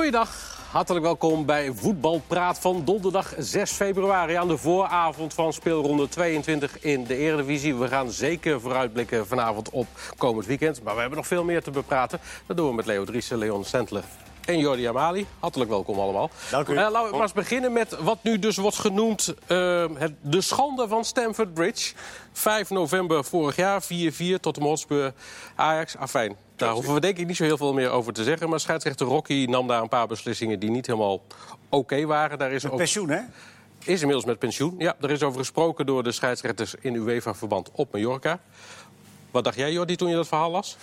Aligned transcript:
Goeiedag, 0.00 0.58
hartelijk 0.70 1.04
welkom 1.04 1.46
bij 1.46 1.72
Voetbalpraat 1.74 2.58
van 2.58 2.84
donderdag 2.84 3.34
6 3.38 3.70
februari... 3.70 4.34
aan 4.34 4.48
de 4.48 4.56
vooravond 4.56 5.34
van 5.34 5.52
speelronde 5.52 6.08
22 6.08 6.80
in 6.80 7.04
de 7.04 7.16
Eredivisie. 7.16 7.74
We 7.74 7.88
gaan 7.88 8.10
zeker 8.10 8.60
vooruitblikken 8.60 9.26
vanavond 9.26 9.70
op 9.70 9.86
komend 10.16 10.46
weekend. 10.46 10.82
Maar 10.82 10.94
we 10.94 11.00
hebben 11.00 11.18
nog 11.18 11.26
veel 11.26 11.44
meer 11.44 11.62
te 11.62 11.70
bepraten. 11.70 12.20
Dat 12.46 12.56
doen 12.56 12.68
we 12.68 12.74
met 12.74 12.86
Leo 12.86 13.04
Driessen, 13.04 13.38
Leon 13.38 13.64
Stentler 13.64 14.04
en 14.44 14.58
Jordi 14.58 14.86
Amali. 14.86 15.26
Hartelijk 15.38 15.70
welkom 15.70 15.98
allemaal. 15.98 16.30
Dank 16.50 16.68
u. 16.68 16.76
Eh, 16.76 16.90
laten 16.90 17.10
we 17.10 17.10
maar 17.10 17.22
eens 17.22 17.32
beginnen 17.32 17.72
met 17.72 17.96
wat 17.98 18.18
nu 18.22 18.38
dus 18.38 18.56
wordt 18.56 18.78
genoemd... 18.78 19.34
eh, 19.46 19.84
het, 19.94 20.12
de 20.20 20.40
schande 20.40 20.88
van 20.88 21.04
Stamford 21.04 21.54
Bridge. 21.54 21.94
5 22.32 22.70
november 22.70 23.24
vorig 23.24 23.56
jaar, 23.56 23.82
4-4 23.82 23.86
tot 24.40 24.54
de 24.54 24.62
Hotspur 24.62 25.12
Ajax. 25.54 25.96
Afijn, 25.96 26.36
daar 26.60 26.72
hoeven 26.72 26.94
we 26.94 27.00
denk 27.00 27.18
ik 27.18 27.26
niet 27.26 27.36
zo 27.36 27.44
heel 27.44 27.56
veel 27.56 27.72
meer 27.72 27.90
over 27.90 28.12
te 28.12 28.24
zeggen. 28.24 28.48
Maar 28.48 28.60
scheidsrechter 28.60 29.06
Rocky 29.06 29.46
nam 29.48 29.66
daar 29.66 29.82
een 29.82 29.88
paar 29.88 30.06
beslissingen 30.06 30.58
die 30.58 30.70
niet 30.70 30.86
helemaal 30.86 31.22
oké 31.68 32.06
waren. 32.06 32.38
Daar 32.38 32.52
is, 32.52 32.62
Met 32.62 32.72
ook, 32.72 32.78
pensioen, 32.78 33.10
hè? 33.10 33.20
is 33.84 34.00
inmiddels 34.00 34.24
met 34.24 34.38
pensioen. 34.38 34.74
Ja, 34.78 34.96
er 35.00 35.10
is 35.10 35.22
over 35.22 35.38
gesproken 35.38 35.86
door 35.86 36.02
de 36.02 36.12
scheidsrechters 36.12 36.74
in 36.80 36.94
UEFA-verband 36.94 37.70
op 37.72 37.92
Mallorca. 37.92 38.40
Wat 39.30 39.44
dacht 39.44 39.56
jij, 39.56 39.72
Jordi, 39.72 39.96
toen 39.96 40.08
je 40.08 40.14
dat 40.14 40.28
verhaal 40.28 40.50
las? 40.50 40.76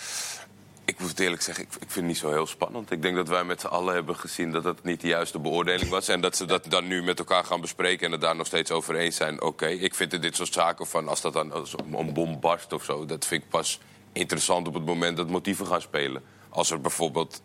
Ik 0.85 0.99
moet 0.99 1.09
het 1.09 1.19
eerlijk 1.19 1.41
zeggen, 1.41 1.63
ik, 1.63 1.69
ik 1.73 1.79
vind 1.79 1.93
het 1.93 2.05
niet 2.05 2.17
zo 2.17 2.29
heel 2.31 2.47
spannend. 2.47 2.91
Ik 2.91 3.01
denk 3.01 3.15
dat 3.15 3.27
wij 3.27 3.43
met 3.43 3.61
z'n 3.61 3.67
allen 3.67 3.93
hebben 3.93 4.15
gezien 4.15 4.51
dat 4.51 4.63
dat 4.63 4.83
niet 4.83 5.01
de 5.01 5.07
juiste 5.07 5.39
beoordeling 5.39 5.89
was. 5.89 6.07
En 6.07 6.21
dat 6.21 6.35
ze 6.35 6.45
dat 6.45 6.65
dan 6.69 6.87
nu 6.87 7.03
met 7.03 7.19
elkaar 7.19 7.43
gaan 7.43 7.61
bespreken 7.61 8.05
en 8.05 8.11
het 8.11 8.21
daar 8.21 8.35
nog 8.35 8.47
steeds 8.47 8.71
over 8.71 8.95
eens 8.95 9.15
zijn. 9.15 9.41
Oké, 9.41 9.67
ik 9.67 9.95
vind 9.95 10.21
dit 10.21 10.35
soort 10.35 10.53
zaken 10.53 10.87
van, 10.87 11.07
als 11.07 11.21
dat 11.21 11.33
dan 11.33 11.51
als 11.51 11.75
een 11.91 12.13
bom 12.13 12.39
barst 12.39 12.73
of 12.73 12.83
zo... 12.83 13.05
dat 13.05 13.25
vind 13.25 13.43
ik 13.43 13.49
pas 13.49 13.79
interessant 14.17 14.67
op 14.67 14.73
het 14.73 14.85
moment 14.85 15.17
dat 15.17 15.29
motieven 15.29 15.67
gaan 15.67 15.81
spelen. 15.81 16.23
Als 16.49 16.71
er 16.71 16.81
bijvoorbeeld 16.81 17.41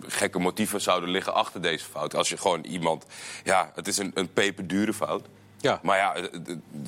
gekke 0.00 0.38
motieven 0.38 0.80
zouden 0.80 1.10
liggen 1.10 1.34
achter 1.34 1.62
deze 1.62 1.84
fout. 1.84 2.14
Als 2.14 2.28
je 2.28 2.36
gewoon 2.36 2.64
iemand... 2.64 3.06
Ja, 3.44 3.72
het 3.74 3.88
is 3.88 3.98
een, 3.98 4.10
een 4.14 4.32
peperdure 4.32 4.94
fout. 4.94 5.26
Ja. 5.60 5.78
Maar 5.82 5.96
ja, 5.96 6.14
eh, 6.14 6.22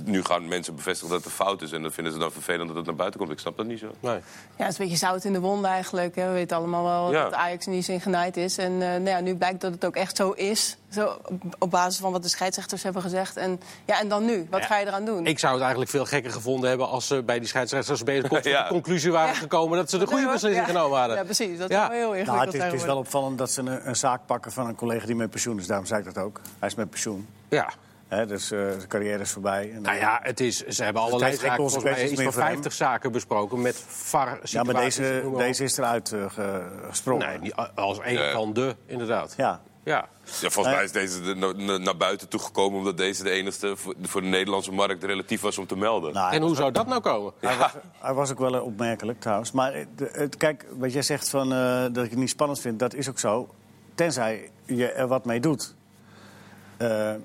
nu 0.05 0.25
gaan 0.25 0.49
mensen 0.49 0.75
bevestigen 0.75 1.09
dat 1.09 1.17
het 1.25 1.27
een 1.27 1.45
fout 1.45 1.63
is. 1.63 1.73
En 1.73 1.83
dan 1.83 1.93
vinden 1.93 2.13
ze 2.13 2.19
dan 2.19 2.33
vervelend 2.33 2.67
dat 2.69 2.77
het 2.77 2.87
naar 2.87 2.95
buiten 2.95 3.21
komt. 3.21 3.33
Ik 3.33 3.39
snap 3.39 3.57
dat 3.57 3.67
niet 3.67 3.79
zo. 3.79 3.87
Nee. 4.01 4.15
Ja, 4.15 4.21
het 4.65 4.73
is 4.73 4.79
een 4.79 4.85
beetje 4.85 5.07
zout 5.07 5.25
in 5.25 5.33
de 5.33 5.41
wonden 5.41 5.71
eigenlijk. 5.71 6.17
Hè. 6.17 6.27
We 6.27 6.33
weten 6.33 6.57
allemaal 6.57 6.85
wel 6.85 7.13
Ja. 7.13 7.23
dat 7.23 7.33
Ajax 7.35 7.67
niet 7.67 7.85
zo 7.85 7.99
genaaid 7.99 8.37
is. 8.37 8.59
En 8.59 8.73
eh, 8.73 8.79
nou 8.89 9.09
ja, 9.09 9.21
nu 9.21 9.37
blijkt 9.37 9.61
dat 9.61 9.73
het 9.73 9.85
ook 9.85 9.97
echt 9.97 10.17
zo 10.17 10.31
is. 10.31 10.77
Zo, 10.91 11.17
op, 11.59 11.71
basis 11.71 12.01
van 12.01 12.13
wat 12.13 12.23
de 12.23 12.29
scheidsrechters 12.29 12.83
hebben 12.83 13.03
gezegd. 13.03 13.37
En, 13.37 13.61
ja, 13.85 14.01
en 14.01 14.09
dan 14.09 14.25
nu? 14.25 14.47
Wat 14.51 14.61
Ja. 14.61 14.67
ga 14.67 14.79
je 14.79 14.87
eraan 14.87 15.05
doen? 15.05 15.27
Ik 15.27 15.39
zou 15.39 15.53
het 15.53 15.61
eigenlijk 15.63 15.91
veel 15.91 16.05
gekker 16.05 16.31
gevonden 16.33 16.69
hebben... 16.69 16.89
als 16.89 17.07
ze 17.07 17.23
bij 17.23 17.39
die 17.39 17.49
scheidsrechters 17.49 18.03
bij 18.03 18.21
de 18.21 18.41
Ja. 18.51 18.67
conclusie 18.69 19.13
waren 19.13 19.33
Ja. 19.35 19.39
gekomen... 19.41 19.79
dat 19.79 19.91
ze 19.91 19.99
de 19.99 20.07
goede 20.07 20.25
beslissing 20.27 20.67
Ja. 20.67 20.73
genomen 20.73 20.99
hadden. 20.99 21.17
Ja, 21.17 21.25
precies. 21.25 21.59
Dat 21.59 21.69
Ja. 21.71 21.81
zou 21.87 21.93
heel 21.95 22.03
ingewikkeld 22.15 22.37
Nou, 22.37 22.47
het, 22.47 22.55
is, 22.55 22.63
het 22.63 22.73
is 22.73 22.85
wel 22.85 22.97
opvallend 22.97 23.39
dat 23.39 23.51
ze 23.51 23.61
een, 23.61 23.89
een 23.89 23.97
zaak 23.97 24.21
pakken 24.27 24.53
van 24.53 24.67
een 24.67 24.75
collega 24.75 25.07
die 25.07 25.15
met 25.15 25.31
pensioen 25.31 25.59
is. 25.59 25.67
Daarom 25.67 25.87
zei 25.87 26.01
ik 26.07 26.15
dat 26.15 26.25
ook. 26.25 26.41
Hij 26.59 26.69
is 26.69 26.75
met 26.75 26.91
pensioen. 26.91 27.27
Ja. 27.49 27.69
Hè, 28.09 28.27
dus 28.27 28.51
eh, 28.51 28.59
zijn 28.59 28.89
carrière 28.89 29.23
is 29.23 29.31
voorbij. 29.31 29.73
En, 29.73 29.83
Nou 29.83 29.97
ja, 29.97 30.21
het 30.23 30.41
is, 30.41 30.67
ze 30.67 30.85
hebben 30.85 31.03
allerlei 31.03 31.37
zaken, 31.37 31.57
volgens 31.57 31.85
mij 31.85 32.09
iets 32.11 32.23
van 32.23 32.33
voor 32.33 32.43
hem. 32.43 32.51
50 32.53 32.73
zaken 32.73 33.13
besproken 33.13 33.61
met 33.63 33.85
VAR 33.87 34.39
ja, 34.43 34.63
maar 34.63 34.75
deze, 34.75 35.31
deze 35.37 35.65
is 35.65 35.77
eruit 35.79 36.13
eh, 36.13 36.31
ge- 36.31 36.67
gesprongen. 36.89 37.29
Nee, 37.29 37.39
niet 37.39 37.55
als 37.75 37.99
een 38.03 38.13
Ja. 38.13 38.33
van 38.33 38.53
de, 38.53 38.77
inderdaad. 38.87 39.35
Ja. 39.37 39.61
Ja. 39.85 40.09
Ja, 40.41 40.51
volgens 40.51 40.75
mij 40.75 40.85
is 40.85 40.93
deze 40.93 41.21
de- 41.23 41.35
na- 41.35 41.53
na- 41.53 41.77
naar 41.79 41.97
buiten 41.97 42.29
toe 42.29 42.41
gekomen... 42.41 42.79
omdat 42.79 42.97
deze 42.97 43.23
de 43.23 43.31
enige 43.31 43.77
voor, 43.77 43.95
voor 44.03 44.21
de 44.21 44.27
Nederlandse 44.27 44.73
markt 44.73 45.05
relatief 45.05 45.41
was 45.41 45.59
om 45.59 45.67
te 45.67 45.77
melden. 45.77 46.13
Nou, 46.13 46.33
En 46.33 46.43
hoe 46.43 46.57
zou 46.57 46.73
dat 46.73 46.87
nou 46.87 47.01
komen? 47.01 47.33
Hij, 47.41 47.57
was, 47.57 47.71
hij 48.01 48.15
was 48.15 48.31
ook 48.31 48.39
wel 48.39 48.55
eh, 48.55 48.63
opmerkelijk 48.65 49.21
trouwens. 49.21 49.53
Maar 49.53 49.73
eh, 49.73 49.87
de- 49.97 50.09
het, 50.13 50.37
kijk, 50.37 50.67
wat 50.79 50.93
jij 50.93 51.03
zegt 51.03 51.29
van, 51.31 51.53
eh, 51.53 51.83
dat 51.93 52.05
ik 52.05 52.11
het 52.11 52.19
niet 52.19 52.31
spannend 52.31 52.61
vind, 52.61 52.79
dat 52.79 52.95
is 52.95 53.09
ook 53.09 53.19
zo. 53.19 53.49
Tenzij 53.95 54.51
je 54.67 54.93
er 54.93 55.07
wat 55.07 55.25
mee 55.25 55.41
doet. 55.41 55.75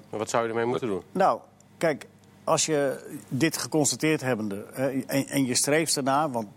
Wat 0.10 0.30
zou 0.30 0.44
je 0.44 0.50
ermee 0.50 0.66
moeten 0.66 0.88
doen? 0.88 1.02
Nou, 1.12 1.40
kijk, 1.78 2.08
als 2.44 2.66
je 2.66 3.06
dit 3.28 3.58
geconstateerd 3.58 4.22
hebbende 4.22 4.66
hè, 4.74 4.90
en, 4.90 5.28
en 5.28 5.46
je 5.46 5.56
streeft 5.56 5.98
ernaar... 5.98 6.32
want 6.32 6.48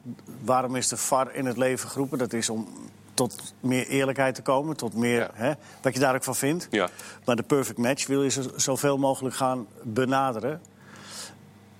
waarom 0.44 0.76
is 0.76 0.88
de 0.88 0.96
VAR 0.96 1.34
in 1.34 1.46
het 1.46 1.56
leven 1.56 1.88
geroepen? 1.88 2.18
Dat 2.18 2.32
is 2.32 2.50
om 2.50 2.68
tot 3.14 3.54
meer 3.60 3.86
eerlijkheid 3.86 4.34
te 4.34 4.42
komen, 4.42 4.76
tot 4.76 4.94
meer 4.94 5.20
Ja. 5.20 5.30
hè, 5.32 5.52
wat 5.82 5.94
je 5.94 6.00
daar 6.00 6.14
ook 6.14 6.24
van 6.24 6.36
vindt. 6.36 6.68
Ja. 6.70 6.88
Maar 7.24 7.36
de 7.36 7.42
perfect 7.42 7.78
match 7.78 8.06
wil 8.06 8.22
je 8.22 8.30
zo, 8.30 8.42
zoveel 8.56 8.98
mogelijk 8.98 9.34
gaan 9.34 9.66
benaderen. 9.82 10.60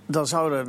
Dan 0.07 0.27
zou 0.27 0.53
er 0.53 0.67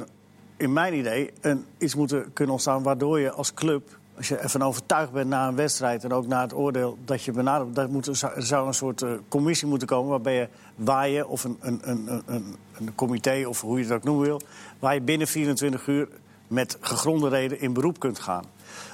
in 0.57 0.73
mijn 0.73 0.93
idee 0.93 1.33
een, 1.41 1.65
iets 1.77 1.95
moeten 1.95 2.33
kunnen 2.33 2.53
ontstaan... 2.53 2.83
waardoor 2.83 3.19
je 3.19 3.31
als 3.31 3.53
club, 3.53 3.96
als 4.17 4.27
je 4.27 4.35
ervan 4.37 4.61
overtuigd 4.63 5.11
bent 5.11 5.29
na 5.29 5.47
een 5.47 5.55
wedstrijd... 5.55 6.03
en 6.03 6.13
ook 6.13 6.27
na 6.27 6.41
het 6.41 6.53
oordeel 6.53 6.97
dat 7.05 7.23
je 7.23 7.31
benadert... 7.31 7.75
dat 7.75 7.89
moet, 7.89 8.07
er 8.07 8.15
zou- 8.37 8.67
een 8.67 8.73
soort 8.73 9.01
eh, 9.01 9.09
commissie 9.29 9.67
moeten 9.67 9.87
komen... 9.87 10.09
waarbij 10.09 10.35
je, 10.35 10.47
waar 10.75 11.09
je, 11.09 11.27
of 11.27 11.43
een, 11.43 11.57
een, 11.61 11.79
een, 11.83 12.03
een- 12.07 12.23
een, 12.25 12.55
een 12.77 12.95
comité, 12.95 13.45
of 13.47 13.61
hoe 13.61 13.77
je 13.77 13.83
het 13.83 13.93
ook 13.93 14.03
noemen 14.03 14.25
wil... 14.25 14.41
waar 14.79 14.93
je 14.93 15.01
binnen 15.01 15.27
24 15.27 15.87
uur 15.87 16.07
met 16.47 16.77
gegronde 16.81 17.29
reden 17.29 17.59
in 17.61 17.73
beroep 17.73 17.99
kunt 17.99 18.19
gaan. 18.19 18.43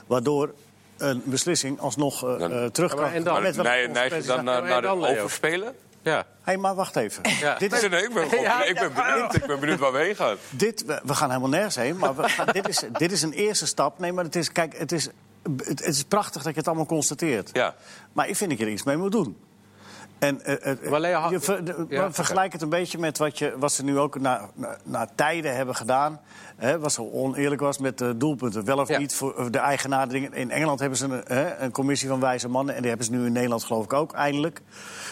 Waardoor 0.08 0.54
een 0.98 1.22
beslissing 1.26 1.80
alsnog 1.80 2.24
eh, 2.24 2.40
Dan- 2.40 2.52
eh, 2.52 2.66
terug 2.66 2.92
kan. 2.92 3.02
maar 3.02 3.14
en 3.14 3.24
dan? 3.24 3.42
Met 3.42 3.56
Nee, 3.64 3.88
neig 3.88 4.16
je 4.16 4.22
dan 4.24 4.36
dat- 4.36 4.46
naar, 4.46 4.64
naar 4.64 4.82
de 4.82 4.88
overspelen? 4.88 5.74
Ja. 6.04 6.26
Hé, 6.44 6.58
maar 6.58 6.76
wacht 6.76 6.96
even. 6.96 7.22
Ja. 7.40 7.56
Dit 7.58 7.74
is, 7.74 7.82
Nee, 7.82 7.90
nee, 7.90 8.04
ik 8.04 8.14
ben, 8.14 8.30
gewoon- 8.30 8.44
Ja, 8.44 8.64
ik 8.64 8.76
ben 8.80 8.94
benieuwd. 8.94 9.36
Ik 9.36 9.46
ben 9.46 9.60
benieuwd 9.60 9.80
waar 9.80 9.92
we 9.92 9.98
heen 10.00 10.16
gaan. 10.16 10.36
dit, 10.50 10.86
we, 10.86 11.02
we 11.04 11.14
gaan 11.16 11.28
helemaal 11.30 11.50
nergens 11.50 11.76
heen, 11.76 11.98
maar 11.98 12.16
we 12.16 12.30
gaan- 12.30 12.48
dit, 12.62 12.68
is, 12.68 12.82
dit 12.92 13.12
is 13.12 13.22
een 13.22 13.34
eerste 13.34 13.66
stap. 13.68 14.00
Nee, 14.00 14.12
maar 14.14 14.24
het 14.24 14.36
is, 14.36 14.52
kijk, 14.52 14.78
het 14.78 14.92
is, 14.92 15.10
het, 15.44 15.68
het 15.68 15.86
is 15.96 16.04
prachtig 16.04 16.44
dat 16.44 16.52
je 16.54 16.58
het 16.60 16.68
allemaal 16.68 16.86
constateert. 16.86 17.50
Ja. 17.54 17.76
Maar 18.14 18.28
ik 18.28 18.36
vind 18.36 18.50
dat 18.50 18.60
je 18.60 18.66
er 18.66 18.72
iets 18.72 18.84
mee 18.84 18.98
moet 18.98 19.12
doen. 19.12 19.38
En, 20.24 20.42
eh, 20.46 20.72
eh, 20.72 20.90
Maar 20.90 21.00
Leo, 21.00 21.20
ha- 21.20 21.30
je 21.30 21.40
ver- 21.40 21.66
de- 21.66 21.86
Ja, 21.90 22.02
maar 22.02 22.14
vergelijk 22.14 22.54
het 22.54 22.62
een 22.62 22.70
beetje 22.70 22.98
met 22.98 23.18
wat, 23.18 23.38
je, 23.38 23.54
wat 23.58 23.72
ze 23.72 23.84
nu 23.84 24.00
ook 24.00 24.20
na, 24.20 24.50
na, 24.54 24.78
na 24.84 25.08
tijden 25.16 25.56
hebben 25.56 25.76
gedaan. 25.76 26.20
Hè, 26.56 26.80
wat 26.80 26.92
zo 26.92 27.10
oneerlijk 27.12 27.62
was 27.62 27.78
met 27.78 27.98
de 27.98 28.18
doelpunten. 28.18 28.66
Wel 28.66 28.78
of 28.80 28.88
Ja. 28.88 28.98
niet 28.98 29.16
voor 29.16 29.52
de 29.52 29.58
eigenaar. 29.58 30.08
dingen. 30.08 30.34
In 30.34 30.52
Engeland 30.52 30.80
hebben 30.80 30.98
ze 30.98 31.06
een, 31.06 31.24
hè, 31.28 31.58
een 31.58 31.72
commissie 31.72 32.08
van 32.10 32.20
wijze 32.20 32.48
mannen. 32.50 32.74
En 32.76 32.80
die 32.80 32.90
hebben 32.90 33.08
ze 33.08 33.14
nu 33.14 33.26
in 33.26 33.32
Nederland 33.32 33.64
geloof 33.64 33.84
ik 33.84 33.94
ook, 33.94 34.14
eindelijk. 34.14 34.62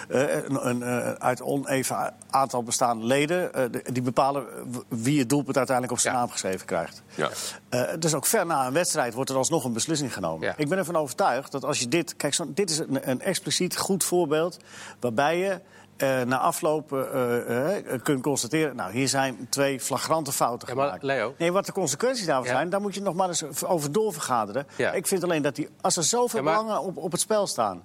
Eh, 0.09 0.33
een, 0.35 0.67
een, 0.67 0.83
eh, 0.83 1.11
uit 1.11 1.41
oneven 1.41 2.13
aantal 2.29 2.63
bestaande 2.63 3.05
leden. 3.05 3.53
eh, 3.53 3.63
de- 3.72 3.83
die 3.91 4.01
bepalen 4.01 4.45
wie 4.88 5.19
het 5.19 5.29
doelpunt 5.29 5.57
uiteindelijk 5.57 5.95
op 5.97 6.01
zijn 6.01 6.13
Ja. 6.13 6.19
naam 6.19 6.29
geschreven 6.29 6.66
krijgt. 6.66 7.03
Ja. 7.16 7.29
Eh, 7.69 7.81
dus 7.99 8.13
ook 8.13 8.25
ver 8.25 8.45
na 8.45 8.67
een 8.67 8.73
wedstrijd 8.73 9.13
wordt 9.13 9.29
er 9.29 9.35
alsnog 9.35 9.63
een 9.63 9.73
beslissing 9.73 10.13
genomen. 10.13 10.47
Ja. 10.47 10.53
Ik 10.57 10.69
ben 10.69 10.78
ervan 10.78 10.95
overtuigd 10.95 11.51
dat 11.51 11.66
als 11.66 11.79
je 11.79 11.88
dit... 11.88 12.16
Kijk, 12.16 12.33
zo, 12.33 12.45
dit 12.53 12.69
is 12.69 12.78
een, 12.78 13.09
een 13.09 13.22
expliciet 13.22 13.78
goed 13.78 14.03
voorbeeld... 14.03 14.57
waarbij 15.01 15.38
je 15.38 15.59
eh, 15.97 16.22
na 16.22 16.38
afloop 16.38 16.94
eh, 16.94 17.75
eh, 17.78 18.01
kunt 18.03 18.22
constateren... 18.22 18.75
nou, 18.75 18.91
hier 18.91 19.07
zijn 19.07 19.47
twee 19.50 19.79
flagrante 19.79 20.31
fouten 20.31 20.67
Ja, 20.67 20.73
gemaakt. 20.73 21.03
Leo? 21.03 21.34
Nee, 21.38 21.51
wat 21.51 21.66
de 21.66 21.72
consequenties 21.72 22.25
daarvan 22.25 22.45
Ja. 22.45 22.51
zijn... 22.51 22.69
daar 22.69 22.81
moet 22.81 22.95
je 22.95 23.01
nog 23.01 23.13
maar 23.16 23.28
eens 23.28 23.63
over 23.66 23.91
doorvergaderen. 23.91 24.67
Ja. 24.75 24.91
Ik 24.91 25.07
vind 25.07 25.23
alleen 25.23 25.41
dat 25.41 25.56
die, 25.56 25.69
als 25.81 25.97
er 25.97 26.03
zoveel 26.03 26.44
maar- 26.44 26.53
belangen 26.57 26.81
op, 26.81 26.97
op 26.97 27.11
het 27.11 27.22
spel 27.22 27.47
staan... 27.47 27.84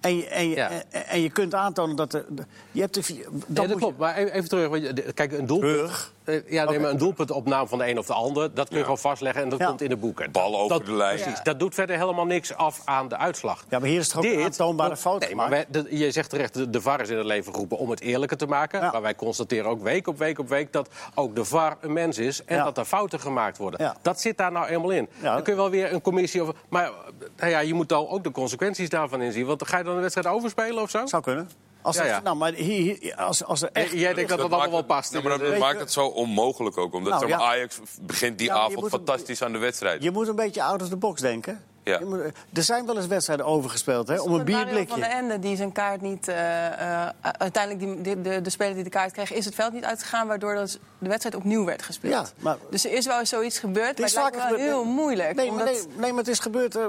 En 0.00 0.16
je, 0.16 0.26
en, 0.26 0.48
je, 0.48 0.56
Ja. 0.56 0.70
en, 0.90 1.06
en 1.06 1.20
je 1.22 1.30
kunt 1.30 1.54
aantonen 1.54 1.96
dat 1.96 2.14
er... 2.14 2.24
Je 2.72 2.80
hebt 2.80 2.94
de, 2.94 3.02
Nee, 3.08 3.24
dat 3.46 3.68
je- 3.68 3.74
klopt. 3.74 3.98
Maar 3.98 4.16
even 4.16 4.48
terug. 4.48 4.92
Kijk, 5.14 5.32
een 5.32 5.46
doelpunt. 5.46 5.72
Terug? 5.76 6.12
Eh, 6.24 6.50
Ja, 6.50 6.64
nee, 6.64 6.78
maar 6.80 6.90
een 6.90 6.98
doelpunt 6.98 7.30
op 7.30 7.46
naam 7.46 7.68
van 7.68 7.78
de 7.78 7.88
een 7.88 7.98
of 7.98 8.06
de 8.06 8.12
ander. 8.12 8.54
Dat 8.54 8.68
kun 8.68 8.76
je 8.76 8.82
gewoon 8.82 8.98
vastleggen 8.98 9.42
en 9.42 9.48
dat 9.48 9.58
Ja. 9.58 9.66
komt 9.66 9.80
in 9.82 9.88
de 9.88 9.96
boeken. 9.96 10.30
Bal 10.32 10.54
over 10.56 10.68
dat, 10.78 10.86
de 10.86 10.92
lijn. 10.92 11.20
Precies. 11.20 11.42
Dat 11.42 11.58
doet 11.58 11.74
verder 11.74 11.96
helemaal 11.98 12.26
niks 12.26 12.54
af 12.54 12.82
aan 12.84 13.08
de 13.08 13.16
uitslag. 13.16 13.64
Ja, 13.70 13.78
maar 13.78 13.88
hier 13.88 13.98
is 14.00 14.08
toch 14.08 14.24
ook 14.24 14.32
een 14.32 14.42
aantoonbare 14.44 14.96
fout 14.96 15.20
Nee, 15.20 15.34
maar 15.34 15.50
wij, 15.50 15.64
de- 15.68 15.86
je 15.90 16.10
zegt 16.10 16.30
terecht, 16.30 16.54
de, 16.54 16.70
de 16.70 16.80
VAR 16.80 17.00
is 17.00 17.08
in 17.08 17.16
het 17.16 17.26
leven 17.26 17.52
geroepen 17.52 17.78
om 17.78 17.90
het 17.90 18.00
eerlijker 18.00 18.36
te 18.36 18.46
maken. 18.46 18.80
Ja. 18.80 18.90
Maar 18.90 19.02
wij 19.02 19.14
constateren 19.14 19.70
ook 19.70 19.82
week 19.82 20.06
op 20.06 20.18
week 20.18 20.38
op 20.38 20.48
week 20.48 20.72
dat 20.72 20.88
ook 21.14 21.36
de 21.36 21.44
VAR 21.44 21.76
een 21.80 21.92
mens 21.92 22.18
is... 22.18 22.44
en 22.44 22.56
Ja. 22.56 22.64
dat 22.64 22.78
er 22.78 22.84
fouten 22.84 23.20
gemaakt 23.20 23.58
worden. 23.58 23.82
Ja. 23.82 23.96
Dat 24.02 24.20
zit 24.20 24.36
daar 24.36 24.52
nou 24.52 24.66
eenmaal 24.66 24.90
in. 24.90 25.08
Ja. 25.22 25.32
Dan 25.34 25.42
kun 25.42 25.52
je 25.52 25.58
wel 25.58 25.70
weer 25.70 25.92
een 25.92 26.00
commissie 26.02 26.42
over... 26.42 26.54
Maar 26.68 26.90
nou 27.36 27.50
ja, 27.50 27.58
je 27.58 27.74
moet 27.74 27.88
dan 27.88 28.08
ook 28.08 28.24
de 28.24 28.30
consequenties 28.30 28.88
daarvan 28.88 29.22
inzien. 29.22 29.46
Want 29.46 29.66
ga 29.68 29.78
je 29.78 29.84
dan 29.84 29.94
een 29.94 30.00
wedstrijd 30.00 30.26
overspelen 30.26 30.82
of 30.82 30.90
zo? 30.90 31.06
Zou 31.06 31.22
kunnen. 31.22 31.50
Als 31.82 31.96
Ja, 31.96 32.02
het- 32.02 32.10
ja. 32.10 32.20
Nou, 32.20 32.36
maar 32.36 32.52
hier, 32.52 32.96
hier- 33.00 33.14
als, 33.16 33.44
als 33.44 33.62
er 33.62 33.68
echt... 33.72 33.92
Jij 33.92 34.14
denkt 34.14 34.30
dat 34.30 34.38
dat 34.38 34.50
allemaal 34.50 34.70
wel 34.70 34.82
past. 34.82 35.12
Ja, 35.12 35.20
maar 35.20 35.38
dat 35.38 35.48
Weet 35.48 35.58
maakt 35.58 35.74
je- 35.74 35.78
het 35.80 35.92
zo 35.92 36.06
onmogelijk 36.06 36.78
ook. 36.78 36.94
Omdat 36.94 37.20
Nou. 37.20 37.32
Ajax 37.32 37.80
begint 38.00 38.38
die 38.38 38.46
je 38.46 38.52
avond 38.52 38.88
fantastisch 38.88 39.42
aan 39.42 39.52
de 39.52 39.58
wedstrijd. 39.58 40.02
Je 40.02 40.10
moet 40.10 40.28
een 40.28 40.36
beetje 40.36 40.62
out 40.62 40.82
of 40.82 40.88
the 40.88 40.96
box 40.96 41.20
denken. 41.20 41.64
Ja. 41.86 42.00
Er 42.52 42.62
zijn 42.62 42.86
wel 42.86 42.96
eens 42.96 43.06
wedstrijden 43.06 43.46
overgespeeld, 43.46 44.08
hè, 44.08 44.20
om 44.20 44.30
een 44.32 44.36
Met 44.36 44.48
Mario 44.48 44.64
bierblikje. 44.64 44.88
van 44.90 45.00
der 45.00 45.10
Ende 45.10 45.38
die 45.38 45.56
zijn 45.56 45.72
kaart 45.72 46.00
niet... 46.00 46.28
eh, 46.28 47.02
eh, 47.02 47.08
uiteindelijk, 47.20 48.04
die, 48.04 48.14
de, 48.14 48.20
de, 48.30 48.40
de 48.40 48.50
speler 48.50 48.74
die 48.74 48.84
de 48.84 48.90
kaart 48.90 49.12
kreeg, 49.12 49.32
is 49.32 49.44
het 49.44 49.54
veld 49.54 49.72
niet 49.72 49.84
uitgegaan... 49.84 50.26
waardoor 50.26 50.54
dat 50.54 50.78
de 50.98 51.08
wedstrijd 51.08 51.34
opnieuw 51.36 51.64
werd 51.64 51.82
gespeeld. 51.82 52.12
Ja, 52.36 52.42
maar- 52.42 52.56
Dus 52.70 52.84
er 52.84 52.92
is 52.92 53.06
wel 53.06 53.18
eens 53.18 53.28
zoiets 53.28 53.58
gebeurd, 53.58 53.88
Het 53.88 53.98
maar 53.98 54.06
is 54.06 54.14
het 54.14 54.22
lijkt 54.22 54.36
vaker 54.36 54.56
wel 54.56 54.64
heel 54.66 54.84
moeilijk. 54.84 55.34
Nee, 55.34 55.50
maar, 55.50 55.60
omdat- 55.60 55.86
nee, 55.88 55.96
nee, 55.98 56.10
maar 56.10 56.18
het 56.18 56.28
is 56.28 56.38
gebeurd. 56.38 56.76
eh 56.76 56.84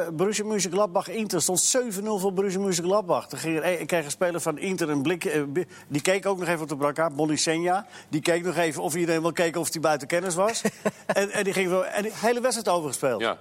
eh, 0.00 0.08
Borussia 0.12 0.44
Mönchengladbach 0.44 1.08
Inter 1.08 1.42
stond 1.42 1.60
7-0 1.60 2.18
voor 2.18 2.32
Borussia 2.32 2.60
Mönchengladbach. 2.60 3.28
Toen 3.28 3.38
ging 3.38 3.56
er, 3.56 3.62
eh, 3.62 3.80
ik 3.80 3.86
kreeg 3.86 4.04
een 4.04 4.10
speler 4.10 4.40
van 4.40 4.58
Inter 4.58 4.90
een 4.90 5.02
blik. 5.02 5.44
die 5.88 6.02
keek 6.02 6.26
ook 6.26 6.38
nog 6.38 6.48
even 6.48 6.62
op 6.62 6.68
de 6.68 6.76
brancard, 6.76 7.16
Bonnie 7.16 7.36
Senja. 7.36 7.86
Die 8.08 8.20
keek 8.20 8.44
nog 8.44 8.56
even 8.56 8.82
of 8.82 8.94
iedereen 8.94 9.20
wil 9.20 9.32
kijken 9.32 9.60
of 9.60 9.72
hij 9.72 9.80
buiten 9.80 10.08
kennis 10.08 10.34
was. 10.34 10.62
en, 11.06 11.30
en 11.30 11.44
die 11.44 11.52
ging 11.52 11.68
wel, 11.70 11.86
en 11.86 12.02
de 12.02 12.10
hele 12.14 12.40
wedstrijd 12.40 12.68
overgespeeld. 12.76 13.20
Ja. 13.20 13.36
0-0. 13.36 13.40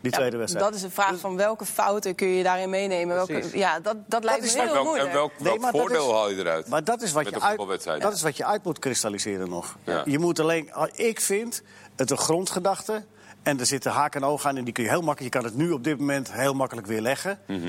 Die 0.00 0.10
Ja, 0.10 0.10
tweede 0.10 0.36
wedstrijd. 0.36 0.64
Dat 0.66 0.74
is 0.74 0.82
een 0.82 0.90
vraag 0.90 1.16
van 1.18 1.36
welke 1.36 1.64
fouten 1.64 2.14
kun 2.14 2.28
je 2.28 2.42
daarin 2.42 2.70
meenemen. 2.70 3.14
Welke, 3.16 3.58
ja, 3.58 3.80
dat, 3.80 3.96
dat 4.06 4.24
lijkt 4.24 4.42
me 4.42 4.48
heel 4.48 4.64
welk, 4.64 4.76
en 4.76 4.82
moeilijk. 4.84 5.12
welk, 5.12 5.32
Nee, 5.38 5.60
welk 5.60 5.70
voordeel 5.76 6.06
is- 6.08 6.12
haal 6.12 6.30
je 6.30 6.36
eruit? 6.36 6.68
Maar 6.68 6.84
dat 6.84 7.02
is 7.02 7.12
wat, 7.12 7.28
je 7.28 7.40
uit, 7.40 8.00
dat 8.00 8.12
is 8.12 8.22
wat 8.22 8.36
je 8.36 8.44
uit 8.44 8.64
moet 8.64 8.78
kristalliseren 8.78 9.48
nog. 9.48 9.76
Ja. 9.84 10.02
Je 10.04 10.18
moet 10.18 10.40
alleen, 10.40 10.70
ik 10.94 11.20
vind 11.20 11.62
het 11.96 12.10
een 12.10 12.18
grondgedachte. 12.18 13.04
En 13.42 13.60
er 13.60 13.66
zitten 13.66 13.92
haak 13.92 14.14
en 14.14 14.24
oog 14.24 14.46
aan 14.46 14.56
en 14.56 14.64
die 14.64 14.72
kun 14.72 14.82
je 14.84 14.88
heel 14.90 15.00
makkelijk. 15.02 15.34
Je 15.34 15.40
kan 15.40 15.50
het 15.50 15.58
nu 15.58 15.70
op 15.70 15.84
dit 15.84 15.98
moment 15.98 16.32
heel 16.32 16.54
makkelijk 16.54 16.86
weer 16.86 17.00
leggen. 17.00 17.38
Mhm. 17.46 17.68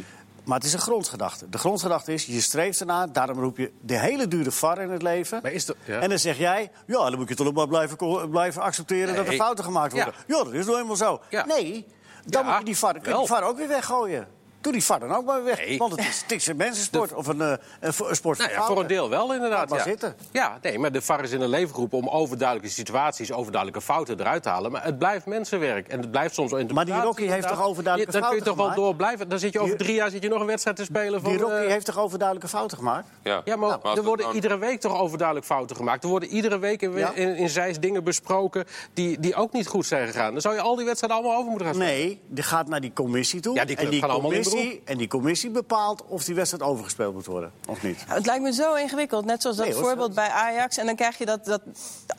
Maar 0.50 0.58
het 0.58 0.68
is 0.68 0.74
een 0.74 0.80
grondgedachte. 0.80 1.50
De 1.50 1.58
grondgedachte 1.58 2.14
is, 2.14 2.26
je 2.26 2.42
streeft 2.42 2.80
ernaar. 2.80 3.12
Daarom 3.12 3.40
roep 3.40 3.58
je 3.58 3.72
de 3.82 3.98
hele 4.00 4.28
dure 4.28 4.52
VAR 4.52 4.82
in 4.82 4.90
het 4.90 5.02
leven. 5.02 5.40
Maar 5.44 5.52
is 5.52 5.66
dat- 5.66 5.76
ja. 5.86 6.00
En 6.00 6.10
dan 6.10 6.20
zeg 6.20 6.38
jij, 6.38 6.72
ja, 6.88 7.10
dan 7.10 7.18
moet 7.20 7.30
je 7.30 7.36
toch 7.36 7.54
maar 7.54 7.68
blijven, 7.68 8.30
blijven 8.30 8.62
accepteren 8.62 9.16
dat 9.16 9.28
er 9.28 9.34
fouten 9.34 9.64
gemaakt 9.64 9.94
worden. 10.04 10.14
Ja, 10.28 10.44
dat 10.44 10.54
is 10.54 10.66
nou 10.66 10.76
helemaal 10.76 10.96
zo. 10.96 11.22
Nee, 11.46 11.86
dan 12.26 12.46
moet 12.46 12.58
je 12.60 12.64
die 12.66 12.78
VAR, 12.78 12.94
kun 12.94 13.12
je 13.12 13.18
die 13.18 13.28
VAR 13.28 13.44
ook 13.44 13.58
weer 13.58 13.68
weggooien. 13.68 14.28
Doe 14.62 14.72
die 14.72 14.84
VAR 14.84 15.00
dan 15.00 15.16
ook 15.16 15.26
maar 15.26 15.44
weg. 15.44 15.58
Nee. 15.66 15.78
Want 15.78 15.92
het 15.92 16.00
is, 16.00 16.22
het 16.22 16.32
is 16.32 16.48
een 16.48 16.56
mensensport 16.58 17.14
of 17.14 17.28
een, 17.28 17.42
eh, 17.42 17.48
een, 17.80 17.94
een 18.08 18.16
sport 18.16 18.38
Nou 18.38 18.50
ja, 18.50 18.56
voor 18.56 18.66
fouten. 18.66 18.84
een 18.84 18.88
deel 18.90 19.10
wel 19.10 19.34
inderdaad. 19.34 19.60
Laat 19.60 19.70
maar 19.70 19.78
ja. 19.78 19.84
zitten. 19.84 20.16
Ja, 20.32 20.58
nee, 20.62 20.80
maar 20.80 20.92
de 20.92 21.02
VAR 21.02 21.24
is 21.24 21.32
in 21.32 21.42
een 21.42 21.50
leven 21.50 21.74
geroepen 21.74 21.98
om 21.98 22.08
overduidelijke 22.10 22.72
situaties, 22.74 23.32
overduidelijke 23.32 23.82
fouten 23.86 24.20
eruit 24.20 24.44
te 24.44 24.50
halen. 24.50 24.72
Maar 24.72 24.84
het 24.84 24.98
blijft 24.98 25.26
mensenwerk 25.26 25.88
en 25.88 26.00
het 26.00 26.12
blijft 26.12 26.34
soms 26.34 26.52
wel 26.52 26.66
Maar 26.74 26.86
die 26.86 26.94
Rocky 27.02 27.26
heeft 27.26 27.48
toch 27.48 27.64
overduidelijke 27.64 28.20
Dan 28.20 28.30
kun 28.30 28.38
je 28.38 28.44
fouten 28.44 28.46
toch 28.46 28.56
wel 28.56 28.64
gemaakt? 28.66 28.82
door 28.82 28.96
blijven. 28.96 29.30
Dan 29.30 29.40
zit 29.40 29.54
je 29.54 29.60
over 29.60 29.78
drie 29.78 29.94
jaar 29.94 30.10
zit 30.10 30.24
je 30.24 30.30
nog 30.30 30.40
een 30.40 30.46
wedstrijd 30.48 30.78
te 30.78 30.84
spelen 30.84 31.22
van. 31.22 31.32
Die 31.32 31.40
Rocky 31.42 31.54
eh, 31.54 31.68
heeft 31.68 31.86
toch 31.86 31.98
overduidelijke 32.00 32.50
fouten 32.50 32.78
gemaakt? 32.78 33.08
Ja, 33.24 33.42
Ja, 33.46 33.56
maar 33.56 33.78
als 33.78 33.98
er 33.98 34.04
worden 34.04 34.26
dan- 34.26 34.36
iedere 34.36 34.58
week 34.58 34.80
toch 34.80 35.00
overduidelijk 35.00 35.48
fouten 35.48 35.76
gemaakt. 35.76 36.04
Er 36.04 36.10
worden 36.10 36.30
iedere 36.30 36.60
week 36.60 36.82
in, 36.82 36.94
Ja. 36.98 37.12
in, 37.14 37.36
in 37.36 37.50
Zeist 37.50 37.82
dingen 37.82 38.04
besproken 38.04 38.66
die, 38.94 39.20
die 39.20 39.36
ook 39.36 39.52
niet 39.54 39.68
goed 39.68 39.86
zijn 39.86 40.08
gegaan. 40.08 40.32
Dan 40.32 40.42
zou 40.42 40.56
je 40.56 40.62
al 40.62 40.76
die 40.76 40.86
wedstrijden 40.86 41.18
allemaal 41.20 41.38
over 41.38 41.50
moeten 41.50 41.68
gaan 41.68 41.76
spelen. 41.76 41.94
Nee, 41.96 42.22
die 42.28 42.44
gaat 42.44 42.68
naar 42.68 42.82
die 42.82 42.94
commissie 42.94 43.40
toe. 43.40 43.56
Ja, 43.56 43.66
die 43.66 43.76
en, 43.78 43.90
die 43.90 44.00
gaan 44.00 44.10
allemaal 44.10 44.32
in 44.32 44.44
commissie, 44.50 44.82
en 44.86 44.98
die 44.98 45.08
commissie 45.08 45.50
bepaalt 45.50 46.04
of 46.08 46.24
die 46.24 46.36
wedstrijd 46.36 46.64
overgespeeld 46.64 47.14
moet 47.14 47.26
worden. 47.26 47.52
Of 47.68 47.84
niet. 47.84 48.04
Het 48.08 48.26
lijkt 48.26 48.44
me 48.44 48.54
zo 48.54 48.74
ingewikkeld. 48.74 49.26
Net 49.26 49.42
zoals 49.42 49.58
dat 49.58 49.66
Nee, 49.66 49.76
hoor, 49.76 49.84
voorbeeld 49.84 50.14
bij 50.14 50.30
Ajax. 50.30 50.78
En 50.78 50.86
dan 50.86 50.96
krijg 50.96 51.18
je 51.18 51.26
dat, 51.26 51.46
dat 51.46 51.62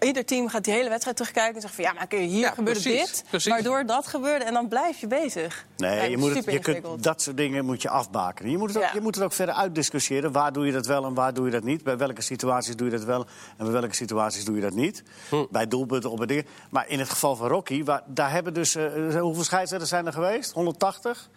ieder 0.01 0.25
team 0.25 0.49
gaat 0.49 0.65
die 0.65 0.73
hele 0.75 0.89
wedstrijd 0.89 1.17
terugkijken 1.17 1.55
en 1.55 1.61
zegt 1.61 1.75
van 1.75 1.85
ja, 1.85 1.93
maar 1.93 2.07
kun 2.07 2.21
je 2.21 2.27
hier 2.27 2.41
Ja, 2.41 2.51
gebeurde 2.51 2.81
precies, 2.81 3.11
dit, 3.11 3.25
precies. 3.29 3.53
waardoor 3.53 3.87
dat 3.87 4.07
gebeurde 4.07 4.45
en 4.45 4.53
dan 4.53 4.69
blijf 4.69 4.99
je 5.01 5.07
bezig. 5.07 5.67
Nee, 5.77 6.11
je 6.11 6.17
moet 6.17 6.35
het, 6.35 6.45
je 6.45 6.59
kunt, 6.59 7.03
dat 7.03 7.23
soort 7.23 7.37
dingen 7.37 7.65
moet 7.65 7.83
je 7.83 7.89
afbakenen. 7.89 8.51
Je 8.51 8.59
moet, 8.59 8.69
het 8.69 8.77
ook, 8.77 8.83
Ja. 8.83 8.91
je 8.95 9.01
moet 9.01 9.15
het 9.15 9.25
ook 9.25 9.33
verder 9.33 9.55
uitdiscussiëren. 9.55 10.33
Waar 10.33 10.53
doe 10.53 10.67
je 10.67 10.73
dat 10.73 10.87
wel 10.87 11.05
en 11.05 11.15
waar 11.15 11.35
doe 11.35 11.45
je 11.45 11.51
dat 11.51 11.63
niet? 11.65 11.83
Bij 11.85 11.97
welke 11.97 12.23
situaties 12.23 12.77
doe 12.77 12.87
je 12.91 12.97
dat 12.97 13.05
wel 13.05 13.27
en 13.57 13.65
bij 13.65 13.71
welke 13.73 13.95
situaties 13.95 14.45
doe 14.45 14.55
je 14.55 14.61
dat 14.63 14.75
niet? 14.75 15.03
Hm. 15.29 15.45
Bij 15.51 15.69
doelpunten 15.69 16.11
of 16.11 16.19
bij 16.19 16.27
dingen. 16.27 16.47
Maar 16.71 16.89
in 16.89 16.99
het 16.99 17.11
geval 17.11 17.37
van 17.37 17.49
Rocky, 17.49 17.85
waar, 17.85 18.03
daar 18.07 18.31
hebben 18.31 18.55
dus... 18.55 18.75
eh, 18.75 19.21
hoeveel 19.21 19.45
scheidsrechters 19.45 19.91
zijn 19.91 20.07
er 20.07 20.13
geweest? 20.13 20.53
180? 20.53 21.29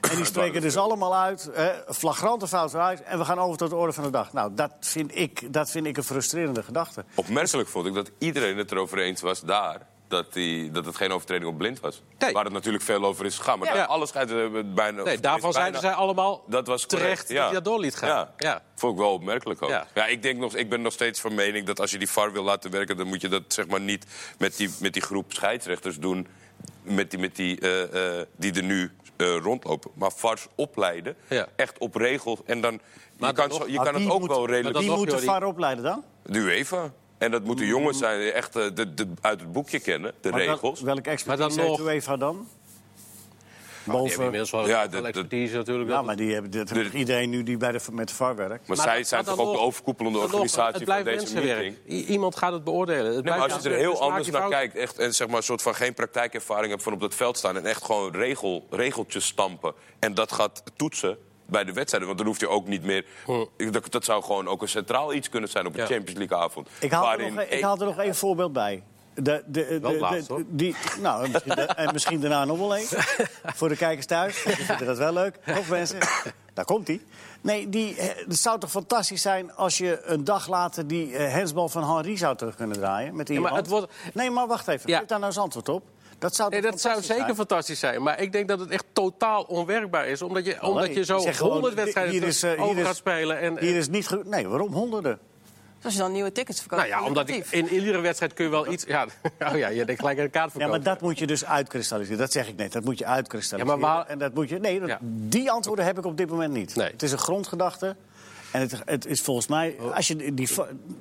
En 0.00 0.16
die 0.16 0.24
spreken 0.24 0.60
dus 0.60 0.76
allemaal 0.76 1.16
uit, 1.16 1.50
eh, 1.50 1.66
flagrante 1.88 2.48
fouten 2.48 2.80
uit... 2.80 3.02
en 3.02 3.18
we 3.18 3.24
gaan 3.24 3.38
over 3.38 3.58
tot 3.58 3.70
de 3.70 3.76
orde 3.76 3.92
van 3.92 4.04
de 4.04 4.10
dag. 4.10 4.32
Nou, 4.32 4.54
dat 4.54 4.72
vind 4.80 5.16
ik, 5.18 5.52
dat 5.52 5.70
vind 5.70 5.86
ik 5.86 5.96
een 5.96 6.04
frustrerende 6.04 6.62
gedachte. 6.62 7.04
Opmerkelijk 7.14 7.68
vond 7.68 7.86
ik 7.86 7.94
dat 7.94 8.10
iedereen 8.18 8.56
het 8.56 8.72
erover 8.72 8.98
eens 8.98 9.20
was 9.20 9.40
daar... 9.40 9.86
Dat, 10.08 10.32
die, 10.32 10.70
dat 10.70 10.84
het 10.84 10.96
geen 10.96 11.12
overtreding 11.12 11.50
op 11.50 11.58
blind 11.58 11.80
was. 11.80 12.02
Nee. 12.18 12.32
Waar 12.32 12.44
het 12.44 12.52
natuurlijk 12.52 12.84
veel 12.84 13.04
over 13.04 13.24
is 13.24 13.36
gegaan. 13.36 13.58
Maar 13.58 13.68
Ja. 13.68 13.74
daar 13.74 13.86
alle 13.86 14.06
scheidsrechters 14.06 14.52
hebben 14.52 14.66
het 14.66 14.74
bijna... 14.74 15.02
Nee, 15.02 15.20
daarvan 15.20 15.40
bijna- 15.40 15.58
zeiden 15.58 15.80
zij 15.80 15.92
allemaal 15.92 16.44
dat 16.46 16.66
was 16.66 16.86
correct, 16.86 17.04
terecht 17.04 17.28
ja. 17.28 17.38
dat 17.40 17.48
je 17.48 17.54
dat 17.54 17.64
door 17.64 17.80
liet 17.80 17.96
gaan. 17.96 18.08
Ja. 18.08 18.32
Ja. 18.36 18.62
Vond 18.74 18.92
ik 18.92 18.98
wel 18.98 19.12
opmerkelijk 19.12 19.62
ook. 19.62 19.68
Ja. 19.68 19.86
Ja. 19.94 20.06
ik, 20.06 20.22
denk 20.22 20.38
nog, 20.38 20.54
ik 20.54 20.68
ben 20.70 20.82
nog 20.82 20.92
steeds 20.92 21.20
van 21.20 21.34
mening 21.34 21.66
dat 21.66 21.80
als 21.80 21.90
je 21.90 21.98
die 21.98 22.10
VAR 22.10 22.32
wil 22.32 22.42
laten 22.42 22.70
werken... 22.70 22.96
dan 22.96 23.06
moet 23.06 23.20
je 23.20 23.28
dat 23.28 23.42
zeg 23.48 23.66
maar 23.66 23.80
niet 23.80 24.06
met 24.38 24.56
die, 24.56 24.70
met 24.80 24.92
die 24.92 25.02
groep 25.02 25.32
scheidsrechters 25.32 25.98
doen... 25.98 26.26
Met 26.82 27.10
die, 27.10 27.20
met 27.20 27.36
die, 27.36 27.60
eh, 27.60 28.18
eh, 28.20 28.26
die 28.36 28.52
er 28.52 28.62
nu 28.62 28.90
eh, 29.16 29.36
rondlopen. 29.36 29.90
Maar 29.94 30.12
VARs 30.12 30.46
opleiden, 30.54 31.16
Ja. 31.28 31.48
echt 31.56 31.78
op 31.78 31.94
regels. 31.94 32.40
En 32.46 32.60
dan, 32.60 32.80
Maar 33.18 33.28
je 33.30 33.34
kan, 33.34 33.48
dan 33.48 33.58
nog- 33.58 33.66
zo- 33.66 33.72
je 33.72 33.82
kan 33.82 33.94
het 33.94 34.10
ook 34.10 34.20
moet- 34.20 34.28
wel 34.28 34.46
redelijk... 34.46 34.78
Wie 34.78 34.88
nog, 34.88 34.96
moet 34.98 35.10
de. 35.10 35.18
VAR 35.18 35.44
opleiden 35.44 35.84
dan? 35.84 36.04
De 36.22 36.38
UEFA. 36.38 36.92
En 37.18 37.30
dat 37.30 37.44
moeten 37.44 37.66
jongens 37.66 37.98
zijn 37.98 38.20
die 38.20 38.32
echt 38.32 38.52
de, 38.52 38.94
de, 38.94 39.08
uit 39.20 39.40
het 39.40 39.52
boekje 39.52 39.78
kennen, 39.80 40.12
de 40.20 40.30
Maar 40.30 40.40
regels. 40.40 40.80
Welke 40.80 40.84
Maar 41.00 41.12
dan 41.12 41.12
expertise 41.12 41.60
heeft 41.60 41.78
UEFA 41.80 42.16
dan? 42.16 42.48
Die 43.86 43.94
hebben 43.94 44.10
Boven... 44.10 44.24
inmiddels 44.24 44.50
wel 44.50 44.68
Ja, 44.68 44.82
dat- 44.82 44.92
dat- 44.92 45.04
expertise 45.04 45.56
natuurlijk. 45.56 45.88
Ja, 45.90 45.96
dat- 45.96 46.04
maar 46.04 46.16
die 46.16 46.32
hebben, 46.32 46.52
heeft 46.54 46.74
De- 46.92 46.98
iedereen 46.98 47.30
nu 47.30 47.42
die 47.42 47.56
bij 47.56 47.72
de, 47.72 47.80
met 47.92 48.08
de 48.08 48.14
VAR 48.14 48.36
werkt. 48.36 48.68
Maar, 48.68 48.76
Maar- 48.76 48.86
zij 48.86 49.04
zijn 49.04 49.24
toch 49.24 49.38
ook 49.38 49.52
de 49.52 49.58
overkoepelende 49.58 50.18
organisatie 50.18 50.84
het 50.84 50.92
van 50.94 51.04
deze 51.04 51.34
meeting? 51.34 51.76
I- 51.88 52.04
Iemand 52.06 52.36
gaat 52.36 52.52
het 52.52 52.64
beoordelen. 52.64 53.04
Het 53.04 53.12
Nee, 53.12 53.22
blijft 53.22 53.40
maar 53.40 53.52
als 53.52 53.62
je 53.62 53.68
er 53.70 53.76
heel 53.76 53.90
dus 53.90 54.00
anders 54.00 54.30
naar 54.30 54.48
kijkt 54.48 54.76
echt, 54.76 54.98
en 54.98 55.14
zeg 55.14 55.26
maar 55.28 55.36
een 55.36 55.42
soort 55.42 55.62
van 55.62 55.74
geen 55.74 55.94
praktijkervaring 55.94 56.70
hebt 56.70 56.82
van 56.82 56.92
op 56.92 57.00
dat 57.00 57.14
veld 57.14 57.38
staan... 57.38 57.56
en 57.56 57.66
echt 57.66 57.84
gewoon 57.84 58.12
regel, 58.12 58.66
regeltjes 58.70 59.26
stampen 59.26 59.74
en 59.98 60.14
dat 60.14 60.32
gaat 60.32 60.62
toetsen 60.76 61.18
bij 61.46 61.64
de 61.64 61.72
wedstrijden. 61.72 62.08
Want 62.08 62.18
dan 62.20 62.28
hoef 62.28 62.40
je 62.40 62.48
ook 62.48 62.66
niet 62.66 62.82
meer... 62.82 63.04
Ik- 63.56 63.72
Dat, 63.72 63.92
dat 63.92 64.04
zou 64.04 64.22
gewoon 64.22 64.48
ook 64.48 64.62
een 64.62 64.68
centraal 64.68 65.12
iets 65.14 65.28
kunnen 65.28 65.48
zijn 65.50 65.66
op 65.66 65.74
een 65.74 65.80
Ja. 65.80 65.86
Champions 65.86 66.18
League 66.18 66.36
avond. 66.38 66.68
Ik 66.80 66.90
haal, 66.90 67.00
er 67.02 67.06
waarin 67.16 67.34
nog, 67.34 67.44
ik 67.44 67.62
haal 67.62 67.78
er 67.78 67.84
nog 67.86 67.98
één 67.98 68.14
voorbeeld 68.14 68.52
bij. 68.52 68.82
De, 69.22 69.42
de, 69.46 69.96
laatst, 70.00 70.28
de- 70.28 70.44
die, 70.48 70.76
nou, 71.00 71.24
en 71.24 71.30
misschien, 71.30 71.54
en 71.84 71.92
misschien 71.92 72.20
daarna 72.20 72.44
nog 72.44 72.58
wel 72.58 72.76
één. 72.76 72.86
Voor 73.44 73.68
de 73.68 73.76
kijkers 73.76 74.06
thuis. 74.06 74.42
Die 74.44 74.54
vinden 74.54 74.86
dat 74.86 74.98
wel 74.98 75.12
leuk. 75.12 75.38
Of 75.58 75.68
mensen. 75.70 75.98
Daar 76.54 76.64
komt 76.64 76.86
hij. 76.86 77.00
Nee, 77.40 77.68
die, 77.68 77.96
eh, 77.96 78.26
het 78.26 78.38
zou 78.38 78.58
toch 78.60 78.70
fantastisch 78.70 79.22
zijn 79.22 79.52
als 79.54 79.78
je 79.78 80.00
een 80.04 80.24
dag 80.24 80.48
later 80.48 80.86
die 80.86 81.16
eh, 81.16 81.32
hensbal 81.32 81.68
van 81.68 81.94
Henri 81.94 82.16
zou 82.16 82.36
terug 82.36 82.54
kunnen 82.54 82.76
draaien. 82.76 83.16
Met 83.16 83.28
Ja, 83.28 83.40
maar 83.40 83.54
het 83.54 83.68
wordt- 83.68 83.92
Nee, 84.14 84.30
maar 84.30 84.46
wacht 84.46 84.68
even. 84.68 84.90
Ja. 84.90 84.98
Geef 84.98 85.06
daar 85.06 85.18
nou 85.18 85.30
eens 85.30 85.40
antwoord 85.40 85.68
op. 85.68 85.82
Dat 86.18 86.34
zou, 86.34 86.50
Nee, 86.50 86.60
dat 86.60 86.80
zou 86.80 87.02
zeker 87.02 87.22
zijn? 87.24 87.34
fantastisch 87.34 87.78
zijn. 87.78 88.02
Maar 88.02 88.20
ik 88.20 88.32
denk 88.32 88.48
dat 88.48 88.60
het 88.60 88.70
echt 88.70 88.84
totaal 88.92 89.42
onwerkbaar 89.42 90.06
is. 90.06 90.22
Omdat 90.22 90.44
je, 90.46 90.62
omdat 90.62 90.94
je 90.94 91.04
zo 91.04 91.18
ik 91.28 91.36
honderd 91.36 91.74
wedstrijden 91.74 92.12
hier 92.12 92.22
is, 92.22 92.42
eh, 92.42 92.50
over 92.50 92.64
hier 92.64 92.78
is- 92.78 92.86
gaat 92.86 92.96
spelen. 92.96 93.38
En, 93.40 93.58
Hier 93.58 93.76
is 93.76 93.88
niet... 93.88 94.24
Nee, 94.24 94.48
waarom 94.48 94.72
honderden? 94.72 95.18
Als 95.82 95.92
je 95.94 96.00
dan 96.00 96.12
nieuwe 96.12 96.32
tickets 96.32 96.60
verkoopt. 96.60 96.82
nou 96.88 96.94
ja, 96.94 97.06
omdat 97.08 97.28
ik, 97.28 97.46
in 97.50 97.68
iedere 97.68 98.00
wedstrijd 98.00 98.32
kun 98.34 98.44
je 98.44 98.50
wel 98.50 98.72
iets... 98.72 98.84
Ja, 98.84 99.06
oh 99.52 99.56
ja 99.56 99.68
je 99.68 99.84
denkt 99.84 100.00
gelijk 100.00 100.18
aan 100.18 100.24
een 100.24 100.30
kaart 100.30 100.52
Ja, 100.58 100.66
maar 100.66 100.82
dat 100.82 101.00
moet 101.00 101.18
je 101.18 101.26
dus 101.26 101.44
uitkristalliseren. 101.44 102.18
Dat 102.18 102.32
zeg 102.32 102.48
ik 102.48 102.56
net. 102.56 102.72
Dat 102.72 102.84
moet 102.84 102.98
je 102.98 103.06
uitkristalliseren. 103.06 103.80
Ja, 103.80 103.86
maar 103.86 103.96
waar- 103.96 104.06
En 104.06 104.18
dat 104.18 104.34
moet 104.34 104.48
je... 104.48 104.58
Nee, 104.58 104.80
dat- 104.80 104.88
Ja. 104.88 104.98
die 105.02 105.50
antwoorden 105.50 105.84
heb 105.84 105.98
ik 105.98 106.04
op 106.04 106.16
dit 106.16 106.30
moment 106.30 106.52
niet. 106.52 106.74
Nee. 106.76 106.90
Het 106.90 107.02
is 107.02 107.12
een 107.12 107.18
grondgedachte. 107.18 107.96
En 108.52 108.60
het, 108.60 108.82
het 108.84 109.06
is 109.06 109.20
volgens 109.22 109.46
mij... 109.46 109.76
Als 109.94 110.06
je 110.08 110.16
die, 110.16 110.48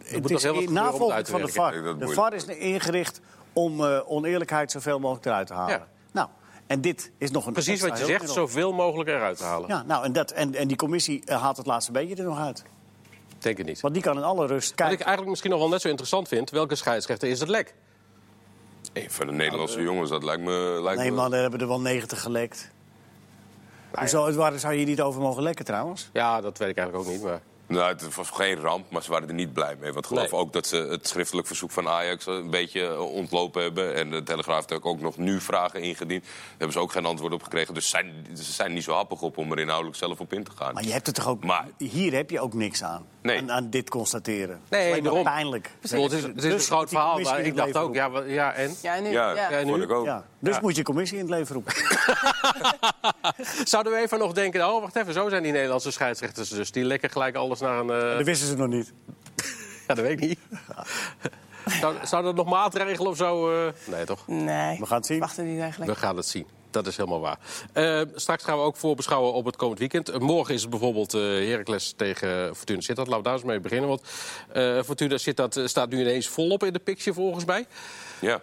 het 0.04 0.30
nog 0.30 0.44
is 0.62 0.70
navolging 0.70 1.28
van 1.28 1.42
de. 1.42 1.48
VAR. 1.48 1.98
De 2.00 2.08
VAR 2.08 2.34
is 2.34 2.46
ingericht 2.46 3.22
om 3.54 3.84
eh, 3.86 4.00
oneerlijkheid 4.12 4.72
zoveel 4.72 5.00
mogelijk 5.00 5.26
eruit 5.26 5.48
te 5.48 5.54
halen. 5.54 5.74
Ja. 5.78 5.88
Nou, 6.12 6.28
en 6.68 6.82
dit 6.82 7.12
is 7.18 7.32
nog 7.32 7.46
een 7.46 7.54
Precies 7.54 7.72
extra 7.72 7.90
wat 7.90 8.00
je 8.00 8.06
zegt, 8.06 8.30
zoveel 8.30 8.74
mogelijk 8.74 9.10
eruit 9.10 9.38
te 9.38 9.44
halen. 9.44 9.70
Ja, 9.70 9.84
nou, 9.88 10.04
en, 10.06 10.14
dat, 10.14 10.32
en, 10.32 10.56
en 10.56 10.68
die 10.68 10.78
commissie 10.78 11.22
eh, 11.26 11.42
haalt 11.42 11.58
het 11.58 11.66
laatste 11.66 11.92
beetje 11.92 12.16
er 12.16 12.24
nog 12.24 12.40
uit. 12.40 12.64
Denk 13.46 13.58
ik 13.58 13.66
niet. 13.66 13.82
Want 13.82 13.94
die 13.94 14.04
kan 14.04 14.18
in 14.18 14.24
alle 14.24 14.46
rust 14.48 14.68
Wat 14.70 14.76
kijken. 14.78 14.94
ik 14.96 15.02
eigenlijk 15.02 15.30
misschien 15.30 15.52
nog 15.52 15.60
wel 15.60 15.70
net 15.70 15.82
zo 15.82 15.88
interessant 15.88 16.28
vind... 16.28 16.50
welke 16.50 16.76
scheidsrechter 16.76 17.30
is 17.30 17.40
het 17.40 17.50
lek? 17.50 17.74
Een 18.94 19.12
van 19.12 19.28
de 19.28 19.34
Nederlandse 19.34 19.82
jongens, 19.82 20.10
dat 20.10 20.24
lijkt 20.24 20.42
me... 20.44 20.80
Lijkt 20.82 21.00
Nee, 21.02 21.10
me 21.10 21.16
man, 21.16 21.32
daar 21.32 21.42
hebben 21.42 21.60
er 21.60 21.68
wel 21.68 21.82
90 21.82 22.22
gelekt. 22.22 22.72
Hoezo, 23.92 24.32
waar 24.34 24.60
zou 24.60 24.74
je 24.74 24.80
hier 24.80 24.88
niet 24.88 25.02
over 25.02 25.22
mogen 25.22 25.44
lekken 25.44 25.66
trouwens? 25.66 26.10
Ja, 26.14 26.42
dat 26.42 26.58
weet 26.58 26.70
ik 26.70 26.78
eigenlijk 26.78 27.08
ook 27.08 27.14
niet, 27.14 27.24
maar... 27.24 27.42
Nou, 27.68 27.88
het 27.94 28.16
was 28.16 28.30
geen 28.30 28.56
ramp, 28.60 28.92
maar 28.92 29.04
ze 29.04 29.12
waren 29.12 29.28
er 29.28 29.34
niet 29.34 29.54
blij 29.54 29.76
mee. 29.80 29.92
Want 29.94 30.06
ik 30.06 30.12
geloof 30.12 30.32
Nee. 30.32 30.40
ook 30.40 30.54
dat 30.54 30.68
ze 30.68 30.76
het 30.78 31.08
schriftelijk 31.08 31.48
verzoek 31.48 31.72
van 31.72 31.88
Ajax 31.88 32.26
een 32.26 32.50
beetje 32.50 32.88
eh, 32.88 33.00
ontlopen 33.14 33.62
hebben. 33.62 33.96
En 33.96 34.10
de 34.12 34.24
Telegraaf 34.24 34.70
heeft 34.70 34.84
ook 34.84 35.00
nog 35.02 35.18
nu 35.18 35.42
vragen 35.42 35.82
ingediend. 35.82 36.24
Daar 36.24 36.34
hebben 36.50 36.72
ze 36.72 36.80
ook 36.80 36.92
geen 36.92 37.06
antwoord 37.06 37.34
op 37.34 37.44
gekregen. 37.44 37.74
Dus 37.74 37.90
zijn, 37.90 38.26
ze 38.36 38.52
zijn 38.52 38.74
niet 38.74 38.84
zo 38.84 38.94
happig 38.94 39.22
op 39.22 39.38
om 39.38 39.52
er 39.52 39.60
inhoudelijk 39.60 39.98
zelf 39.98 40.20
op 40.20 40.34
in 40.34 40.44
te 40.44 40.52
gaan. 40.56 40.74
Maar 40.74 40.84
je 40.84 40.92
hebt 40.92 41.06
het 41.06 41.16
toch 41.16 41.28
ook... 41.28 41.44
Maar- 41.44 41.68
Hier 41.78 42.14
heb 42.14 42.30
je 42.30 42.40
ook 42.40 42.54
niks 42.54 42.84
aan. 42.84 43.06
Nee. 43.26 43.38
Aan, 43.38 43.52
aan 43.52 43.70
dit 43.70 43.90
constateren. 43.90 44.60
Nee, 44.70 45.02
daarom. 45.02 45.24
pijnlijk. 45.24 45.72
Bedoel, 45.82 46.04
het 46.04 46.12
is, 46.12 46.22
het 46.24 46.36
is 46.36 46.42
Dus 46.42 46.54
een 46.54 46.60
groot 46.60 46.90
verhaal, 46.90 47.20
maar 47.20 47.40
ik 47.40 47.56
dacht 47.56 47.78
ook... 47.78 47.96
Ja, 47.96 48.10
ja, 48.26 48.54
en? 48.54 48.76
Ja, 48.82 49.00
nu. 49.00 49.10
Ja, 49.10 49.32
ja. 49.36 49.50
Ja, 49.52 49.64
nu? 49.64 49.88
ook. 49.94 50.06
Ja, 50.06 50.26
dus 50.40 50.56
Ja. 50.56 50.62
moet 50.62 50.76
je 50.76 50.84
commissie 50.84 51.18
in 51.18 51.24
het 51.24 51.34
leven 51.34 51.54
roepen. 51.56 51.74
Zouden 53.64 53.94
we 53.94 54.00
even 54.00 54.20
nog 54.20 54.32
denken... 54.34 54.68
oh, 54.68 54.82
wacht 54.82 54.96
even, 54.96 55.14
zo 55.14 55.30
zijn 55.30 55.44
die 55.44 55.52
Nederlandse 55.52 55.92
scheidsrechters 55.92 56.50
dus. 56.50 56.72
Die 56.72 56.84
lekken 56.84 57.10
gelijk 57.10 57.36
alles 57.36 57.60
naar 57.60 57.80
een... 57.80 57.90
eh, 57.90 58.18
Dat 58.18 58.26
wisten 58.26 58.48
ze 58.48 58.56
nog 58.56 58.68
niet. 58.68 58.94
Ja, 59.88 59.94
dat 59.94 60.06
weet 60.06 60.22
ik 60.22 60.28
niet. 60.28 60.40
Zou, 61.82 61.96
zou 62.04 62.26
er 62.28 62.34
nog 62.34 62.46
maatregelen 62.50 63.12
of 63.12 63.18
zo... 63.18 63.52
eh, 63.66 63.72
Nee, 63.86 64.06
toch? 64.06 64.28
Nee. 64.28 64.80
We 64.80 64.86
gaan 64.86 64.98
het 64.98 65.06
zien. 65.06 65.20
Wachten 65.20 65.46
die 65.46 65.62
eigenlijk. 65.62 65.92
We 65.92 65.98
gaan 65.98 66.16
het 66.18 66.26
zien. 66.26 66.46
Dat 66.76 66.88
is 66.88 66.98
helemaal 66.98 67.20
waar. 67.20 67.40
Eh, 67.74 68.02
straks 68.16 68.44
gaan 68.44 68.58
we 68.58 68.64
ook 68.64 68.76
voorbeschouwen 68.76 69.34
op 69.34 69.46
het 69.46 69.56
komend 69.56 69.80
weekend. 69.80 70.10
Eh, 70.10 70.20
morgen 70.20 70.54
is 70.54 70.62
het 70.62 70.70
bijvoorbeeld 70.70 71.14
eh 71.14 71.22
Heracles 71.22 71.94
tegen 71.96 72.56
Fortuna 72.56 72.82
Sittard. 72.82 73.08
Laten 73.08 73.24
we 73.24 73.30
daar 73.30 73.38
eens 73.38 73.44
mee 73.44 73.60
beginnen. 73.60 73.90
Want 73.90 74.02
eh 74.54 74.82
Fortuna 74.84 75.18
Sittard 75.18 75.60
staat 75.66 75.90
nu 75.90 76.00
ineens 76.00 76.28
volop 76.28 76.64
in 76.64 76.74
de 76.74 76.80
picture 76.80 77.16
volgens 77.16 77.46
mij. 77.46 77.66
Ja. 78.22 78.42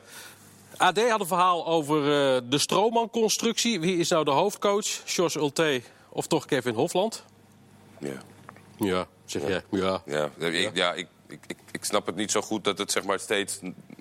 AD 0.77 1.09
had 1.09 1.21
een 1.21 1.27
verhaal 1.27 1.67
over 1.67 2.03
de 2.51 2.59
Stroomman-constructie. 2.59 3.81
Wie 3.81 3.97
is 3.97 4.09
nou 4.09 4.25
de 4.25 4.31
hoofdcoach? 4.31 4.87
Jos 5.05 5.35
Ulte 5.35 5.83
of 6.09 6.27
toch 6.27 6.45
Kevin 6.45 6.75
Hofland? 6.75 7.25
Ja. 7.99 8.23
Ja, 8.79 9.07
zeg 9.25 9.43
jij. 9.47 9.63
Ja. 9.71 10.03
Ja, 10.07 10.31
ik, 10.39 10.71
ja 10.75 10.93
ik, 10.93 11.07
ik, 11.29 11.39
ik, 11.47 11.57
ik 11.71 11.85
snap 11.85 12.07
het 12.07 12.17
niet 12.17 12.31
zo 12.31 12.41
goed 12.41 12.65
dat 12.65 12.79
het 12.79 12.93
zeg 12.93 13.05
maar 13.05 13.19
steeds 13.19 13.61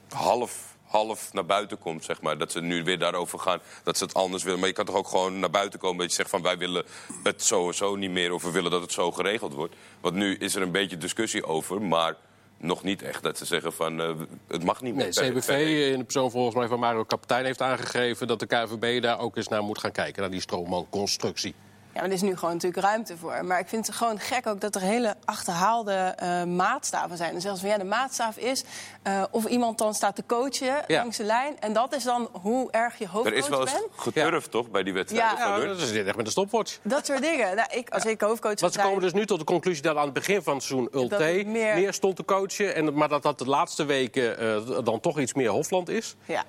half, 0.10 0.71
half 0.92 1.34
naar 1.34 1.46
buiten 1.46 1.80
komt, 1.80 2.04
zeg 2.04 2.22
maar. 2.22 2.38
Dat 2.38 2.52
ze 2.52 2.62
nu 2.62 2.84
weer 2.84 3.00
daarover 3.00 3.40
gaan, 3.40 3.60
dat 3.84 3.98
ze 3.98 4.04
het 4.04 4.14
anders 4.14 4.44
willen. 4.44 4.60
Maar 4.60 4.68
je 4.68 4.74
kan 4.74 4.86
toch 4.86 4.96
ook 4.96 5.08
gewoon 5.08 5.40
naar 5.40 5.50
buiten 5.50 5.80
komen 5.80 5.98
dat 5.98 6.10
je 6.10 6.16
zegt 6.16 6.30
van... 6.30 6.42
wij 6.42 6.58
willen 6.58 6.84
het 7.24 7.44
zo 7.44 7.96
niet 7.96 8.12
meer 8.12 8.34
of 8.34 8.44
we 8.44 8.52
willen 8.52 8.72
dat 8.72 8.82
het 8.82 8.92
zo 8.92 9.12
geregeld 9.12 9.54
wordt. 9.54 9.76
Want 10.02 10.16
nu 10.16 10.36
is 10.36 10.56
er 10.56 10.62
een 10.62 10.72
beetje 10.72 10.98
discussie 10.98 11.46
over, 11.46 11.82
maar 11.82 12.16
nog 12.58 12.84
niet 12.84 13.02
echt 13.02 13.24
dat 13.24 13.38
ze 13.38 13.46
zeggen 13.46 13.74
van... 13.74 14.02
eh, 14.02 14.10
het 14.48 14.64
mag 14.64 14.82
niet 14.82 14.96
meer. 14.96 15.12
Nee, 15.16 15.32
CBV 15.32 15.46
per- 15.46 15.92
in 15.92 15.98
de 15.98 16.04
persoon 16.04 16.32
volgens 16.32 16.56
mij 16.56 16.68
van 16.68 16.80
Mario 16.80 17.04
Kapitein 17.04 17.46
heeft 17.46 17.62
aangegeven... 17.62 18.28
dat 18.28 18.40
de 18.40 18.46
KVB 18.46 19.02
daar 19.02 19.20
ook 19.20 19.38
eens 19.38 19.48
naar 19.48 19.64
moet 19.64 19.80
gaan 19.80 19.92
kijken, 19.92 20.22
naar 20.22 20.32
die 20.32 20.42
stroommanconstructie. 20.42 21.56
Ja, 21.94 22.00
maar 22.02 22.10
er 22.10 22.16
is 22.16 22.22
nu 22.22 22.36
gewoon 22.38 22.54
natuurlijk 22.54 22.84
ruimte 22.84 23.18
voor. 23.18 23.46
Maar 23.46 23.60
ik 23.60 23.68
vind 23.68 23.88
het 23.88 23.96
gewoon 23.96 24.20
gek 24.20 24.48
ook 24.48 24.62
dat 24.62 24.76
er 24.76 24.82
hele 24.82 25.16
achterhaalde 25.26 25.94
eh, 25.94 26.44
maatstaven 26.44 27.18
zijn. 27.18 27.34
En 27.34 27.42
zelfs 27.42 27.60
van 27.60 27.70
ja, 27.70 27.78
de 27.78 27.84
maatstaaf 27.84 28.38
is 28.38 28.64
eh, 29.04 29.24
of 29.32 29.46
iemand 29.46 29.78
dan 29.78 29.94
staat 29.94 30.16
te 30.16 30.24
coachen 30.28 30.84
Ja. 30.88 30.98
langs 31.02 31.18
de 31.18 31.24
lijn. 31.24 31.60
En 31.60 31.74
dat 31.74 31.96
is 31.96 32.04
dan 32.04 32.30
hoe 32.42 32.72
erg 32.72 32.98
je 32.98 33.04
Er 33.04 33.10
hoofdcoach 33.10 33.38
is 33.38 33.48
wel 33.50 33.62
eens 33.62 33.72
bent. 33.72 33.86
geturfd, 33.96 34.52
toch, 34.52 34.70
bij 34.70 34.84
die 34.84 34.94
wedstrijden 34.94 35.38
Ja. 35.38 35.58
Ja, 35.58 35.66
dat 35.66 35.80
is 35.80 35.92
dit 35.92 36.06
echt 36.08 36.16
met 36.16 36.26
een 36.26 36.32
stopwatch. 36.32 36.78
Dat 36.82 37.06
soort 37.06 37.22
dingen. 37.22 37.56
Nou, 37.56 37.68
ik, 37.72 37.90
als 37.90 38.06
ik 38.06 38.22
hoofdcoach 38.22 38.60
Want 38.60 38.74
ze 38.74 38.80
komen 38.80 39.02
dus 39.02 39.14
nu 39.14 39.26
tot 39.26 39.40
de 39.40 39.46
conclusie 39.46 39.84
dat 39.84 39.96
aan 39.96 40.04
het 40.06 40.14
begin 40.14 40.42
van 40.42 40.54
het 40.54 40.64
seizoen 40.64 40.90
Ulte 40.94 41.44
meer- 41.46 41.94
stond 41.94 42.16
te 42.16 42.26
coachen. 42.26 42.76
En, 42.76 42.94
maar 42.94 43.10
dat 43.10 43.24
dat 43.24 43.40
de 43.40 43.46
laatste 43.46 43.86
weken 43.86 44.38
eh, 44.40 44.58
dan 44.84 45.00
toch 45.00 45.20
iets 45.20 45.34
meer 45.34 45.50
Hofland 45.50 45.90
is. 45.90 46.16
Ja. 46.26 46.44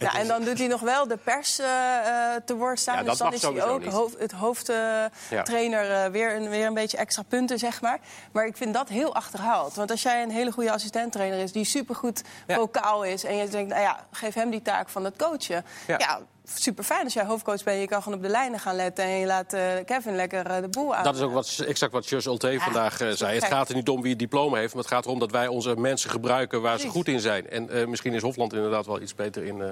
Nou, 0.00 0.18
en 0.18 0.26
dan 0.26 0.44
doet 0.44 0.58
hij 0.58 0.66
nog 0.66 0.80
wel 0.80 1.08
de 1.08 1.16
pers 1.16 1.58
eh, 1.58 1.66
eh, 1.66 2.42
te 2.44 2.54
woord 2.56 2.78
staan. 2.78 2.96
Ja, 2.96 3.02
dus 3.02 3.18
dan 3.18 3.32
is 3.32 3.42
hij 3.42 3.64
ook 3.64 3.84
hoofd, 3.84 4.18
het 4.18 4.32
hoofdtrainer 4.32 5.90
eh 5.90 6.10
weer, 6.10 6.36
een, 6.36 6.48
weer 6.48 6.66
een 6.66 6.74
beetje 6.74 6.96
extra 6.96 7.22
punten, 7.22 7.58
zeg 7.58 7.80
maar. 7.80 7.98
Maar 8.32 8.46
ik 8.46 8.56
vind 8.56 8.74
dat 8.74 8.88
heel 8.88 9.14
achterhaald. 9.14 9.74
Want 9.74 9.90
als 9.90 10.02
jij 10.02 10.22
een 10.22 10.30
hele 10.30 10.52
goede 10.52 10.72
assistenttrainer 10.72 11.38
is... 11.38 11.52
die 11.52 11.64
supergoed 11.64 12.22
Ja. 12.46 12.54
vocaal 12.54 13.04
is... 13.04 13.24
en 13.24 13.36
je 13.36 13.48
denkt, 13.48 13.70
nou 13.70 13.82
ja, 13.82 14.06
geef 14.10 14.34
hem 14.34 14.50
die 14.50 14.62
taak 14.62 14.88
van 14.88 15.04
het 15.04 15.16
coachen. 15.16 15.64
Ja. 15.86 16.20
Super 16.54 16.84
fijn 16.84 17.04
als 17.04 17.12
jij 17.12 17.24
hoofdcoach 17.24 17.62
bent. 17.62 17.80
Je 17.80 17.86
kan 17.86 18.02
gewoon 18.02 18.18
op 18.18 18.24
de 18.24 18.30
lijnen 18.30 18.60
gaan 18.60 18.76
letten... 18.76 19.04
en 19.04 19.10
je 19.10 19.26
laat 19.26 19.52
eh, 19.52 19.62
Kevin 19.84 20.16
lekker 20.16 20.46
eh, 20.46 20.60
de 20.60 20.68
boel 20.68 20.94
aan. 20.94 21.04
Dat 21.04 21.14
is 21.16 21.20
ook 21.20 21.32
wat, 21.32 21.62
exact 21.66 21.92
wat 21.92 22.08
Jos 22.08 22.26
Ulte 22.26 22.56
vandaag 22.60 23.00
eh, 23.00 23.10
zei. 23.10 23.34
Het 23.34 23.44
gaat 23.44 23.68
er 23.68 23.74
niet 23.74 23.88
om 23.88 24.00
wie 24.00 24.10
het 24.10 24.18
diploma 24.18 24.56
heeft, 24.56 24.74
maar 24.74 24.82
het 24.82 24.92
gaat 24.92 25.04
erom 25.04 25.18
dat 25.18 25.30
wij 25.30 25.46
onze 25.48 25.76
mensen 25.76 26.10
gebruiken 26.10 26.62
waar 26.62 26.78
ze 26.78 26.88
goed 26.88 27.08
in 27.08 27.20
zijn. 27.20 27.50
En 27.50 27.70
eh, 27.70 27.86
misschien 27.86 28.14
is 28.14 28.22
Hofland 28.22 28.52
inderdaad 28.52 28.86
wel 28.86 29.00
iets 29.00 29.14
beter 29.14 29.44
in. 29.44 29.62
eh, 29.62 29.68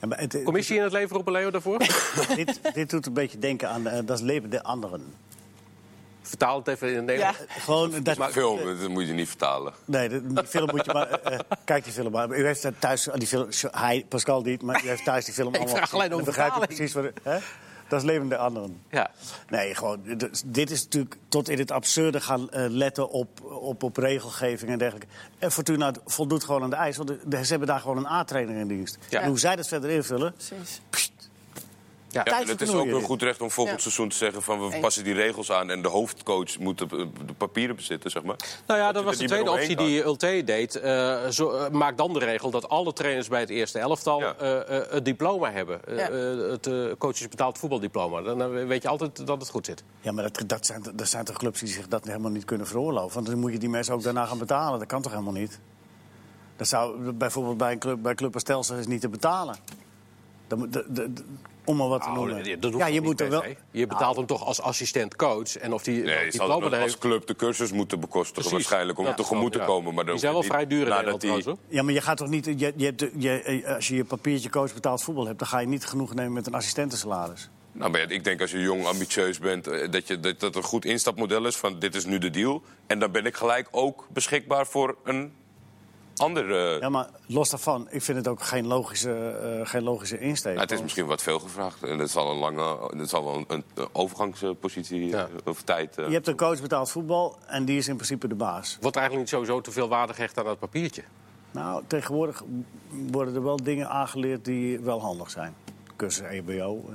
Ja, 0.00 0.08
het- 0.16 0.40
commissie 0.44 0.76
in 0.76 0.82
het 0.82 0.92
leven 0.92 1.14
roepen, 1.16 1.32
Leo, 1.32 1.50
daarvoor? 1.50 1.78
dit, 2.36 2.60
dit 2.74 2.90
doet 2.90 3.06
een 3.06 3.12
beetje 3.12 3.38
denken 3.38 3.68
aan 3.68 3.82
dat 4.04 4.18
is 4.18 4.20
leven 4.24 4.50
de 4.50 4.62
anderen. 4.62 5.14
Vertaal 6.22 6.58
het 6.58 6.68
even 6.68 6.88
in 6.88 6.94
het 6.96 7.04
Nederlands. 7.04 7.38
Ja. 7.38 7.44
Gewoon 7.60 8.02
dat, 8.02 8.18
Film, 8.32 8.78
dat 8.80 8.88
moet 8.88 9.06
je 9.06 9.12
niet 9.12 9.28
vertalen. 9.28 9.72
Nee, 9.84 10.08
de- 10.08 10.44
film 10.46 10.68
moet 10.70 10.84
je 10.84 10.92
maar. 10.92 11.10
eh, 11.20 11.38
kijk 11.64 11.84
die 11.84 11.92
film 11.92 12.12
maar. 12.12 12.30
U 12.38 12.44
heeft 12.46 12.62
daar 12.62 12.78
thuis 12.78 13.10
aan 13.10 13.18
die 13.18 13.28
film. 13.28 13.48
Hij, 13.70 14.04
Pascal 14.08 14.42
niet, 14.42 14.62
maar 14.62 14.84
u 14.84 14.88
heeft 14.88 15.04
thuis 15.04 15.24
die 15.24 15.34
film 15.34 15.48
allemaal. 15.54 15.68
vraag 15.68 15.80
gezien. 15.82 15.94
alleen 15.98 16.10
om 16.10 16.16
Dan 16.16 16.26
begrijp 16.26 16.54
je 16.54 16.66
precies 16.66 16.92
wat. 16.92 17.04
Hè? 17.22 17.38
Dat 17.88 18.00
is 18.00 18.06
levende 18.06 18.36
anderen. 18.36 18.82
Ja. 18.90 19.10
Nee, 19.48 19.74
gewoon. 19.74 20.00
Dit 20.46 20.70
is 20.70 20.82
natuurlijk 20.84 21.16
tot 21.28 21.48
in 21.48 21.58
het 21.58 21.70
absurde 21.70 22.20
gaan 22.20 22.50
eh, 22.50 22.64
letten 22.68 23.08
op, 23.10 23.40
op, 23.44 23.82
op 23.82 23.96
regelgeving 23.96 24.70
en 24.70 24.78
dergelijke. 24.78 25.08
En 25.38 25.52
Fortuna 25.52 25.92
voldoet 26.06 26.44
gewoon 26.44 26.62
aan 26.62 26.70
de 26.70 26.76
eis. 26.76 26.96
Want 26.96 27.08
de- 27.08 27.18
de- 27.24 27.44
ze 27.44 27.50
hebben 27.50 27.68
daar 27.68 27.80
gewoon 27.80 27.96
een 27.96 28.06
A-trainer 28.06 28.56
in 28.56 28.66
dienst. 28.68 28.98
Ja. 29.08 29.20
En 29.20 29.28
hoe 29.28 29.38
zij 29.38 29.56
dat 29.56 29.68
verder 29.68 29.90
invullen. 29.90 30.32
Precies. 30.34 30.80
Ja. 30.90 31.10
Ja, 32.12 32.24
en 32.24 32.48
het 32.48 32.60
is 32.60 32.70
ook 32.72 32.86
een 32.86 33.02
goed 33.02 33.22
recht 33.22 33.40
om 33.40 33.50
volgend 33.50 33.76
Ja. 33.76 33.82
seizoen 33.82 34.08
te 34.08 34.16
zeggen 34.16 34.42
van 34.42 34.68
we 34.70 34.78
passen 34.80 35.04
die 35.04 35.14
regels 35.14 35.52
aan 35.52 35.70
en 35.70 35.82
de 35.82 35.88
hoofdcoach 35.88 36.58
moet 36.58 36.78
de, 36.78 36.86
de 37.26 37.32
papieren 37.36 37.76
bezitten, 37.76 38.10
zeg 38.10 38.22
maar. 38.22 38.36
Nou 38.66 38.80
ja, 38.80 38.92
dat 38.92 39.04
was 39.04 39.16
de 39.16 39.26
tweede 39.26 39.50
optie 39.50 39.76
die 39.76 40.02
Ulte 40.04 40.42
deed. 40.44 40.74
Eh, 40.76 41.26
zo, 41.28 41.50
eh, 41.50 41.70
maak 41.70 41.96
dan 41.96 42.12
de 42.12 42.18
regel 42.18 42.50
dat 42.50 42.68
alle 42.68 42.92
trainers 42.92 43.28
bij 43.28 43.40
het 43.40 43.50
eerste 43.50 43.78
elftal 43.78 44.20
Ja. 44.20 44.34
eh, 44.38 44.76
eh, 44.78 44.90
het 44.90 45.04
diploma 45.04 45.50
hebben. 45.50 45.84
Eh, 45.86 45.96
Ja. 45.96 46.08
eh, 46.08 46.50
het 46.50 46.66
eh, 46.66 46.74
coaches 46.98 47.28
betaald 47.28 47.58
voetbaldiploma. 47.58 48.20
Dan 48.22 48.42
eh, 48.42 48.66
weet 48.66 48.82
je 48.82 48.88
altijd 48.88 49.26
dat 49.26 49.40
het 49.40 49.50
goed 49.50 49.66
zit. 49.66 49.84
Ja, 50.00 50.12
maar 50.12 50.22
dat, 50.32 50.42
dat, 50.48 50.66
zijn, 50.66 50.82
dat 50.94 51.08
zijn 51.08 51.24
toch 51.24 51.36
clubs 51.36 51.60
die 51.60 51.68
zich 51.68 51.88
dat 51.88 52.04
helemaal 52.04 52.30
niet 52.30 52.44
kunnen 52.44 52.66
veroorloven? 52.66 53.14
Want 53.14 53.26
dan 53.26 53.38
moet 53.38 53.52
je 53.52 53.58
die 53.58 53.68
mensen 53.68 53.94
ook 53.94 54.02
daarna 54.02 54.24
gaan 54.24 54.38
betalen. 54.38 54.78
Dat 54.78 54.88
kan 54.88 55.02
toch 55.02 55.12
helemaal 55.12 55.32
niet? 55.32 55.60
Dat 56.56 56.68
zou 56.68 57.12
bijvoorbeeld 57.12 57.56
bij 57.56 57.72
een 57.72 57.78
club, 57.78 58.02
bij 58.02 58.14
Club 58.14 58.36
als 58.50 58.70
is 58.70 58.86
niet 58.86 59.00
te 59.00 59.08
betalen. 59.08 59.56
De- 60.48 61.12
om 61.64 61.76
maar 61.76 61.88
wat 61.88 62.02
te 62.02 62.08
Nou, 62.10 62.26
noemen. 62.26 62.60
dat 62.60 62.74
ja, 62.76 62.86
je 62.86 63.00
moet 63.00 63.20
er 63.20 63.28
wel. 63.30 63.44
Je 63.70 63.86
betaalt 63.86 64.16
hem 64.16 64.26
toch 64.26 64.44
als 64.44 64.60
assistent 64.60 65.16
coach. 65.16 65.56
En 65.56 65.72
of 65.72 65.82
die 65.82 66.02
Nee, 66.02 66.14
er 66.14 66.40
als 66.40 66.70
heeft. 66.70 66.98
club 66.98 67.26
de 67.26 67.36
cursus 67.36 67.72
moeten 67.72 68.00
bekostigen 68.00 68.34
Precies. 68.34 68.52
waarschijnlijk 68.52 68.98
om 68.98 69.04
Ja, 69.04 69.10
er 69.10 69.16
tegemoet 69.16 69.52
te 69.52 69.58
ja. 69.58 69.64
komen. 69.64 69.94
Maar 69.94 70.04
dan 70.04 70.12
Die 70.12 70.22
zijn 70.22 70.32
wel 70.32 70.42
vrij 70.42 70.66
duur 70.66 70.86
in 71.08 71.18
die- 71.18 71.30
hoor. 71.44 71.56
Ja, 71.68 71.82
maar 71.82 71.92
je 71.92 72.00
gaat 72.00 72.16
toch 72.16 72.28
niet. 72.28 72.44
Je, 72.44 72.72
je, 72.76 72.84
hebt- 72.84 73.04
je, 73.18 73.62
als 73.74 73.88
je 73.88 73.94
je 73.94 74.04
papiertje 74.04 74.50
coach 74.50 74.74
betaald 74.74 75.02
voetbal 75.02 75.26
hebt, 75.26 75.38
dan 75.38 75.48
ga 75.48 75.58
je 75.58 75.66
niet 75.66 75.86
genoeg 75.86 76.14
nemen 76.14 76.32
met 76.32 76.46
een 76.46 76.54
assistentensalaris. 76.54 77.50
Nou, 77.72 77.90
maar 77.90 78.00
ja, 78.00 78.08
ik 78.08 78.24
denk 78.24 78.40
als 78.40 78.50
je 78.50 78.58
jong, 78.60 78.86
ambitieus 78.86 79.38
bent, 79.38 79.66
eh, 79.66 79.90
dat, 79.90 80.06
je, 80.08 80.20
dat 80.20 80.40
dat 80.40 80.56
een 80.56 80.62
goed 80.62 80.84
instapmodel 80.84 81.46
is 81.46 81.56
van 81.56 81.78
dit 81.78 81.94
is 81.94 82.04
nu 82.04 82.18
de 82.18 82.30
deal. 82.30 82.62
En 82.86 82.98
dan 82.98 83.10
ben 83.10 83.26
ik 83.26 83.36
gelijk 83.36 83.68
ook 83.70 84.06
beschikbaar 84.12 84.66
voor 84.66 84.96
een 85.04 85.32
andere... 86.16 86.80
Ja, 86.80 86.88
maar 86.88 87.08
los 87.26 87.50
daarvan, 87.50 87.86
ik 87.90 88.02
vind 88.02 88.18
het 88.18 88.28
ook 88.28 88.42
geen 88.42 88.66
logische, 88.66 89.12
eh, 89.60 89.66
geen 89.68 89.82
logische 89.82 90.18
insteek. 90.18 90.50
Nou, 90.52 90.60
het 90.66 90.70
is 90.76 90.82
misschien 90.82 91.06
wat 91.06 91.22
veel 91.22 91.38
gevraagd. 91.38 91.82
En 91.82 91.98
dat 91.98 92.10
zal 92.10 92.30
een 92.30 92.36
lange, 92.36 92.90
dat 92.96 93.08
zal 93.08 93.24
wel 93.24 93.44
een, 93.48 93.64
overgangspositie 93.92 95.06
Ja. 95.06 95.18
eh, 95.18 95.28
of 95.44 95.62
tijd. 95.62 95.98
eh, 95.98 96.06
Je 96.06 96.12
hebt 96.12 96.26
een 96.28 96.36
coach 96.36 96.60
betaald 96.60 96.90
voetbal 96.90 97.38
en 97.46 97.64
die 97.64 97.78
is 97.78 97.88
in 97.88 97.94
principe 97.96 98.28
de 98.28 98.34
baas. 98.34 98.78
Wordt 98.80 98.96
eigenlijk 98.96 99.26
niet 99.26 99.34
sowieso 99.34 99.60
te 99.60 99.70
veel 99.72 99.88
waarde 99.88 100.14
gehecht 100.14 100.38
aan 100.38 100.44
dat 100.44 100.58
papiertje? 100.58 101.02
Nou, 101.50 101.82
tegenwoordig 101.86 102.42
worden 103.10 103.34
er 103.34 103.42
wel 103.42 103.56
dingen 103.62 103.88
aangeleerd 103.88 104.44
die 104.44 104.80
wel 104.80 105.00
handig 105.00 105.30
zijn. 105.30 105.54
Cursus 105.96 106.26
EBO. 106.28 106.84
eh, 106.88 106.94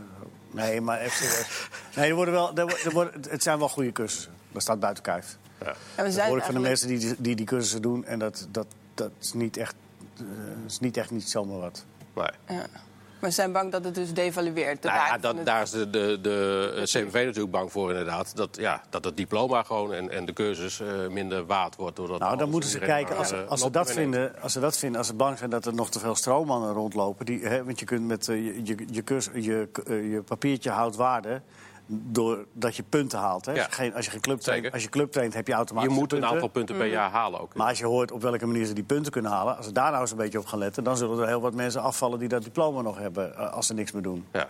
Nee, 0.52 0.82
maar 0.82 1.00
echt. 1.00 1.22
Nee, 1.96 2.10
er 2.10 2.16
worden 2.16 2.34
wel, 2.34 2.56
er, 2.56 2.66
wo- 2.68 2.92
worden, 2.92 3.22
het 3.30 3.44
zijn 3.44 3.60
wel 3.60 3.70
goede 3.70 3.92
cursussen. 3.92 4.34
Dat 4.52 4.62
staat 4.62 4.80
buiten 4.80 5.04
kijf. 5.04 5.38
En 5.58 5.76
we 5.96 6.04
Dat 6.04 6.14
zijn 6.14 6.28
hoor 6.30 6.38
ik 6.38 6.44
van 6.44 6.54
de 6.54 6.60
mensen 6.60 6.88
die, 6.88 7.16
die 7.18 7.36
die 7.36 7.46
cursussen 7.46 7.82
doen. 7.82 8.06
En 8.06 8.20
dat, 8.20 8.48
dat, 8.52 8.66
dat 8.98 9.12
is 9.20 9.34
niet 9.34 9.58
echt, 9.58 9.76
eh, 10.18 10.24
is 10.66 10.80
niet 10.80 10.98
echt 10.98 11.12
niet 11.12 11.30
zomaar 11.30 11.60
wat. 11.60 11.86
Nee. 12.14 12.58
Ja. 12.58 12.66
Maar 13.22 13.30
ze 13.30 13.36
zijn 13.36 13.52
bang 13.52 13.72
dat 13.72 13.84
het 13.84 13.96
dus 13.96 14.14
devalueert. 14.14 14.82
de 14.82 14.88
Nou 14.88 15.00
ja, 15.00 15.18
dat, 15.18 15.36
het- 15.36 15.46
daar 15.46 15.62
is 15.62 15.70
de, 15.70 15.90
de, 15.90 16.20
de 16.22 16.72
eh, 16.76 16.84
CNV 16.84 17.14
natuurlijk 17.14 17.52
bang 17.52 17.72
voor 17.72 17.90
inderdaad. 17.90 18.36
Dat, 18.36 18.58
ja, 18.60 18.82
dat 18.90 19.04
het 19.04 19.18
diploma 19.18 19.64
gewoon 19.64 19.94
en, 19.94 20.10
en 20.12 20.26
de 20.26 20.34
cursus 20.34 20.80
eh, 20.80 21.08
minder 21.10 21.46
waard 21.46 21.76
wordt. 21.76 21.96
Doordat 21.96 22.20
Nou, 22.20 22.38
dan 22.38 22.50
moeten 22.50 22.70
ze 22.70 22.80
kijken, 22.80 23.18
als, 23.18 23.34
als, 23.48 23.62
ze 23.62 23.70
dat 23.70 23.92
vinden, 23.92 24.42
als 24.42 24.54
ze 24.54 24.60
dat 24.60 24.78
vinden, 24.78 24.98
als 24.98 25.08
ze 25.08 25.14
bang 25.14 25.38
zijn 25.38 25.50
dat 25.50 25.66
er 25.66 25.74
nog 25.74 25.90
te 25.90 26.00
veel 26.00 26.16
stroommannen 26.16 26.74
rondlopen. 26.74 27.26
Die, 27.26 27.46
hè, 27.46 27.64
want 27.64 27.80
je 27.80 27.86
kunt 27.86 28.08
met 28.08 28.26
je, 28.26 28.62
je, 28.64 28.76
je, 28.92 29.04
curs- 29.04 29.30
je, 29.34 29.68
eh, 29.88 30.12
je 30.12 30.22
papiertje 30.22 30.70
houdt 30.70 30.96
waarde 30.96 31.42
doordat 31.88 32.76
je 32.76 32.84
punten 32.84 33.20
haalt. 33.20 33.46
Hè. 33.46 33.52
Ja. 33.52 33.58
Als, 33.58 33.68
je 33.68 33.74
geen, 33.76 33.94
als, 33.94 34.06
je 34.06 34.12
geen 34.12 34.20
club 34.20 34.40
traint, 34.40 34.72
als 34.72 34.84
je 34.84 34.90
club 34.90 35.12
traint, 35.12 35.34
heb 35.34 35.46
je 35.46 35.52
Je 35.52 35.58
automatisch 35.58 35.94
moet 35.94 36.14
een 36.14 36.26
aantal 36.26 36.48
punten 36.48 36.78
per 36.78 36.86
jaar 36.86 37.10
halen 37.10 37.40
ook. 37.40 37.56
Maar 37.56 37.68
als 37.68 37.80
je 37.80 37.86
hoort 37.86 38.12
op 38.12 38.22
welke 38.22 38.46
manier 38.46 38.66
ze 38.66 38.74
die 38.74 38.84
punten 38.84 39.12
kunnen 39.12 39.32
halen... 39.32 39.58
als 39.58 39.66
ze 39.66 39.72
daar 39.72 39.90
nou 39.90 40.02
eens 40.02 40.12
een 40.12 40.18
beetje 40.18 40.40
op 40.40 40.46
gaan 40.46 40.60
letten... 40.60 40.84
dan 40.84 40.98
zullen 40.98 41.20
er 41.20 41.28
heel 41.28 41.42
wat 41.42 41.54
mensen 41.54 41.82
afvallen 41.82 42.20
die 42.20 42.28
dat 42.28 42.44
diploma 42.44 42.82
nog 42.82 42.98
hebben... 42.98 43.38
eh, 43.38 43.54
als 43.54 43.68
ze 43.68 43.74
niks 43.74 43.92
meer 43.92 44.02
doen. 44.02 44.26
Ja. 44.32 44.50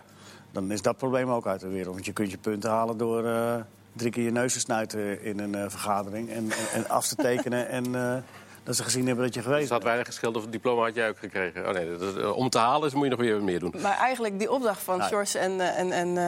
Dan 0.52 0.70
is 0.70 0.82
dat 0.82 0.96
probleem 0.96 1.30
ook 1.30 1.46
uit 1.46 1.60
de 1.60 1.68
wereld. 1.68 1.94
Want 1.94 2.06
je 2.06 2.12
kunt 2.12 2.30
je 2.30 2.38
punten 2.38 2.70
halen 2.70 2.96
door 2.96 3.24
eh, 3.24 3.54
drie 3.92 4.10
keer 4.10 4.24
je 4.24 4.30
neus 4.30 4.52
te 4.52 4.60
snuiten 4.60 5.22
in 5.22 5.38
een 5.38 5.54
eh, 5.54 5.64
vergadering... 5.68 6.30
En, 6.30 6.36
en, 6.50 6.68
en 6.72 6.88
af 6.88 7.06
te 7.06 7.14
tekenen 7.14 7.68
en 7.68 7.94
eh, 7.94 8.16
dat 8.68 8.76
ze 8.76 8.82
gezien 8.82 9.06
hebben 9.06 9.24
dat 9.24 9.34
je 9.34 9.42
geweest 9.42 9.60
het 9.60 9.68
had 9.70 9.78
bent. 9.78 9.84
weinig 9.92 10.06
gescheeld 10.06 10.36
of 10.36 10.42
het 10.42 10.52
diploma 10.52 10.82
had 10.84 10.94
jij 10.94 11.08
ook 11.08 11.18
gekregen. 11.18 11.66
Oh 11.68 11.72
nee, 11.74 11.96
dat- 11.96 12.16
eh, 12.16 12.36
om 12.36 12.48
te 12.50 12.58
halen 12.58 12.86
is, 12.88 12.94
moet 12.94 13.04
je 13.04 13.10
nog 13.10 13.18
weer 13.20 13.42
meer 13.42 13.58
doen. 13.60 13.74
Maar 13.82 13.96
eigenlijk 13.98 14.38
die 14.38 14.50
opdracht 14.52 14.82
van 14.82 14.98
Nou. 14.98 15.10
George 15.10 15.38
en, 15.38 15.60
eh, 15.60 15.78
en, 15.78 15.92
en 15.92 16.18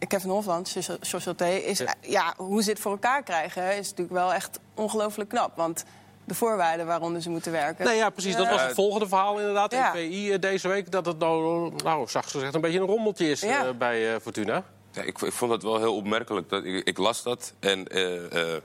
eh, 0.00 0.06
Kevin 0.08 0.30
Hofland, 0.30 0.68
George 1.00 1.62
is 1.64 1.78
Ja. 1.78 1.94
ja. 2.00 2.34
hoe 2.36 2.62
ze 2.62 2.70
het 2.70 2.80
voor 2.80 2.90
elkaar 2.92 3.22
krijgen, 3.22 3.76
is 3.76 3.88
natuurlijk 3.90 4.16
wel 4.18 4.32
echt 4.34 4.60
ongelooflijk 4.74 5.28
knap. 5.28 5.56
Want 5.56 5.84
de 6.24 6.34
voorwaarden 6.34 6.86
waaronder 6.86 7.22
ze 7.22 7.30
moeten 7.30 7.52
werken. 7.52 7.84
Nee, 7.84 7.96
ja, 7.96 8.10
precies. 8.10 8.36
Dat 8.36 8.48
was 8.50 8.62
het 8.62 8.74
volgende 8.74 9.08
verhaal 9.08 9.38
inderdaad. 9.38 9.72
Ja. 9.72 9.92
VI 9.92 10.32
eh, 10.32 10.38
deze 10.40 10.68
week. 10.68 10.90
Dat 10.90 11.06
het 11.06 11.18
nou, 11.18 11.72
nou 11.84 12.08
zacht 12.08 12.30
gezegd, 12.30 12.54
een 12.54 12.60
beetje 12.60 12.80
een 12.80 12.86
rommeltje 12.86 13.30
is 13.30 13.40
Ja. 13.40 13.72
bij 13.72 14.20
Fortuna. 14.20 14.62
Ja, 14.92 15.02
ik, 15.02 15.20
ik 15.20 15.32
vond 15.32 15.50
dat 15.50 15.62
wel 15.62 15.78
heel 15.78 15.94
opmerkelijk. 15.96 16.48
Dat, 16.48 16.64
ik, 16.64 16.86
ik 16.88 16.98
las 16.98 17.22
dat 17.22 17.52
en 17.60 17.88
eh, 17.88 18.54
eh, 18.54 18.62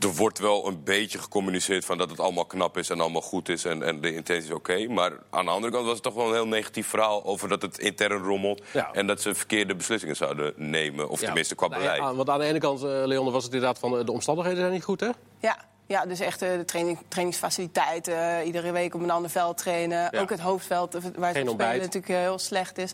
er 0.00 0.14
wordt 0.14 0.38
wel 0.38 0.66
een 0.66 0.84
beetje 0.84 1.18
gecommuniceerd 1.18 1.84
van 1.84 1.98
dat 1.98 2.10
het 2.10 2.20
allemaal 2.20 2.44
knap 2.44 2.76
is 2.78 2.90
en 2.90 3.00
allemaal 3.00 3.20
goed 3.22 3.48
is 3.48 3.64
en, 3.64 3.82
en 3.82 4.00
de 4.00 4.14
intentie 4.14 4.44
is 4.48 4.54
oké. 4.54 4.86
Maar 4.88 5.12
aan 5.30 5.44
de 5.44 5.50
andere 5.50 5.72
kant 5.72 5.84
was 5.84 5.94
het 5.94 6.02
toch 6.02 6.14
wel 6.14 6.26
een 6.26 6.32
heel 6.34 6.46
negatief 6.46 6.86
verhaal 6.86 7.24
over 7.24 7.48
dat 7.48 7.62
het 7.62 7.78
intern 7.78 8.22
rommelt 8.22 8.62
Ja. 8.72 8.90
en 8.92 9.06
dat 9.06 9.20
ze 9.20 9.34
verkeerde 9.34 9.74
beslissingen 9.74 10.16
zouden 10.16 10.52
nemen. 10.56 11.08
Of 11.08 11.20
Ja. 11.20 11.26
tenminste 11.26 11.54
qua 11.54 11.66
Nou 11.68 11.80
beleid. 11.80 12.00
ja, 12.00 12.14
want 12.14 12.28
aan 12.30 12.38
de 12.38 12.44
ene 12.44 12.58
kant, 12.58 12.82
eh 12.82 12.88
Leon, 13.04 13.32
was 13.32 13.44
het 13.44 13.52
inderdaad 13.52 13.78
van 13.78 13.98
eh, 13.98 14.04
de 14.04 14.12
omstandigheden 14.12 14.58
zijn 14.60 14.72
niet 14.72 14.84
goed, 14.84 15.00
hè? 15.00 15.08
Ja, 15.40 15.56
Ja, 15.86 16.06
dus 16.06 16.20
echt 16.20 16.42
eh, 16.42 16.50
de 16.56 16.64
training, 16.64 16.98
trainingsfaciliteiten. 17.08 18.44
iedere 18.44 18.72
week 18.72 18.94
op 18.94 19.02
een 19.02 19.10
ander 19.10 19.30
veld 19.30 19.56
trainen. 19.58 20.08
Ja. 20.10 20.20
Ook 20.20 20.30
het 20.30 20.40
hoofdveld, 20.40 20.92
waar 21.16 21.34
het 21.34 21.48
spelen 21.50 21.78
natuurlijk 21.78 22.06
heel 22.08 22.38
slecht 22.38 22.78
is. 22.78 22.92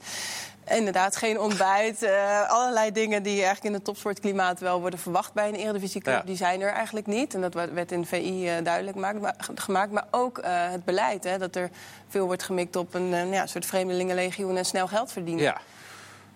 Inderdaad, 0.74 1.16
geen 1.16 1.40
ontbijt. 1.40 2.02
eh, 2.02 2.50
allerlei 2.50 2.92
dingen 2.92 3.22
die 3.22 3.34
eigenlijk 3.34 3.64
in 3.64 3.72
het 3.72 3.84
topsportklimaat 3.84 4.60
wel 4.60 4.80
worden 4.80 4.98
verwacht 4.98 5.32
bij 5.32 5.48
een 5.48 5.54
eredivisieclub. 5.54 6.14
Ja. 6.14 6.22
Die 6.22 6.36
zijn 6.36 6.60
er 6.60 6.72
eigenlijk 6.72 7.06
niet. 7.06 7.34
En 7.34 7.40
dat 7.40 7.54
werd 7.54 7.92
in 7.92 8.06
VI 8.06 8.48
eh, 8.48 8.64
duidelijk 8.64 8.96
gemaakt. 8.96 9.20
Maar, 9.20 9.34
gemaakt. 9.54 9.92
maar 9.92 10.06
ook 10.10 10.38
eh, 10.38 10.70
het 10.70 10.84
beleid. 10.84 11.24
Hè, 11.24 11.38
dat 11.38 11.56
er 11.56 11.70
veel 12.08 12.26
wordt 12.26 12.42
gemikt 12.42 12.76
op 12.76 12.94
een 12.94 13.28
ja, 13.28 13.46
soort 13.46 13.66
vreemdelingenlegioen 13.66 14.56
en 14.56 14.64
snel 14.64 14.86
geld 14.86 15.12
verdienen. 15.12 15.42
Ja. 15.42 15.60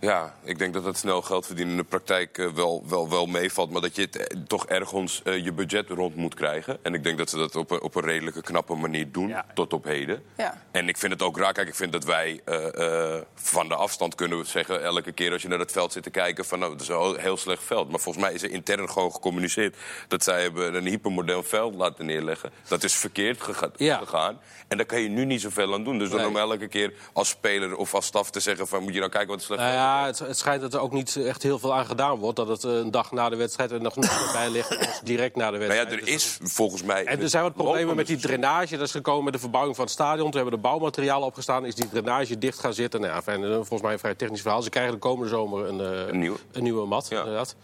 Ja, 0.00 0.34
ik 0.44 0.58
denk 0.58 0.74
dat 0.74 0.84
dat 0.84 0.96
snel 0.96 1.22
geld 1.22 1.46
verdienen 1.46 1.72
in 1.74 1.80
de 1.80 1.88
praktijk 1.88 2.38
eh, 2.38 2.46
wel, 2.46 2.84
wel, 2.88 3.10
wel 3.10 3.26
meevalt. 3.26 3.70
Maar 3.70 3.80
dat 3.80 3.96
je 3.96 4.02
het, 4.02 4.16
eh, 4.16 4.36
toch 4.46 4.66
ergens 4.66 5.22
eh, 5.22 5.44
je 5.44 5.52
budget 5.52 5.88
rond 5.88 6.16
moet 6.16 6.34
krijgen. 6.34 6.78
En 6.82 6.94
ik 6.94 7.02
denk 7.04 7.18
dat 7.18 7.30
ze 7.30 7.36
dat 7.36 7.56
op 7.56 7.70
een, 7.70 7.80
op 7.82 7.94
een 7.94 8.02
redelijke 8.02 8.42
knappe 8.42 8.74
manier 8.74 9.12
doen, 9.12 9.28
Ja. 9.28 9.44
tot 9.54 9.72
op 9.72 9.84
heden. 9.84 10.22
Ja. 10.36 10.62
En 10.70 10.88
ik 10.88 10.96
vind 10.98 11.12
het 11.12 11.22
ook 11.22 11.38
raar. 11.38 11.52
Kijk, 11.52 11.68
ik 11.68 11.74
vind 11.74 11.92
dat 11.92 12.04
wij 12.04 12.40
eh, 12.44 13.14
eh, 13.14 13.22
van 13.34 13.68
de 13.68 13.74
afstand 13.74 14.14
kunnen 14.14 14.46
zeggen... 14.46 14.82
elke 14.82 15.12
keer 15.12 15.32
als 15.32 15.42
je 15.42 15.48
naar 15.48 15.58
het 15.58 15.72
veld 15.72 15.92
zit 15.92 16.02
te 16.02 16.10
kijken... 16.10 16.44
van 16.44 16.58
nou, 16.58 16.72
het 16.72 16.80
is 16.80 16.88
een 16.88 17.16
heel- 17.18 17.36
slecht 17.36 17.62
veld. 17.64 17.90
Maar 17.90 18.00
volgens 18.00 18.24
mij 18.24 18.34
is 18.34 18.42
er 18.42 18.50
intern 18.50 18.90
gewoon 18.90 19.12
gecommuniceerd... 19.12 19.76
dat 20.08 20.24
zij 20.24 20.42
hebben 20.42 20.74
een 20.74 20.86
hypermodern 20.86 21.44
veld 21.44 21.74
laten 21.74 22.06
neerleggen. 22.06 22.50
Dat 22.68 22.82
is 22.84 22.94
verkeerd 22.94 23.42
gega- 23.42 23.70
Ja. 23.76 23.96
gegaan. 23.98 24.38
En 24.68 24.76
daar 24.76 24.86
kan 24.86 25.00
je 25.00 25.08
nu 25.08 25.24
niet 25.24 25.40
zoveel 25.40 25.74
aan 25.74 25.84
doen. 25.84 25.98
Dus 25.98 26.08
dan 26.10 26.18
Nee. 26.18 26.28
om 26.28 26.36
elke 26.36 26.68
keer 26.68 26.92
als 27.12 27.28
speler 27.28 27.76
of 27.76 27.94
als 27.94 28.06
staf 28.06 28.30
te 28.30 28.40
zeggen... 28.40 28.68
van 28.68 28.82
moet 28.82 28.92
je 28.92 28.98
nou 28.98 29.10
kijken 29.10 29.28
wat 29.28 29.36
het 29.36 29.46
slecht 29.46 29.60
Nou 29.62 29.72
veld 29.74 29.84
is. 29.84 29.88
Ja, 29.90 30.06
het, 30.06 30.18
het 30.18 30.38
schijnt 30.38 30.60
dat 30.62 30.74
er 30.74 30.80
ook 30.80 30.92
niet 30.92 31.16
echt 31.16 31.42
heel 31.42 31.58
veel 31.58 31.74
aan 31.74 31.86
gedaan 31.86 32.18
wordt. 32.18 32.36
Dat 32.36 32.48
het 32.48 32.64
eh, 32.64 32.70
een 32.72 32.90
dag 32.90 33.12
na 33.12 33.28
de 33.28 33.36
wedstrijd 33.36 33.70
er 33.70 33.80
nog 33.80 33.96
niet 33.96 34.28
bij 34.32 34.50
ligt 34.50 34.78
als 34.78 35.00
direct 35.04 35.36
na 35.36 35.50
de 35.50 35.56
Nou 35.58 35.68
wedstrijd. 35.68 36.00
ja, 36.00 36.06
er 36.06 36.12
is 36.14 36.38
volgens 36.42 36.82
mij... 36.82 37.04
En 37.04 37.20
er 37.20 37.28
zijn 37.28 37.42
wat 37.42 37.54
problemen 37.54 37.96
met 37.96 38.06
die 38.06 38.16
drainage. 38.16 38.76
Dat 38.76 38.86
is 38.86 38.92
gekomen 38.92 39.24
met 39.24 39.32
de 39.32 39.38
verbouwing 39.38 39.76
van 39.76 39.84
het 39.84 39.94
stadion. 39.94 40.30
Toen 40.30 40.40
hebben 40.40 40.58
de 40.60 40.66
bouwmaterialen 40.68 41.26
opgestaan. 41.26 41.64
Is 41.66 41.74
die 41.74 41.88
drainage 41.88 42.38
dicht 42.38 42.58
gaan 42.58 42.74
zitten. 42.74 43.00
Nou 43.00 43.12
ja, 43.26 43.32
eh, 43.32 43.50
volgens 43.54 43.82
mij 43.82 43.92
een 43.92 43.98
vrij 43.98 44.14
technisch 44.14 44.40
verhaal. 44.42 44.62
Ze 44.62 44.70
krijgen 44.70 44.92
de 44.92 44.98
komende 44.98 45.28
zomer 45.30 45.66
een, 45.68 45.80
eh, 45.80 46.08
Een 46.08 46.18
nieuwe. 46.18 46.38
een 46.52 46.62
nieuwe 46.62 46.86
mat. 46.86 47.06
Ja. 47.08 47.18
Inderdaad. 47.18 47.56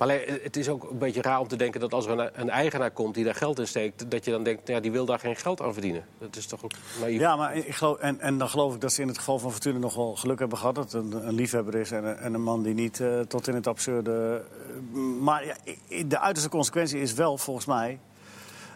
Maar 0.00 0.08
eh, 0.08 0.42
het 0.42 0.56
is 0.56 0.68
ook 0.68 0.90
een 0.90 0.98
beetje 0.98 1.22
raar 1.22 1.40
om 1.40 1.48
te 1.48 1.56
denken 1.56 1.80
dat 1.80 1.92
als 1.92 2.06
er 2.06 2.30
een, 2.40 2.50
eigenaar 2.50 2.90
komt 2.90 3.14
die 3.14 3.24
daar 3.24 3.34
geld 3.34 3.58
in 3.58 3.66
steekt, 3.66 4.10
dat 4.10 4.24
je 4.24 4.30
dan 4.30 4.42
denkt, 4.42 4.68
ja, 4.68 4.80
die 4.80 4.92
wil 4.92 5.04
daar 5.04 5.18
geen 5.18 5.36
geld 5.36 5.60
aan 5.60 5.72
verdienen. 5.72 6.04
Dat 6.18 6.36
is 6.36 6.46
toch 6.46 6.64
ook 6.64 6.70
naïef. 7.00 7.20
Ja, 7.20 7.36
maar 7.36 7.56
ik 7.56 7.74
geloof, 7.74 7.98
en, 7.98 8.20
en 8.20 8.38
dan 8.38 8.48
geloof 8.48 8.74
ik 8.74 8.80
dat 8.80 8.92
ze 8.92 9.02
in 9.02 9.08
het 9.08 9.18
geval 9.18 9.38
van 9.38 9.50
Fortuna 9.50 9.78
nog 9.78 9.94
wel 9.94 10.16
geluk 10.16 10.38
hebben 10.38 10.58
gehad. 10.58 10.74
Dat 10.74 10.92
het 10.92 11.12
een, 11.12 11.32
liefhebber 11.32 11.74
is 11.74 11.90
en 11.90 12.04
een, 12.04 12.16
en 12.16 12.34
een 12.34 12.42
man 12.42 12.62
die 12.62 12.74
niet 12.74 13.00
eh, 13.00 13.20
tot 13.20 13.48
in 13.48 13.54
het 13.54 13.66
absurde. 13.66 14.44
eh, 14.92 15.00
maar 15.00 15.46
ja, 15.46 15.56
de 16.04 16.18
uiterste 16.18 16.50
consequentie 16.50 17.00
is 17.00 17.14
wel 17.14 17.38
volgens 17.38 17.66
mij 17.66 17.98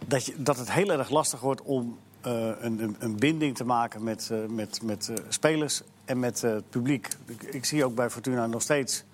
dat, 0.06 0.26
je, 0.26 0.34
dat 0.36 0.58
het 0.58 0.72
heel 0.72 0.90
erg 0.90 1.10
lastig 1.10 1.40
wordt 1.40 1.62
om 1.62 1.98
een, 2.20 2.96
een, 2.98 3.16
binding 3.16 3.56
te 3.56 3.64
maken 3.64 4.02
met, 4.02 4.30
met, 4.48 4.82
met 4.82 5.12
spelers 5.28 5.82
en 6.04 6.18
met 6.18 6.40
het 6.40 6.70
publiek. 6.70 7.08
Ik 7.50 7.64
zie 7.64 7.84
ook 7.84 7.94
bij 7.94 8.10
Fortuna 8.10 8.46
nog 8.46 8.62
steeds 8.62 9.04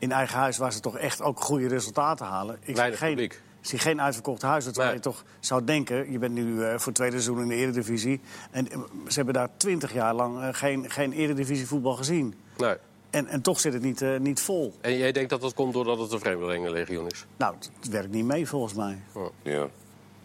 in 0.00 0.12
eigen 0.12 0.38
huis 0.38 0.56
waar 0.58 0.72
ze 0.72 0.80
toch 0.80 0.96
echt 0.96 1.22
ook 1.22 1.40
goede 1.40 1.68
resultaten 1.68 2.26
halen. 2.26 2.58
Ik 2.62 2.76
Weinig 2.76 2.98
geen, 2.98 3.08
publiek. 3.10 3.40
zie 3.60 3.78
geen 3.78 4.00
uitverkocht 4.02 4.42
huis. 4.42 4.64
Terwijl 4.64 4.86
Nee. 4.86 4.96
je 4.96 5.02
toch 5.02 5.24
zou 5.40 5.64
denken, 5.64 6.12
je 6.12 6.18
bent 6.18 6.34
nu 6.34 6.62
eh, 6.64 6.68
voor 6.70 6.86
het 6.86 6.94
tweede 6.94 7.20
seizoen 7.20 7.42
in 7.42 7.48
de 7.48 7.54
Eredivisie. 7.54 8.20
En 8.50 8.70
eh, 8.70 8.78
ze 9.08 9.14
hebben 9.14 9.34
daar 9.34 9.48
twintig 9.56 9.92
jaar 9.92 10.14
lang 10.14 10.40
eh, 10.40 10.48
geen, 10.52 10.90
geen 10.90 11.12
Eredivisie 11.12 11.66
voetbal 11.66 11.94
gezien. 11.94 12.34
Nee. 12.56 12.74
En, 13.10 13.26
en 13.26 13.40
toch 13.42 13.60
zit 13.60 13.72
het 13.72 13.82
niet, 13.82 14.02
eh, 14.02 14.18
niet 14.18 14.40
vol. 14.40 14.74
En 14.80 14.96
jij 14.96 15.12
denkt 15.12 15.30
dat 15.30 15.40
dat 15.40 15.54
komt 15.54 15.72
doordat 15.72 15.98
het 15.98 16.12
een 16.12 16.18
vreemdelingenlegioen 16.20 17.06
is? 17.06 17.26
Nou, 17.36 17.54
het 17.80 17.88
werkt 17.88 18.10
niet 18.12 18.24
mee 18.24 18.46
volgens 18.48 18.74
mij. 18.74 18.98
Ja. 19.42 19.66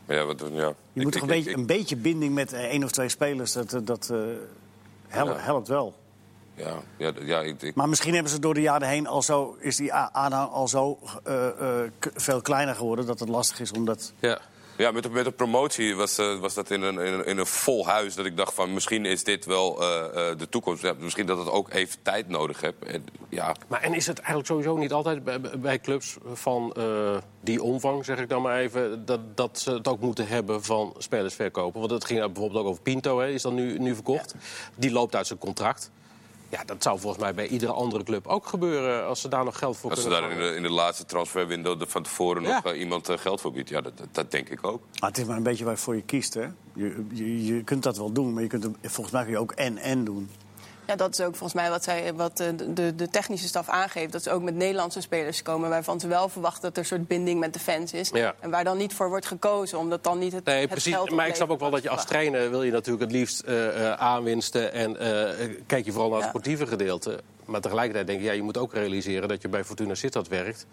Maar 0.06 0.16
ja, 0.16 0.26
wat, 0.26 0.44
ja. 0.52 0.68
Je 0.68 0.74
Ik- 0.94 1.04
moet 1.04 1.12
toch 1.12 1.22
ik- 1.24 1.30
een, 1.30 1.36
ik- 1.36 1.44
beetje, 1.44 1.50
ik- 1.50 1.58
een 1.58 1.66
beetje 1.66 1.96
binding 1.96 2.34
met 2.34 2.54
één 2.54 2.84
of 2.84 2.92
twee 2.92 3.10
spelers. 3.10 3.52
Dat, 3.54 3.80
dat 3.84 4.10
eh, 4.10 4.18
helpt, 5.08 5.32
Ja. 5.36 5.40
helpt 5.40 5.68
wel. 5.68 5.96
Ja, 6.56 6.80
ja, 6.98 7.12
ja 7.22 7.42
ik, 7.42 7.62
ik- 7.62 7.76
Maar 7.76 7.90
misschien 7.90 8.14
hebben 8.14 8.32
ze 8.32 8.40
door 8.40 8.54
de 8.54 8.62
jaren 8.62 8.88
heen 8.88 9.08
al 9.08 9.22
zo, 9.22 9.56
is 9.60 9.76
die 9.76 9.94
aanhang 9.94 10.50
al 10.52 10.68
zo 10.68 11.00
eh, 11.24 11.48
eh, 11.48 11.92
k- 12.00 12.12
veel 12.16 12.42
kleiner 12.42 12.76
geworden 12.76 13.06
dat 13.06 13.20
het 13.20 13.30
lastig 13.30 13.60
is 13.60 13.72
om 13.72 13.86
dat. 13.86 14.14
Ja. 14.20 14.40
ja 14.78 14.92
met, 14.92 15.04
de, 15.04 15.10
met 15.10 15.26
de 15.26 15.32
promotie 15.32 15.96
was, 15.96 16.18
eh, 16.18 16.40
was 16.40 16.54
dat 16.54 16.70
in 16.72 16.82
een, 16.82 17.00
in, 17.00 17.14
een, 17.14 17.26
in 17.26 17.38
een 17.38 17.46
vol 17.46 17.88
huis. 17.88 18.16
Dat 18.16 18.26
ik 18.26 18.38
dacht 18.38 18.54
van 18.54 18.74
misschien 18.74 19.06
is 19.06 19.24
dit 19.24 19.46
wel 19.46 19.82
eh, 19.82 20.30
eh, 20.32 20.38
de 20.38 20.50
toekomst. 20.50 20.82
Ja, 20.82 20.94
misschien 21.00 21.26
dat 21.26 21.38
het 21.38 21.50
ook 21.50 21.74
even 21.74 22.02
tijd 22.02 22.28
nodig 22.30 22.62
heeft. 22.62 22.84
En, 22.88 23.06
ja, 23.30 23.56
Maar 23.68 23.82
en 23.82 23.94
is 23.94 24.08
het 24.08 24.18
eigenlijk 24.18 24.48
sowieso 24.48 24.78
niet 24.78 24.92
altijd 24.92 25.24
bij, 25.24 25.40
bij 25.60 25.80
clubs 25.80 26.18
van 26.34 26.74
eh, 26.74 27.18
die 27.42 27.64
omvang, 27.64 28.06
zeg 28.06 28.20
ik 28.20 28.30
dan 28.30 28.42
maar 28.42 28.58
even, 28.60 29.06
dat, 29.06 29.20
dat 29.38 29.60
ze 29.60 29.72
het 29.72 29.88
ook 29.88 30.00
moeten 30.00 30.28
hebben 30.28 30.64
van 30.64 30.94
spelers 30.98 31.34
verkopen? 31.34 31.80
Want 31.80 31.92
het 31.92 32.06
ging 32.06 32.20
bijvoorbeeld 32.20 32.62
ook 32.64 32.70
over 32.70 32.82
Pinto, 32.82 33.20
hè, 33.20 33.28
is 33.28 33.42
dan 33.42 33.54
nu, 33.54 33.78
nu 33.80 33.94
verkocht. 33.94 34.36
Die 34.76 34.92
loopt 34.92 35.16
uit 35.16 35.28
zijn 35.28 35.40
contract. 35.40 35.92
Ja, 36.50 36.64
dat 36.66 36.84
zou 36.84 37.00
volgens 37.00 37.22
mij 37.24 37.34
bij 37.34 37.48
iedere 37.48 37.72
andere 37.72 38.04
club 38.04 38.28
ook 38.28 38.46
gebeuren 38.48 39.06
als 39.08 39.22
ze 39.22 39.28
daar 39.28 39.44
nog 39.44 39.58
geld 39.58 39.78
voor 39.78 39.90
als 39.90 40.02
ze 40.02 40.08
kunnen 40.10 40.30
daar 40.30 40.38
in 40.40 40.50
de, 40.52 40.56
in 40.56 40.64
de 40.64 40.70
laatste 40.70 41.06
transferwindow 41.06 41.82
van 41.88 42.04
tevoren 42.04 42.44
Ja. 42.44 42.56
nog 42.56 42.74
eh, 42.74 42.80
iemand 42.80 43.10
eh, 43.10 43.18
geld 43.18 43.42
voor 43.42 43.52
biedt. 43.52 43.70
Ja, 43.70 43.82
dat, 43.82 43.94
dat, 44.12 44.32
denk 44.32 44.50
ik 44.50 44.68
ook. 44.68 44.82
Maar 45.00 45.10
het 45.10 45.20
is 45.20 45.26
maar 45.26 45.38
een 45.38 45.44
beetje 45.44 45.66
waarvoor 45.66 45.96
je 45.96 46.02
kiest. 46.02 46.34
Hè? 46.34 46.46
Je, 46.74 47.06
je, 47.12 47.46
je 47.46 47.64
kunt 47.64 47.84
dat 47.84 47.98
wel 47.98 48.12
doen, 48.12 48.34
maar 48.34 48.44
je 48.44 48.50
kunt, 48.50 48.68
volgens 48.82 49.12
mij 49.12 49.24
kun 49.24 49.32
je 49.32 49.40
ook 49.40 49.52
en-en 49.52 50.04
doen. 50.04 50.30
Ja, 50.88 50.96
dat 50.96 51.12
is 51.20 51.26
ook 51.26 51.36
volgens 51.36 51.54
mij 51.54 51.70
wat, 51.70 51.84
zij, 51.84 52.14
wat 52.14 52.40
eh, 52.40 52.48
de, 52.68 52.96
de, 52.96 53.10
technische 53.10 53.48
staf 53.48 53.70
aangeeft. 53.70 54.12
Dat 54.12 54.24
ze 54.24 54.32
ook 54.32 54.42
met 54.42 54.56
Nederlandse 54.56 55.02
spelers 55.02 55.42
komen 55.42 55.70
waarvan 55.70 56.00
ze 56.00 56.08
wel 56.08 56.30
verwachten 56.30 56.62
dat 56.62 56.72
er 56.72 56.78
een 56.78 56.86
soort 56.86 57.08
binding 57.08 57.40
met 57.40 57.54
de 57.54 57.60
fans 57.60 57.94
is. 57.94 58.10
Ja. 58.14 58.36
En 58.40 58.50
waar 58.50 58.64
dan 58.64 58.78
niet 58.78 58.94
voor 58.94 59.10
wordt 59.10 59.26
gekozen, 59.26 59.78
omdat 59.78 60.04
dan 60.04 60.20
niet 60.20 60.34
het, 60.34 60.46
Nee, 60.46 60.60
het 60.60 60.70
precies. 60.70 60.94
geld 60.94 61.12
Maar 61.12 61.28
ik 61.28 61.36
snap 61.36 61.50
ook 61.50 61.60
wel 61.60 61.70
dat 61.70 61.84
je 61.84 61.90
als 61.90 62.06
trainer 62.06 62.50
wil 62.50 62.64
je 62.64 62.72
natuurlijk 62.72 63.04
het 63.04 63.12
liefst 63.12 63.40
eh, 63.40 63.92
eh, 63.92 63.94
aanwinsten 63.94 64.74
en 64.74 64.98
kijk 65.66 65.86
je 65.86 65.92
vooral 65.92 66.10
naar 66.10 66.18
het 66.18 66.26
Ja. 66.26 66.30
sportieve 66.30 66.68
gedeelte. 66.68 67.20
Maar 67.46 67.62
tegelijkertijd 67.62 68.08
denk 68.08 68.20
ik, 68.20 68.26
ja, 68.26 68.32
je 68.32 68.42
moet 68.42 68.58
ook 68.58 68.74
realiseren 68.74 69.28
dat 69.28 69.42
je 69.42 69.48
bij 69.48 69.64
Fortuna 69.64 69.96
Sittard 69.96 70.28
werkt, 70.28 70.66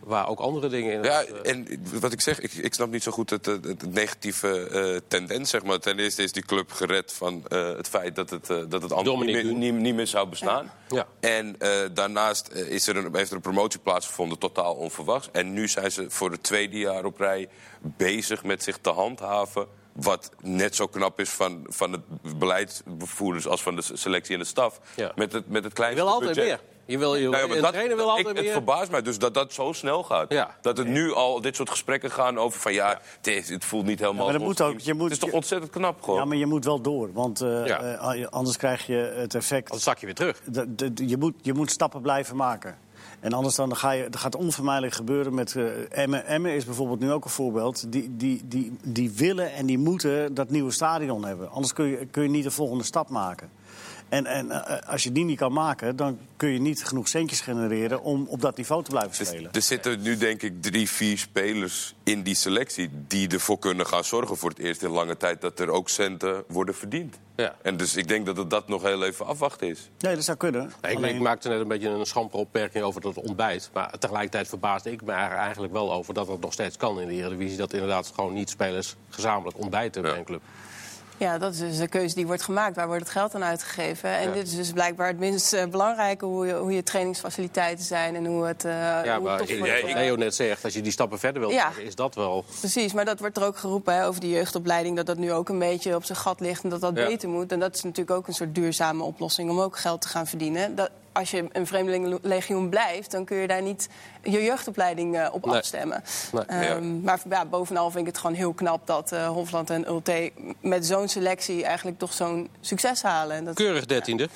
waar 0.00 0.28
ook 0.28 0.38
andere 0.38 0.68
dingen 0.68 0.92
in. 0.92 1.02
Ja, 1.02 1.24
eh, 1.24 1.50
en 1.52 1.66
wat 2.00 2.12
ik 2.12 2.20
zeg, 2.20 2.40
ik, 2.40 2.52
ik 2.52 2.74
snap 2.74 2.90
niet 2.90 3.02
zo 3.02 3.12
goed 3.12 3.30
het, 3.30 3.46
het, 3.46 3.64
het 3.64 3.94
negatieve 3.94 4.68
eh, 4.68 5.00
tendens. 5.08 5.50
Zeg 5.50 5.64
maar. 5.64 5.78
Ten 5.78 5.98
eerste 5.98 6.22
is 6.22 6.32
die 6.32 6.42
club 6.42 6.72
gered 6.72 7.12
van 7.12 7.44
eh, 7.48 7.76
het 7.76 7.88
feit 7.88 8.14
dat 8.14 8.30
het, 8.30 8.50
eh, 8.50 8.62
dat 8.68 8.82
het 8.82 8.92
anders 8.92 9.20
niet, 9.20 9.56
niet, 9.56 9.74
niet 9.74 9.94
meer 9.94 10.06
zou 10.06 10.28
bestaan. 10.28 10.72
Ja. 10.88 11.06
En 11.20 11.56
daarnaast 11.94 12.48
is 12.48 12.86
er 12.86 12.96
een, 12.96 13.16
heeft 13.16 13.30
er 13.30 13.36
een 13.36 13.42
promotie 13.42 13.80
plaatsgevonden, 13.80 14.38
totaal 14.38 14.74
onverwachts. 14.74 15.28
En 15.32 15.52
nu 15.52 15.68
zijn 15.68 15.92
ze 15.92 16.10
voor 16.10 16.30
het 16.30 16.42
tweede 16.42 16.78
jaar 16.78 17.04
op 17.04 17.18
rij 17.18 17.48
bezig 17.80 18.44
met 18.44 18.62
zich 18.62 18.78
te 18.78 18.90
handhaven. 18.90 19.66
Wat 19.92 20.30
net 20.40 20.76
zo 20.76 20.86
knap 20.86 21.20
is 21.20 21.30
van, 21.30 21.66
van 21.68 21.92
het 21.92 22.38
beleidsbevoerders 22.38 23.46
als 23.46 23.62
van 23.62 23.76
de 23.76 23.82
selectie 23.92 24.34
en 24.34 24.40
de 24.40 24.46
staf. 24.46 24.80
Ja. 24.96 25.12
Met, 25.14 25.32
het, 25.32 25.48
met 25.48 25.64
het 25.64 25.72
je 25.72 25.78
kleinste 25.78 26.02
wil 26.02 26.12
altijd 26.12 26.34
budget. 26.34 26.60
meer. 26.60 26.75
Je 26.86 26.98
wil, 26.98 27.14
je, 27.16 27.28
Nou 27.28 27.54
ja, 27.54 27.60
dat- 27.60 27.72
trainer 27.72 27.96
wil 27.96 28.10
altijd 28.10 28.36
ik, 28.38 28.44
Het 28.44 28.52
verbaast 28.52 28.90
mij 28.90 29.02
dus 29.02 29.18
dat 29.18 29.34
dat 29.34 29.52
zo 29.52 29.72
snel 29.72 30.02
gaat. 30.02 30.32
Ja. 30.32 30.56
Dat 30.60 30.76
het 30.76 30.86
nu 30.86 31.12
al 31.14 31.40
dit 31.40 31.56
soort 31.56 31.70
gesprekken 31.70 32.10
gaan 32.10 32.38
over 32.38 32.60
van 32.60 32.72
ja, 32.72 33.00
het, 33.22 33.64
voelt 33.64 33.86
niet 33.86 33.98
helemaal. 34.00 34.26
Ja, 34.26 34.32
maar 34.32 34.40
moet 34.40 34.60
ook. 34.60 34.68
team. 34.70 34.80
Je 34.82 34.94
moet- 34.94 35.02
het 35.02 35.12
is 35.12 35.18
toch 35.18 35.32
ontzettend 35.32 35.70
knap 35.72 36.02
gewoon. 36.02 36.18
Ja, 36.18 36.24
maar 36.24 36.36
je 36.36 36.46
moet 36.46 36.64
wel 36.64 36.80
door, 36.80 37.12
want 37.12 37.40
eh, 37.40 37.66
Ja. 37.66 37.80
eh, 37.80 38.26
anders 38.26 38.56
krijg 38.56 38.86
je 38.86 39.12
het 39.16 39.34
effect. 39.34 39.68
Dan 39.70 39.78
zak 39.78 39.98
je 39.98 40.06
weer 40.06 40.14
terug. 40.14 40.40
De- 40.44 40.74
de- 40.74 40.92
de- 40.94 41.08
je, 41.08 41.16
moet, 41.16 41.34
je 41.42 41.52
moet 41.54 41.70
stappen 41.70 42.00
blijven 42.00 42.36
maken. 42.36 42.78
En 43.20 43.32
anders 43.32 43.54
dan 43.54 43.76
ga 43.76 43.90
je, 43.90 44.08
dat 44.10 44.20
gaat 44.20 44.36
onvermijdelijk 44.36 44.94
gebeuren 44.94 45.34
met 45.34 45.56
eh 45.56 45.64
Emmen. 46.02 46.26
Emmen 46.26 46.52
is 46.54 46.64
bijvoorbeeld 46.64 47.00
nu 47.00 47.12
ook 47.12 47.24
een 47.24 47.30
voorbeeld. 47.30 47.92
Die, 47.92 48.16
die, 48.16 48.42
die, 48.44 48.76
die 48.82 49.10
willen 49.10 49.52
en 49.52 49.66
die 49.66 49.78
moeten 49.78 50.34
dat 50.34 50.50
nieuwe 50.50 50.70
stadion 50.70 51.24
hebben. 51.24 51.50
Anders 51.50 51.72
kun 51.72 51.84
je, 51.86 52.06
kun 52.06 52.22
je 52.22 52.28
niet 52.28 52.44
de 52.44 52.50
volgende 52.50 52.84
stap 52.84 53.08
maken. 53.08 53.50
En, 54.08 54.26
en 54.26 54.50
eh, 54.50 54.88
als 54.88 55.02
je 55.02 55.12
die 55.12 55.24
niet 55.24 55.38
kan 55.38 55.52
maken, 55.52 55.96
dan 55.96 56.18
kun 56.36 56.48
je 56.48 56.58
niet 56.60 56.84
genoeg 56.84 57.08
centjes 57.08 57.40
genereren 57.40 58.02
om 58.02 58.26
op 58.28 58.40
dat 58.40 58.56
niveau 58.56 58.82
te 58.84 58.90
blijven 58.90 59.18
Dus 59.18 59.28
spelen. 59.28 59.52
er 59.52 59.62
zitten 59.62 60.02
nu 60.02 60.16
denk 60.16 60.42
ik 60.42 60.62
drie, 60.62 60.90
vier 60.90 61.18
spelers 61.18 61.94
in 62.02 62.22
die 62.22 62.34
selectie... 62.34 62.90
die 62.92 63.28
ervoor 63.28 63.58
kunnen 63.58 63.86
gaan 63.86 64.04
zorgen 64.04 64.36
voor 64.36 64.48
het 64.48 64.58
eerst 64.58 64.82
in 64.82 64.90
lange 64.90 65.16
tijd... 65.16 65.40
dat 65.40 65.58
er 65.58 65.70
ook 65.70 65.88
centen 65.88 66.44
worden 66.48 66.74
verdiend. 66.74 67.18
Ja. 67.36 67.54
En 67.62 67.76
dus 67.76 67.96
ik 67.96 68.08
denk 68.08 68.26
dat 68.26 68.36
het 68.36 68.50
dat 68.50 68.68
nog 68.68 68.82
heel 68.82 69.04
even 69.04 69.26
afwachten 69.26 69.68
is. 69.68 69.90
Nee, 69.98 70.14
dat 70.14 70.24
zou 70.24 70.36
kunnen. 70.36 70.72
Nee, 70.82 70.92
ik, 70.92 70.96
Alleen- 70.98 71.14
ik 71.14 71.20
maakte 71.20 71.48
net 71.48 71.60
een 71.60 71.68
beetje 71.68 71.88
een 71.88 72.06
schampere 72.06 72.38
opmerking 72.42 72.84
over 72.84 73.00
dat 73.00 73.16
ontbijt. 73.16 73.70
Maar 73.72 73.98
tegelijkertijd 73.98 74.48
verbaasde 74.48 74.90
ik 74.92 75.02
me 75.02 75.12
er 75.12 75.30
eigenlijk 75.30 75.72
wel 75.72 75.92
over 75.92 76.14
dat 76.14 76.26
dat 76.26 76.40
nog 76.40 76.52
steeds 76.52 76.76
kan 76.76 77.00
in 77.00 77.08
de 77.08 77.14
Eredivisie. 77.14 77.56
Dat 77.56 77.72
inderdaad 77.72 78.12
gewoon 78.14 78.32
niet 78.34 78.50
spelers 78.50 78.96
gezamenlijk 79.10 79.58
ontbijten 79.58 80.02
bij 80.02 80.16
een 80.18 80.24
club. 80.24 80.42
Ja, 81.18 81.38
dat 81.38 81.52
is 81.52 81.58
dus 81.58 81.76
de 81.78 81.88
keuze 81.88 82.14
die 82.14 82.26
wordt 82.26 82.42
gemaakt. 82.42 82.76
Waar 82.76 82.86
wordt 82.86 83.02
het 83.02 83.10
geld 83.12 83.34
aan 83.34 83.44
uitgegeven? 83.44 84.10
En 84.10 84.28
Ja. 84.28 84.34
dit 84.34 84.46
is 84.46 84.56
dus 84.56 84.72
blijkbaar 84.72 85.06
het 85.06 85.18
minst 85.18 85.52
eh, 85.52 85.64
belangrijke... 85.66 86.24
hoe 86.24 86.46
je, 86.46 86.54
hoe 86.54 86.72
je 86.72 86.82
trainingsfaciliteiten 86.82 87.84
zijn 87.84 88.16
en 88.16 88.26
hoe 88.26 88.44
het... 88.46 88.64
eh, 88.64 88.72
Ja, 88.72 89.18
hoe 89.18 89.28
het 89.28 89.58
maar 89.58 89.68
eh, 89.68 89.94
Leo 89.94 90.16
net 90.16 90.34
zegt, 90.34 90.64
als 90.64 90.74
je 90.74 90.80
die 90.80 90.92
stappen 90.92 91.18
verder 91.18 91.40
wilt 91.40 91.52
Ja. 91.52 91.70
is 91.78 91.94
dat 91.94 92.14
wel... 92.14 92.44
Precies, 92.60 92.92
maar 92.92 93.04
dat 93.04 93.18
wordt 93.20 93.36
er 93.36 93.44
ook 93.44 93.56
geroepen 93.56 93.94
hè, 93.94 94.06
over 94.06 94.20
die 94.20 94.30
jeugdopleiding... 94.30 94.96
dat 94.96 95.06
dat 95.06 95.16
nu 95.18 95.32
ook 95.32 95.48
een 95.48 95.58
beetje 95.58 95.94
op 95.94 96.04
zijn 96.04 96.18
gat 96.18 96.40
ligt 96.40 96.64
en 96.64 96.70
dat 96.70 96.80
dat 96.80 96.96
Ja. 96.96 97.06
beter 97.06 97.28
moet. 97.28 97.52
En 97.52 97.60
dat 97.60 97.74
is 97.74 97.82
natuurlijk 97.82 98.16
ook 98.16 98.26
een 98.26 98.34
soort 98.34 98.54
duurzame 98.54 99.02
oplossing... 99.02 99.50
om 99.50 99.60
ook 99.60 99.78
geld 99.78 100.00
te 100.00 100.08
gaan 100.08 100.26
verdienen. 100.26 100.74
Dat, 100.74 100.90
als 101.16 101.30
je 101.30 101.44
een 101.52 101.66
vreemdelingenlegioen 101.66 102.68
blijft, 102.68 103.10
dan 103.10 103.24
kun 103.24 103.36
je 103.36 103.46
daar 103.46 103.62
niet 103.62 103.88
je 104.22 104.42
jeugdopleiding 104.42 105.16
eh, 105.16 105.28
op 105.32 105.46
Nee. 105.46 105.56
afstemmen. 105.58 106.02
Nee. 106.32 106.44
Ehm, 106.44 107.00
Maar 107.02 107.20
ja, 107.30 107.44
bovenal 107.46 107.90
vind 107.90 108.00
ik 108.06 108.12
het 108.12 108.18
gewoon 108.20 108.36
heel 108.36 108.52
knap 108.52 108.86
dat 108.86 109.12
eh, 109.12 109.28
Hofland 109.28 109.70
en 109.70 109.88
Ulte 109.88 110.32
met 110.60 110.86
zo'n 110.86 111.08
selectie 111.08 111.64
eigenlijk 111.64 111.98
toch 111.98 112.12
zo'n 112.12 112.48
succes 112.60 113.02
halen. 113.02 113.36
En 113.36 113.44
dat, 113.44 113.54
Keurig 113.54 113.86
dertiende. 113.86 114.28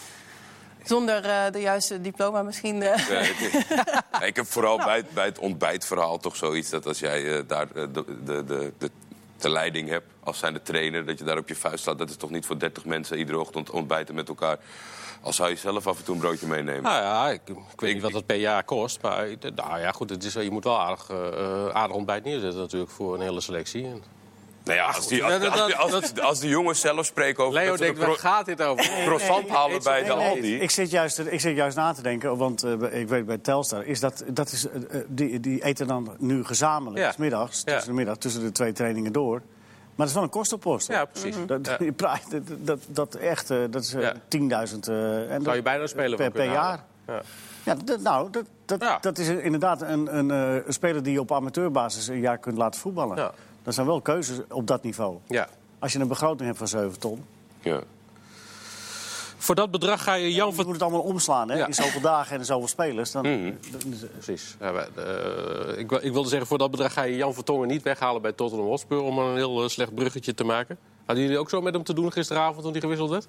zonder 0.85 1.25
eh, 1.25 1.53
de 1.53 1.61
juiste 1.61 2.01
diploma 2.01 2.43
misschien. 2.43 2.81
Ja, 2.81 2.95
ik, 2.95 3.65
Ja, 4.13 4.21
ik 4.23 4.37
heb 4.37 4.47
vooral 4.47 4.77
bij, 4.77 4.97
het- 4.97 5.11
bij 5.11 5.25
het 5.25 5.39
ontbijtverhaal 5.39 6.19
toch 6.19 6.37
zoiets 6.37 6.71
dat 6.71 6.87
als 6.87 6.99
jij 6.99 7.47
daar 7.47 7.73
de, 7.73 7.91
de, 7.93 8.05
de, 8.45 8.73
de, 8.79 8.91
de 9.39 9.51
leiding 9.51 9.89
hebt 9.89 10.07
als 10.23 10.39
zijn 10.39 10.53
de 10.53 10.63
trainer, 10.63 11.07
dat 11.07 11.19
je 11.19 11.25
daar 11.25 11.39
op 11.39 11.49
je 11.49 11.55
vuist 11.55 11.81
staat. 11.83 11.99
Dat 11.99 12.11
is 12.11 12.17
toch 12.17 12.31
niet 12.31 12.47
voor 12.47 12.59
30 12.59 12.85
mensen 12.85 13.19
iedere 13.19 13.39
ochtend 13.39 13.71
ontbijten 13.71 14.15
met 14.15 14.29
elkaar. 14.29 14.59
Al 15.23 15.33
zou 15.33 15.49
je 15.51 15.57
zelf 15.57 15.87
af 15.87 15.99
en 15.99 16.05
toe 16.05 16.15
een 16.15 16.21
broodje 16.21 16.47
meenemen. 16.47 16.83
Nou 16.83 17.03
ja, 17.03 17.31
ik, 17.31 17.41
ik 17.49 17.81
weet 17.81 17.89
Ik- 17.89 17.95
niet 17.95 18.03
wat 18.03 18.13
dat 18.13 18.27
per 18.27 18.37
jaar 18.37 18.65
kost. 18.65 19.03
Maar 19.03 19.27
nou 19.55 19.81
ja, 19.81 19.93
goed, 19.93 20.11
het 20.11 20.25
is, 20.25 20.35
wel- 20.35 20.43
je 20.45 20.51
moet 20.51 20.65
wel 20.65 20.81
aardig, 20.81 21.11
eh, 21.11 21.69
aardig 21.69 21.97
ontbijt 21.97 22.25
neerzetten 22.25 22.61
natuurlijk 22.61 22.91
voor 22.91 23.15
een 23.15 23.21
hele 23.21 23.41
selectie. 23.41 23.85
En 23.85 24.03
nou 24.65 24.77
ja, 24.79 24.85
als, 24.87 25.09
die, 25.09 25.25
als, 25.25 25.75
als, 25.77 25.93
als, 25.93 26.21
als 26.21 26.41
de 26.41 26.49
jongens 26.49 26.81
zelf 26.81 27.07
spreken 27.07 27.45
over 27.45 27.61
Leo 27.61 27.77
denkt, 27.77 28.01
de 28.01 28.07
waar 28.07 28.17
gaat 28.17 28.47
dit 28.47 28.63
over? 28.63 28.91
croissant 29.05 29.49
halen 29.49 29.83
bij 29.83 30.03
de 30.05 30.13
Aldi. 30.13 30.61
Ik 30.61 30.71
zit, 30.71 30.91
juist, 30.91 31.19
ik 31.19 31.41
zit 31.41 31.57
juist 31.57 31.77
na 31.77 31.93
te 31.93 32.03
denken, 32.03 32.37
want 32.37 32.63
eh, 32.63 33.01
ik 33.01 33.09
weet 33.09 33.27
bij 33.27 33.39
Telstar... 33.39 33.85
Is 33.85 34.01
dat, 34.01 34.25
dat 34.33 34.53
is, 34.53 34.69
eh, 34.69 35.01
die, 35.09 35.41
die 35.41 35.65
eten 35.65 35.87
dan 35.87 36.15
nu 36.19 36.45
gezamenlijk, 36.45 36.99
Ja. 37.05 37.13
s 37.13 37.17
middags, 37.17 37.63
Ja. 37.65 37.73
tussen 37.73 37.91
de 37.91 37.97
middag, 37.97 38.17
tussen 38.17 38.41
de 38.43 38.53
twee 38.53 38.73
trainingen 38.73 39.13
door. 39.13 39.43
Maar 40.01 40.09
dat 40.09 40.09
is 40.09 40.15
wel 40.15 40.23
een 40.23 40.39
kostenpost. 40.41 40.89
hè? 40.89 40.95
Ja, 40.95 41.05
precies. 41.05 41.37
Dat, 41.47 41.67
Ja. 41.67 41.77
je 41.85 41.93
praat- 41.93 42.31
dat, 42.31 42.43
dat, 42.59 42.79
dat 42.87 43.15
echt, 43.15 43.51
eh, 43.51 43.59
dat 43.71 43.83
is 43.83 43.95
eh, 43.95 44.03
Ja. 44.03 44.15
10.000 44.29 44.89
eh, 44.89 45.33
en 45.33 45.43
Zou 45.43 45.57
je 45.57 45.63
bijna 45.63 45.83
een 45.83 45.89
speler 45.89 46.17
per, 46.17 46.31
per 46.31 46.45
jaar. 46.53 46.85
Ja, 47.65 47.75
dat, 47.85 48.01
nou, 48.01 48.31
dat, 48.31 48.45
dat, 48.65 48.81
Ja. 48.83 48.99
dat 49.01 49.19
is 49.19 49.29
inderdaad 49.29 49.83
een, 49.83 50.17
een, 50.17 50.31
eh, 50.31 50.67
een 50.67 50.73
speler 50.73 51.03
die 51.03 51.13
je 51.13 51.21
op 51.21 51.33
amateurbasis 51.33 52.09
een 52.09 52.21
jaar 52.21 52.39
kunt 52.39 52.57
laten 52.57 52.81
voetballen. 52.81 53.17
Ja. 53.17 53.33
Dat 53.63 53.75
zijn 53.75 53.87
wel 53.87 54.01
keuzes 54.01 54.39
op 54.49 54.67
dat 54.67 54.83
niveau. 54.83 55.17
Ja. 55.27 55.49
Als 55.79 55.93
je 55.93 55.99
een 55.99 56.09
begroting 56.09 56.47
hebt 56.47 56.59
van 56.59 56.69
7 56.69 56.99
ton, 56.99 57.25
Ja. 57.61 57.81
Voor 59.43 59.55
dat 59.55 59.71
bedrag 59.71 60.03
ga 60.03 60.15
je 60.15 60.33
Jan 60.35 60.49
je 60.49 60.55
van... 60.55 60.65
moet 60.65 60.75
het 60.75 60.83
allemaal 60.83 61.01
omslaan 61.01 61.51
hè? 61.51 61.57
Ja. 61.57 61.67
in 61.67 61.75
zoveel 61.75 62.01
dagen 62.01 62.39
en 62.39 62.45
zoveel 62.45 62.69
spelers. 62.69 63.11
Dan, 63.11 63.23
Mhm. 63.41 63.53
Precies. 64.13 64.57
Ja, 64.61 64.73
eh, 64.73 65.79
ik, 65.79 65.91
ik 65.93 66.13
wilde 66.13 66.29
zeggen, 66.29 66.47
voor 66.49 66.59
dat 66.59 66.71
bedrag 66.71 66.93
ga 66.93 67.03
je 67.03 67.17
Jan 67.17 67.35
Vertongen 67.35 67.69
niet 67.69 67.83
weghalen 67.83 68.23
bij 68.23 68.33
Tottenham 68.33 68.67
Hotspur... 68.69 69.01
om 69.03 69.19
een 69.19 69.37
heel 69.37 69.63
eh, 69.63 69.69
slecht 69.69 69.95
bruggetje 69.95 70.35
te 70.35 70.45
maken. 70.45 70.79
Hadden 71.05 71.25
jullie 71.25 71.39
ook 71.41 71.51
zo 71.51 71.61
met 71.61 71.75
hem 71.75 71.83
te 71.85 71.95
doen 71.95 72.13
gisteravond 72.13 72.63
toen 72.63 72.73
hij 72.73 72.81
gewisseld 72.81 73.11
werd? 73.11 73.27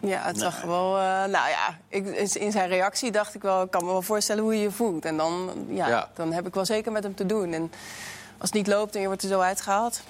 Ja, 0.00 0.20
het 0.22 0.38
zag 0.38 0.62
er 0.62 0.68
wel. 0.68 0.96
eh, 0.96 1.02
nou 1.04 1.30
ja, 1.30 1.78
ik, 1.88 2.06
in 2.34 2.52
zijn 2.52 2.68
reactie 2.68 3.12
dacht 3.12 3.34
ik 3.34 3.42
wel, 3.42 3.62
ik 3.62 3.70
kan 3.70 3.84
me 3.84 3.90
wel 3.90 4.02
voorstellen 4.02 4.42
hoe 4.42 4.54
je 4.54 4.62
je 4.62 4.70
voelt. 4.70 5.04
En 5.04 5.16
dan, 5.16 5.50
ja, 5.68 5.88
Ja. 5.88 6.10
dan 6.14 6.32
heb 6.32 6.46
ik 6.46 6.54
wel 6.54 6.64
zeker 6.64 6.92
met 6.92 7.02
hem 7.02 7.14
te 7.14 7.26
doen. 7.26 7.52
En 7.52 7.62
als 8.38 8.48
het 8.48 8.52
niet 8.54 8.66
loopt 8.66 8.94
en 8.94 9.00
je 9.00 9.06
wordt 9.06 9.22
er 9.22 9.28
zo 9.28 9.40
uitgehaald, 9.40 10.00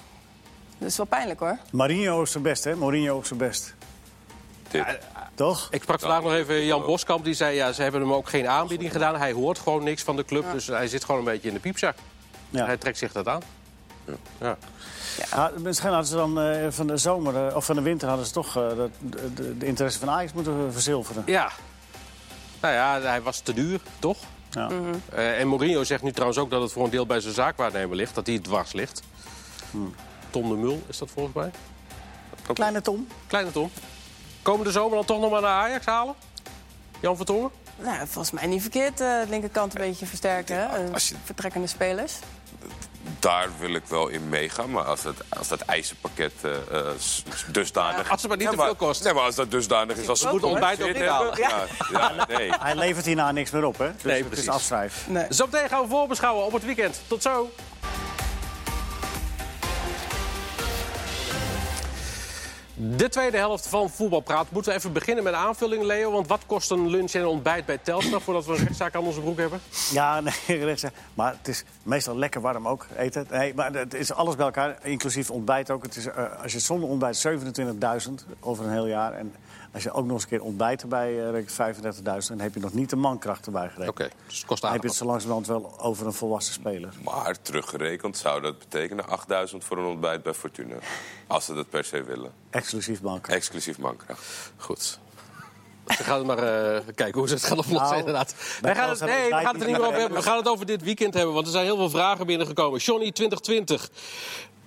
dat 0.77 0.89
is 0.89 0.97
wel 0.97 1.05
pijnlijk 1.05 1.39
hoor. 1.39 1.57
Mourinho 1.71 2.21
is 2.21 2.31
zijn 2.31 2.43
best, 2.43 2.63
hè? 2.63 2.75
Mourinho 2.75 3.19
is 3.19 3.27
zijn 3.27 3.39
best. 3.39 3.74
Toch? 5.35 5.67
Ik 5.71 5.81
sprak 5.81 5.99
vandaag 5.99 6.21
nog 6.21 6.33
even 6.33 6.65
Jan 6.65 6.81
Boskamp. 6.85 7.23
Die 7.23 7.33
zei, 7.33 7.55
ja, 7.55 7.71
ze 7.71 7.81
hebben 7.81 8.01
hem 8.01 8.13
ook 8.13 8.29
geen 8.29 8.47
aanbieding 8.47 8.91
gedaan. 8.91 9.15
Hij 9.15 9.31
hoort 9.31 9.59
gewoon 9.59 9.83
niks 9.83 10.03
van 10.03 10.15
de 10.15 10.25
club. 10.25 10.51
Dus 10.51 10.67
hij 10.67 10.87
zit 10.87 11.03
gewoon 11.03 11.19
een 11.19 11.25
beetje 11.31 11.47
in 11.47 11.53
de 11.53 11.59
piepzak. 11.59 11.95
Ja. 12.49 12.65
Hij 12.65 12.77
trekt 12.77 12.97
zich 12.97 13.11
dat 13.11 13.27
aan. 13.27 13.41
Ja. 14.39 14.57
Ja, 15.31 15.51
misschien 15.57 15.89
hadden 15.89 16.07
ze 16.07 16.15
dan 16.15 16.39
eh, 16.39 16.67
van 16.69 16.87
de 16.87 16.97
zomer 16.97 17.47
eh, 17.47 17.55
of 17.55 17.65
van 17.65 17.75
de 17.75 17.81
winter 17.81 18.07
hadden 18.07 18.25
ze 18.25 18.31
toch 18.31 18.47
eh, 18.47 18.53
de, 18.53 18.89
de, 19.33 19.57
de 19.57 19.65
interesse 19.65 19.99
van 19.99 20.09
Ajax 20.09 20.33
moeten 20.33 20.73
verzilveren. 20.73 21.23
ja. 21.25 21.51
Nou 22.61 22.73
ja, 22.73 23.01
hij 23.01 23.21
was 23.21 23.39
te 23.39 23.53
duur, 23.53 23.79
toch? 23.99 24.17
Ja. 24.51 24.69
Eh, 25.11 25.39
en 25.39 25.47
Mourinho 25.47 25.83
zegt 25.83 26.03
nu 26.03 26.11
trouwens 26.11 26.39
ook 26.39 26.49
dat 26.49 26.61
het 26.61 26.71
voor 26.71 26.83
een 26.83 26.89
deel 26.89 27.05
bij 27.05 27.19
zijn 27.19 27.33
zaakwaarnemer 27.33 27.95
ligt. 27.95 28.15
Dat 28.15 28.27
hij 28.27 28.39
dwars 28.39 28.73
ligt. 28.73 29.01
Tom 30.29 30.49
de 30.49 30.55
Mul 30.55 30.81
is 30.87 30.97
dat 30.97 31.09
volgens 31.13 31.35
mij. 31.35 31.51
Kleine 32.53 32.81
Tom. 32.81 33.07
Kleine 33.27 33.51
Tom. 33.51 33.71
Komende 34.45 34.71
zomer 34.71 34.95
dan 34.95 35.05
toch 35.05 35.19
nog 35.19 35.31
maar 35.31 35.41
naar 35.41 35.61
Ajax 35.61 35.85
halen? 35.85 36.15
Jan 36.99 37.15
Vertongen? 37.15 37.51
Nou, 37.77 37.97
volgens 37.97 38.31
mij 38.31 38.45
niet 38.45 38.61
verkeerd, 38.61 38.91
eh, 39.01 39.07
de 39.07 39.25
linkerkant 39.29 39.75
een 39.75 39.81
beetje 39.81 40.05
versterken. 40.05 40.55
Hè? 40.55 40.85
Eh, 40.85 40.93
Als 40.93 41.09
je- 41.09 41.15
Vertrekkende 41.23 41.67
spelers. 41.67 42.13
Daar 43.19 43.49
wil 43.59 43.73
ik 43.75 43.83
wel 43.87 44.07
in 44.07 44.29
meegaan. 44.29 44.71
Maar 44.71 44.83
als, 44.83 45.03
het, 45.03 45.17
als 45.29 45.47
dat 45.47 45.61
eisenpakket 45.61 46.31
eh, 46.41 46.51
eh, 46.71 46.85
dusdanig... 47.51 48.09
Als 48.11 48.19
het 48.21 48.29
maar 48.29 48.37
niet 48.37 48.49
Ja, 48.51 48.55
te 48.57 48.63
veel 48.63 48.75
kost. 48.75 49.03
Nee, 49.03 49.13
maar 49.13 49.23
als 49.23 49.35
dat 49.35 49.51
dusdanig 49.51 49.97
is... 49.97 50.07
Als 50.07 50.19
ze 50.19 50.27
goed 50.27 50.43
ontbijt 50.43 50.77
betalen. 50.93 51.37
Ja, 51.37 51.63
ja, 51.91 52.25
nee. 52.27 52.51
Hij 52.59 52.75
levert 52.75 53.05
hierna 53.05 53.31
niks 53.31 53.51
meer 53.51 53.65
op, 53.65 53.77
hè? 53.77 53.91
Dus 53.93 54.03
Nee, 54.03 54.23
het 54.23 54.37
is 54.37 54.49
afschrijf. 54.49 55.05
Nee. 55.07 55.25
Zometeen 55.29 55.69
gaan 55.69 55.81
we 55.81 55.87
voorbeschouwen 55.87 56.45
op 56.45 56.51
het 56.53 56.65
weekend. 56.65 56.99
Tot 57.07 57.21
zo. 57.21 57.49
De 62.77 63.09
tweede 63.09 63.37
helft 63.37 63.67
van 63.67 63.89
Voetbalpraat. 63.89 64.51
Moeten 64.51 64.71
we 64.71 64.77
even 64.77 64.93
beginnen 64.93 65.23
met 65.23 65.33
aanvulling, 65.33 65.83
Leo? 65.83 66.11
Want 66.11 66.27
wat 66.27 66.45
kost 66.45 66.71
een 66.71 66.89
lunch 66.89 67.11
en 67.11 67.25
ontbijt 67.25 67.65
bij 67.65 67.77
Telstar... 67.77 68.21
voordat 68.21 68.45
we 68.45 68.51
een 68.51 68.57
rechtszaak 68.57 68.95
aan 68.95 69.03
onze 69.03 69.19
broek 69.19 69.37
hebben? 69.37 69.59
Ja, 69.91 70.21
nee. 70.21 70.75
Maar 71.13 71.35
het 71.37 71.47
is 71.47 71.63
meestal 71.83 72.17
lekker 72.17 72.41
warm 72.41 72.67
ook 72.67 72.87
eten. 72.97 73.27
Nee, 73.29 73.53
maar 73.53 73.73
het 73.73 73.93
is 73.93 74.13
alles 74.13 74.35
bij 74.35 74.45
elkaar, 74.45 74.77
inclusief 74.81 75.31
ontbijt 75.31 75.71
ook. 75.71 75.83
Het 75.83 75.95
is, 75.95 76.05
eh, 76.05 76.41
als 76.41 76.51
je 76.51 76.59
zonder 76.59 76.89
ontbijt 76.89 77.17
27.000 77.17 78.25
over 78.39 78.65
een 78.65 78.71
heel 78.71 78.87
jaar. 78.87 79.13
En 79.13 79.33
als 79.75 79.83
je 79.83 79.91
ook 79.91 80.05
nog 80.05 80.13
eens 80.13 80.23
een 80.23 80.29
keer 80.29 80.41
ontbijt 80.41 80.81
erbij 80.81 81.25
eh, 81.25 81.31
rekent 81.31 81.77
35.000... 81.77 82.27
dan 82.27 82.39
heb 82.39 82.53
je 82.53 82.59
nog 82.59 82.73
niet 82.73 82.89
de 82.89 82.95
mankracht 82.95 83.45
erbij 83.45 83.69
gerekend. 83.69 83.89
Oké, 83.89 84.09
dus 84.27 84.37
het 84.37 84.45
kost 84.45 84.61
Dan 84.61 84.71
heb 84.71 84.81
je 84.81 84.87
het 84.87 84.97
zo 84.97 85.05
langzamerhand 85.05 85.47
wel 85.47 85.79
over 85.79 86.05
een 86.05 86.13
volwassen 86.13 86.53
speler. 86.53 86.93
Maar 87.03 87.41
teruggerekend 87.41 88.17
zou 88.17 88.41
dat 88.41 88.59
betekenen 88.59 89.07
8000 89.07 89.63
voor 89.63 89.77
een 89.77 89.85
ontbijt 89.85 90.23
bij 90.23 90.33
Fortuna. 90.33 90.75
Als 91.27 91.45
ze 91.45 91.53
dat 91.53 91.69
per 91.69 91.83
se 91.83 92.03
willen. 92.03 92.31
Exclusief 92.49 93.01
mankracht. 93.01 93.37
Exclusief 93.37 93.77
mankracht. 93.77 94.51
Goed. 94.57 94.99
We 95.83 95.93
gaan 95.93 96.25
maar 96.25 96.37
eh, 96.37 96.81
kijken 96.95 97.19
hoe 97.19 97.27
ze 97.27 97.33
het 97.33 97.43
gaan 97.43 97.57
oplossen, 97.57 97.87
Nou, 97.87 97.97
inderdaad. 97.97 98.35
Wij 98.61 98.75
gaan 98.75 98.89
het, 98.89 98.99
nee, 98.99 99.29
we 99.29 99.35
gaan 99.35 99.53
het 99.53 99.61
er 99.61 99.67
niet 99.67 99.77
meer 99.77 99.87
over 99.87 99.99
hebben. 99.99 100.17
We 100.17 100.23
gaan 100.23 100.37
het 100.37 100.47
over 100.47 100.65
dit 100.65 100.83
weekend 100.83 101.13
hebben, 101.13 101.33
want 101.33 101.45
er 101.45 101.51
zijn 101.51 101.65
heel 101.65 101.77
veel 101.77 101.89
vragen 101.89 102.25
binnengekomen. 102.25 102.79
Johnny 102.79 103.11
2020. 103.11 103.89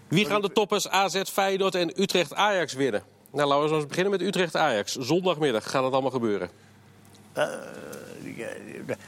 Wie 0.09 0.27
gaan 0.27 0.41
de 0.41 0.53
toppers 0.53 0.89
AZ, 0.89 1.23
Feyenoord 1.23 1.75
en 1.75 2.03
Utrecht-Ajax 2.03 2.73
winnen? 2.73 3.18
Nou, 3.31 3.49
laten 3.49 3.69
we 3.69 3.75
eens 3.75 3.87
beginnen 3.87 4.13
met 4.13 4.21
Utrecht-Ajax. 4.21 4.97
Zondagmiddag 4.97 5.71
gaat 5.71 5.85
het 5.85 5.93
allemaal 5.93 6.11
gebeuren. 6.11 6.51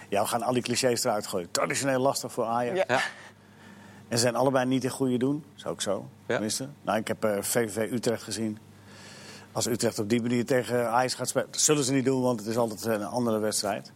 Ja, 0.08 0.22
we 0.22 0.26
gaan 0.26 0.42
al 0.42 0.52
die 0.52 0.62
clichés 0.62 1.04
eruit 1.04 1.26
gooien. 1.26 1.50
Traditioneel 1.50 2.00
lastig 2.00 2.32
voor 2.32 2.44
Ajax. 2.44 2.76
Ja. 2.76 2.84
Ja. 2.88 3.00
En 4.08 4.16
ze 4.16 4.22
zijn 4.22 4.36
allebei 4.36 4.66
niet 4.66 4.84
in 4.84 4.90
goede 4.90 5.16
doen. 5.16 5.44
Is 5.56 5.66
ook 5.66 5.80
zo. 5.80 6.08
Ja. 6.26 6.34
Tenminste. 6.34 6.68
Nou, 6.82 6.98
ik 6.98 7.08
heb 7.08 7.24
eh, 7.24 7.42
VVV 7.42 7.92
Utrecht 7.92 8.22
gezien. 8.22 8.58
Als 9.52 9.66
Utrecht 9.66 9.98
op 9.98 10.08
die 10.08 10.22
manier 10.22 10.46
tegen 10.46 10.90
Ajax 10.90 11.14
gaat 11.14 11.28
spelen... 11.28 11.48
Dat 11.50 11.60
zullen 11.60 11.84
ze 11.84 11.92
niet 11.92 12.04
doen, 12.04 12.22
want 12.22 12.40
het 12.40 12.48
is 12.48 12.56
altijd 12.56 12.84
een 12.84 13.04
andere 13.04 13.38
wedstrijd. 13.38 13.92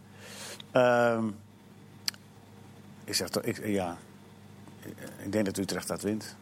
Ehm, 0.71 1.27
ik 3.03 3.15
zeg 3.15 3.29
toch... 3.29 3.43
Ik, 3.43 3.65
ja, 3.65 3.97
ik 5.17 5.31
denk 5.31 5.45
dat 5.45 5.57
Utrecht 5.57 5.87
dat 5.87 6.01
wint. 6.01 6.35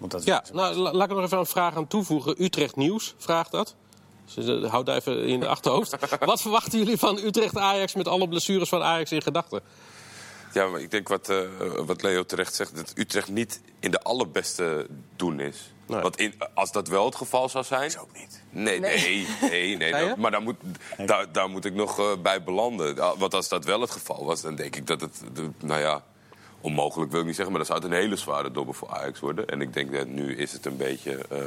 Want 0.00 0.12
dat 0.12 0.24
Ja, 0.24 0.44
nou, 0.52 0.74
la- 0.76 0.92
laat 0.92 1.04
ik 1.04 1.10
er 1.10 1.16
nog 1.16 1.24
even 1.24 1.38
een 1.38 1.46
vraag 1.46 1.76
aan 1.76 1.86
toevoegen. 1.86 2.42
Utrecht 2.42 2.76
Nieuws 2.76 3.14
vraagt 3.18 3.50
dat. 3.50 3.74
Dus 4.34 4.46
eh, 4.62 4.70
houd 4.70 4.86
dat 4.86 4.96
even 4.96 5.26
in 5.26 5.40
de 5.40 5.46
achterhoofd. 5.56 5.96
Wat 6.24 6.40
verwachten 6.40 6.78
jullie 6.78 6.96
van 6.96 7.18
Utrecht-Ajax 7.18 7.94
met 7.94 8.08
alle 8.08 8.28
blessures 8.28 8.68
van 8.68 8.82
Ajax 8.82 9.12
in 9.12 9.22
gedachten? 9.22 9.60
Ja, 10.52 10.66
maar 10.66 10.80
ik 10.80 10.90
denk 10.90 11.08
wat, 11.08 11.28
eh, 11.28 11.38
wat 11.86 12.02
Leo 12.02 12.24
terecht 12.24 12.54
zegt... 12.54 12.76
dat 12.76 12.92
Utrecht 12.94 13.28
niet 13.28 13.60
in 13.80 13.90
de 13.90 14.02
allerbeste 14.02 14.86
doen 15.16 15.40
is. 15.40 15.72
Nee. 15.86 16.00
Want 16.00 16.16
in, 16.16 16.34
als 16.54 16.72
dat 16.72 16.88
wel 16.88 17.04
het 17.04 17.14
geval 17.14 17.48
zou 17.48 17.64
zijn... 17.64 17.82
is 17.86 17.98
ook 17.98 18.12
niet. 18.18 18.42
Nee, 18.50 18.80
nee, 18.80 19.26
nee. 19.40 19.76
nee, 19.76 19.92
dat- 19.92 20.16
maar 20.16 20.30
daar 20.30 20.42
moet, 20.42 20.56
daar, 21.06 21.32
daar 21.32 21.48
moet 21.50 21.64
ik 21.64 21.74
nog 21.74 21.98
eh, 21.98 22.06
bij 22.22 22.42
belanden. 22.42 22.98
Ah, 22.98 23.18
Want 23.18 23.34
als 23.34 23.48
dat 23.48 23.64
wel 23.64 23.80
het 23.80 23.90
geval 23.90 24.24
was, 24.24 24.40
dan 24.40 24.54
denk 24.54 24.76
ik 24.76 24.86
dat 24.86 25.00
het... 25.00 25.20
nou 25.58 25.80
ja, 25.80 26.02
onmogelijk 26.60 27.10
wil 27.10 27.20
ik 27.20 27.26
niet 27.26 27.34
zeggen... 27.36 27.54
maar 27.54 27.64
dat 27.66 27.70
zou 27.76 27.82
het 27.82 27.90
een 27.92 28.02
hele 28.02 28.16
zware 28.16 28.50
dobber 28.50 28.74
voor 28.74 28.88
Ajax 28.90 29.20
worden. 29.20 29.48
En 29.48 29.60
ik 29.60 29.72
denk 29.74 29.92
dat 29.92 30.06
nu 30.08 30.36
is 30.36 30.52
het 30.52 30.66
een 30.66 30.76
beetje... 30.76 31.18
eh, 31.30 31.38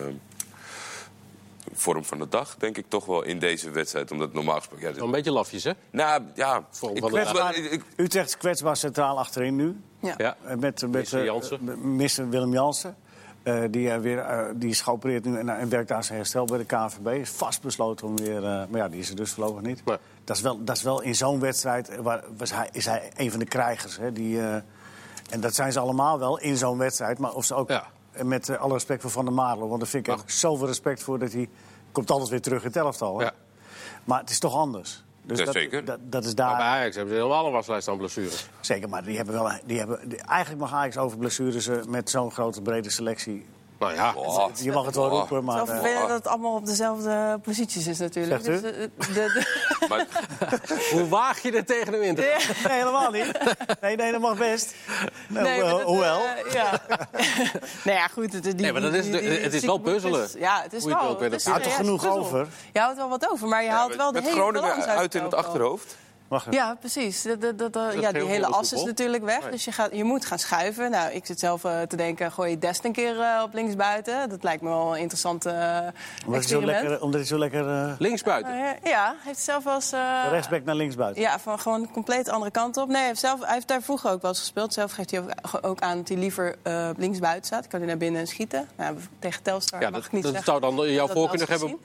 vorm 1.73 2.03
van 2.05 2.17
de 2.19 2.27
dag, 2.29 2.55
denk 2.57 2.77
ik 2.77 2.85
toch 2.87 3.05
wel 3.05 3.21
in 3.23 3.39
deze 3.39 3.69
wedstrijd. 3.71 4.11
Omdat 4.11 4.33
normaal 4.33 4.55
gesproken... 4.57 4.87
Ja, 4.87 4.93
dit- 4.93 5.01
een 5.01 5.11
beetje 5.11 5.31
lafjes, 5.31 5.63
hè? 5.63 5.71
nou 5.91 6.23
ja, 6.35 6.57
ik, 6.93 7.01
Kwetsbaar- 7.01 7.55
ik- 7.55 7.83
Utrecht 7.95 8.27
is 8.27 8.37
kwetsbaar 8.37 8.77
centraal 8.77 9.17
achterin 9.19 9.55
nu. 9.55 9.75
Ja. 9.99 10.13
Ja. 10.17 10.35
Eh, 10.45 10.55
Met, 10.55 10.81
met 10.81 10.91
Mister 10.91 11.19
eh, 11.19 11.25
Jansen. 11.25 11.59
eh, 11.69 11.75
Mister 11.75 12.29
Willem 12.29 12.53
Jansen. 12.53 12.95
Eh, 13.43 13.63
die, 13.69 13.89
eh, 13.89 13.99
weer, 13.99 14.51
die 14.55 14.69
is 14.69 14.81
geopereerd 14.81 15.25
nu 15.25 15.37
en, 15.37 15.49
en 15.49 15.69
werkt 15.69 15.91
aan 15.91 16.03
zijn 16.03 16.17
herstel 16.17 16.45
bij 16.45 16.57
de 16.57 16.65
KNVB. 16.65 17.07
Is 17.07 17.29
vastbesloten 17.29 18.07
om 18.07 18.17
weer... 18.17 18.35
eh, 18.37 18.43
maar 18.43 18.79
ja, 18.79 18.89
die 18.89 18.99
is 18.99 19.09
er 19.09 19.15
dus 19.15 19.31
voorlopig 19.31 19.61
niet. 19.61 19.85
Nee. 19.85 19.97
Dat, 20.23 20.35
is 20.35 20.41
wel, 20.41 20.63
dat 20.63 20.75
is 20.75 20.83
wel 20.83 21.01
in 21.01 21.15
zo'n 21.15 21.39
wedstrijd... 21.39 21.95
Waar, 22.01 22.23
was 22.37 22.51
hij, 22.51 22.69
is 22.71 22.85
hij 22.85 23.11
een 23.15 23.29
van 23.31 23.39
de 23.39 23.45
krijgers. 23.45 23.97
Hè, 23.97 24.11
die, 24.11 24.39
eh, 24.41 24.55
en 25.33 25.39
dat 25.41 25.55
zijn 25.55 25.71
ze 25.71 25.79
allemaal 25.79 26.19
wel 26.19 26.39
in 26.39 26.57
zo'n 26.57 26.77
wedstrijd. 26.77 27.19
Maar 27.19 27.33
of 27.33 27.45
ze 27.45 27.53
ook... 27.55 27.69
Ja. 27.69 27.85
Met 28.23 28.49
eh, 28.49 28.57
alle 28.59 28.73
respect 28.73 29.01
voor 29.01 29.11
Van 29.11 29.25
der 29.25 29.33
Marel. 29.33 29.67
Want 29.67 29.79
daar 29.79 29.89
vind 29.89 30.07
ik 30.07 30.13
echt 30.13 30.33
zoveel 30.33 30.67
respect 30.67 31.03
voor 31.03 31.19
dat 31.19 31.31
hij... 31.33 31.49
Komt 31.91 32.11
altijd 32.11 32.29
weer 32.29 32.41
terug 32.41 32.61
in 32.61 32.67
het 32.67 32.75
elftal. 32.75 33.17
hè. 33.17 33.23
Ja. 33.25 33.31
Maar 34.03 34.19
het 34.19 34.29
is 34.29 34.39
toch 34.39 34.55
anders. 34.55 35.03
Dus 35.21 35.39
Ja, 35.39 35.45
dat, 35.45 35.53
zeker. 35.53 35.85
Dat, 35.85 35.99
dat 36.03 36.21
is 36.25 36.33
Maar 36.35 36.47
daar. 36.47 36.57
bij 36.57 36.65
Ajax 36.65 36.95
hebben 36.95 37.13
ze 37.13 37.19
helemaal 37.21 37.45
een 37.45 37.51
waslijst 37.51 37.87
aan 37.87 37.97
blessures. 37.97 38.49
Zeker, 38.59 38.89
maar 38.89 39.03
die 39.03 39.15
hebben 39.17 39.33
wel. 39.33 39.51
Die 39.65 39.77
hebben, 39.77 40.09
die- 40.09 40.21
eigenlijk 40.21 40.61
mag 40.61 40.73
Ajax 40.73 40.97
over 40.97 41.17
blessures 41.17 41.67
eh, 41.67 41.83
met 41.87 42.09
zo'n 42.09 42.31
grote 42.31 42.61
brede 42.61 42.89
selectie. 42.89 43.45
Nou 43.83 43.95
ja, 43.95 44.13
Oh, 44.15 44.49
Je 44.55 44.71
mag 44.71 44.85
het 44.85 44.95
wel 44.95 45.03
Oh. 45.05 45.11
roepen, 45.11 45.35
Het 45.35 45.45
is 45.45 45.49
maar. 45.53 45.55
wel 45.65 45.65
vervelend 45.75 46.07
dat 46.07 46.17
het 46.17 46.27
allemaal 46.27 46.55
op 46.55 46.65
dezelfde 46.65 47.39
posities 47.43 47.87
is 47.87 47.97
natuurlijk. 47.99 48.43
Zegt 48.43 48.57
u? 48.57 48.61
Dus, 48.61 48.71
eh, 48.71 48.87
de, 48.97 49.13
de, 49.13 49.85
Maar 49.89 50.05
hoe 50.91 51.07
waag 51.07 51.41
je 51.41 51.51
er 51.51 51.65
tegen 51.65 51.93
hem 51.93 52.01
in 52.01 52.15
te 52.15 52.21
gaan? 52.37 52.71
nee, 52.71 52.77
helemaal 52.79 53.11
niet. 53.11 53.31
Nee, 53.81 53.95
nee, 53.95 54.11
dat 54.11 54.21
mag 54.21 54.37
best. 54.37 54.73
Nou, 55.27 55.43
Nee, 55.45 55.61
maar 55.61 55.69
hoewel- 55.71 55.77
dat, 55.77 55.87
hoewel. 55.87 56.19
eh, 56.45 56.53
ja. 56.53 56.81
nou 57.85 57.97
ja, 57.97 58.07
goed. 58.07 58.33
Het, 58.33 58.43
die, 58.43 58.53
Nee, 58.55 58.71
maar 58.73 58.81
dat 58.81 58.93
is 58.93 59.03
die- 59.03 59.11
de- 59.11 59.19
die- 59.19 59.39
het 59.39 59.53
is 59.53 59.65
wel 59.65 59.77
puzzelen. 59.77 60.27
Ja, 60.37 60.61
het 60.61 60.73
is 60.73 60.83
wel. 60.83 61.21
Je 61.23 61.39
houdt 61.43 61.65
er 61.65 61.71
genoeg 61.71 62.01
puzzel. 62.01 62.17
over. 62.19 62.47
Je 62.73 62.79
houdt 62.79 62.97
wel 62.97 63.09
wat 63.09 63.29
over, 63.31 63.47
maar 63.47 63.63
je 63.63 63.69
haalt 63.69 63.95
wel 63.95 64.07
de 64.11 64.13
met 64.13 64.23
hele 64.23 64.35
Groningen 64.41 64.61
balans 64.69 64.85
uit 64.85 64.97
uit 64.97 65.15
in 65.15 65.23
het 65.23 65.33
achterhoofd. 65.33 65.95
Mag 66.33 66.45
het? 66.45 66.53
Ja, 66.53 66.75
precies. 66.79 67.23
Ja, 67.23 68.11
die 68.11 68.23
hele 68.25 68.45
as 68.45 68.73
is 68.73 68.83
natuurlijk 68.83 69.23
weg. 69.23 69.41
Nee. 69.41 69.51
Dus 69.51 69.65
je, 69.65 69.71
gaat, 69.71 69.89
je 69.95 70.03
moet 70.03 70.25
gaan 70.25 70.39
schuiven. 70.39 70.91
Nou, 70.91 71.11
ik 71.11 71.25
zit 71.25 71.39
zelf 71.39 71.63
eh, 71.63 71.81
te 71.81 71.95
denken, 71.95 72.31
gooi 72.31 72.49
je 72.49 72.57
Dest 72.57 72.85
een 72.85 72.91
keer 72.91 73.19
eh, 73.21 73.41
op 73.43 73.53
linksbuiten. 73.53 74.29
Dat 74.29 74.43
lijkt 74.43 74.61
me 74.61 74.69
wel 74.69 74.93
een 74.95 74.99
interessant 74.99 75.45
eh 75.45 75.53
Omdat 75.53 75.59
hij 75.69 75.91
zo 76.25 76.33
experiment. 76.33 76.81
lekker, 76.81 77.01
omdat 77.01 77.19
hij 77.19 77.29
zo 77.29 77.37
lekker 77.37 77.67
eh, 77.69 77.93
Linksbuiten. 77.99 78.51
Eh, 78.53 78.89
ja, 78.91 79.15
heeft 79.19 79.39
zelf 79.39 79.63
wel 79.63 79.73
eens... 79.75 79.91
eh, 79.91 80.23
rechtsback 80.29 80.63
naar 80.63 80.75
linksbuiten. 80.75 81.21
Ja, 81.21 81.39
van 81.39 81.59
gewoon 81.59 81.81
een 81.81 81.91
compleet 81.91 82.29
andere 82.29 82.51
kant 82.51 82.77
op. 82.77 82.87
Nee, 82.87 82.97
hij 82.97 83.05
heeft, 83.07 83.19
zelf, 83.19 83.39
hij 83.43 83.53
heeft 83.53 83.67
daar 83.67 83.81
vroeger 83.81 84.11
ook 84.11 84.21
wel 84.21 84.31
eens 84.31 84.39
gespeeld. 84.39 84.73
Zelf 84.73 84.91
geeft 84.91 85.11
hij 85.11 85.19
ook, 85.19 85.31
ook 85.61 85.79
aan 85.81 85.97
dat 85.97 86.07
hij 86.07 86.17
liever 86.17 86.55
eh 86.63 86.89
linksbuiten 86.97 87.45
staat. 87.45 87.67
Kan 87.67 87.79
hij 87.79 87.87
naar 87.87 87.97
binnen 87.97 88.27
schieten. 88.27 88.67
Nou, 88.77 88.97
tegen 89.19 89.43
Telstar 89.43 89.81
Ja, 89.81 89.89
mag 89.89 89.95
dat, 89.95 90.05
ik 90.07 90.11
niet 90.11 90.23
dat 90.23 90.31
zeggen. 90.33 90.51
zou 90.61 90.75
dan 90.75 90.91
jouw 90.91 91.07
voorkeur 91.07 91.39
nog 91.39 91.49
hebben. 91.49 91.77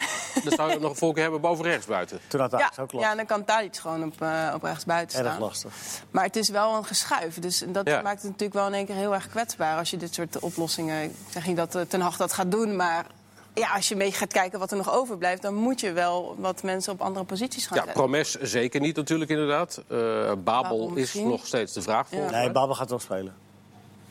Dat 0.44 0.52
zou 0.52 0.70
je 0.70 0.78
nog 0.78 0.90
een 0.90 0.96
voorkeur 0.96 1.22
hebben 1.22 1.40
boven 1.40 1.64
rechtsbuiten. 1.64 2.18
Toen 2.28 2.40
had 2.40 2.50
Ja, 2.50 2.70
ook 2.80 2.92
last. 2.92 3.04
ja, 3.04 3.10
en 3.10 3.16
dan 3.16 3.26
kan 3.26 3.44
Tadic 3.44 3.76
gewoon 3.76 4.04
op, 4.04 4.14
eh 4.48 4.54
op 4.54 4.62
rechtsbuiten 4.62 5.18
staan. 5.18 5.30
Erg 5.30 5.38
lastig. 5.38 5.72
Maar 6.10 6.24
het 6.24 6.36
is 6.36 6.48
wel 6.48 6.76
een 6.76 6.84
geschuif. 6.84 7.38
Dus 7.38 7.64
dat 7.68 7.88
Ja. 7.88 8.02
maakt 8.02 8.22
het 8.22 8.30
natuurlijk 8.30 8.54
wel 8.54 8.66
in 8.66 8.74
één 8.74 8.86
keer 8.86 8.94
heel 8.94 9.14
erg 9.14 9.28
kwetsbaar... 9.28 9.78
als 9.78 9.90
je 9.90 9.96
dit 9.96 10.14
soort 10.14 10.38
oplossingen... 10.38 11.02
Ik 11.02 11.12
zeg 11.30 11.46
niet 11.46 11.56
dat 11.56 11.74
eh, 11.74 11.82
Ten 11.82 12.00
Hag 12.00 12.16
dat 12.16 12.32
gaat 12.32 12.50
doen, 12.50 12.76
maar... 12.76 13.06
Ja, 13.54 13.70
als 13.74 13.88
je 13.88 13.96
beetje 13.96 14.18
gaat 14.18 14.32
kijken 14.32 14.58
wat 14.58 14.70
er 14.70 14.76
nog 14.76 14.92
overblijft... 14.92 15.42
dan 15.42 15.54
moet 15.54 15.80
je 15.80 15.92
wel 15.92 16.34
wat 16.38 16.62
mensen 16.62 16.92
op 16.92 17.00
andere 17.00 17.24
posities 17.24 17.66
gaan 17.66 17.76
Ja, 17.76 17.84
zetten. 17.84 18.02
Promes 18.02 18.34
zeker 18.34 18.80
niet 18.80 18.96
natuurlijk 18.96 19.30
inderdaad. 19.30 19.82
Eh, 19.88 19.96
Babel 19.98 20.42
Babel 20.44 20.94
is 20.94 21.14
nog 21.14 21.46
steeds 21.46 21.72
de 21.72 21.82
vraag. 21.82 22.08
volgens 22.08 22.32
Nee. 22.32 22.50
Babel 22.50 22.74
gaat 22.74 22.90
wel 22.90 22.98
spelen. 22.98 23.34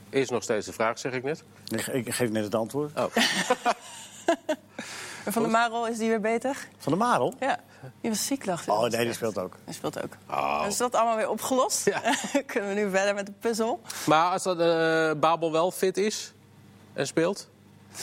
Is 0.09 0.29
nog 0.29 0.43
steeds 0.43 0.65
de 0.65 0.73
vraag, 0.73 0.99
zeg 0.99 1.13
ik 1.13 1.23
net. 1.23 1.43
Ik, 1.67 1.87
ik 1.87 2.13
geef 2.13 2.29
net 2.29 2.43
het 2.43 2.55
antwoord. 2.55 2.99
Oh. 2.99 3.05
En 5.27 5.33
Van 5.33 5.41
der 5.41 5.51
Marel, 5.51 5.87
is 5.87 5.97
die 5.97 6.09
weer 6.09 6.21
beter? 6.21 6.67
Van 6.77 6.91
de 6.91 6.97
Marel? 6.97 7.33
Ja, 7.39 7.59
die 8.01 8.09
was 8.11 8.25
ziek, 8.25 8.45
dacht 8.45 8.67
ik. 8.67 8.73
Oh 8.73 8.81
nee, 8.81 9.05
die 9.05 9.13
speelt 9.13 9.37
ook. 9.39 9.55
Hij 9.63 9.73
speelt 9.73 10.03
ook. 10.03 10.11
Oh. 10.29 10.59
Dus 10.59 10.67
is 10.71 10.77
dat 10.77 10.95
allemaal 10.95 11.15
weer 11.15 11.29
opgelost? 11.29 11.85
Ja. 11.85 12.01
Kunnen 12.45 12.69
we 12.69 12.75
nu 12.75 12.89
verder 12.89 13.13
met 13.15 13.25
de 13.25 13.31
puzzel? 13.39 13.81
Maar 14.05 14.31
als 14.31 14.43
dat, 14.43 14.59
eh, 14.59 15.11
Babel 15.19 15.51
wel 15.51 15.71
fit 15.71 15.97
is 15.97 16.33
en 16.93 17.07
speelt, 17.07 17.47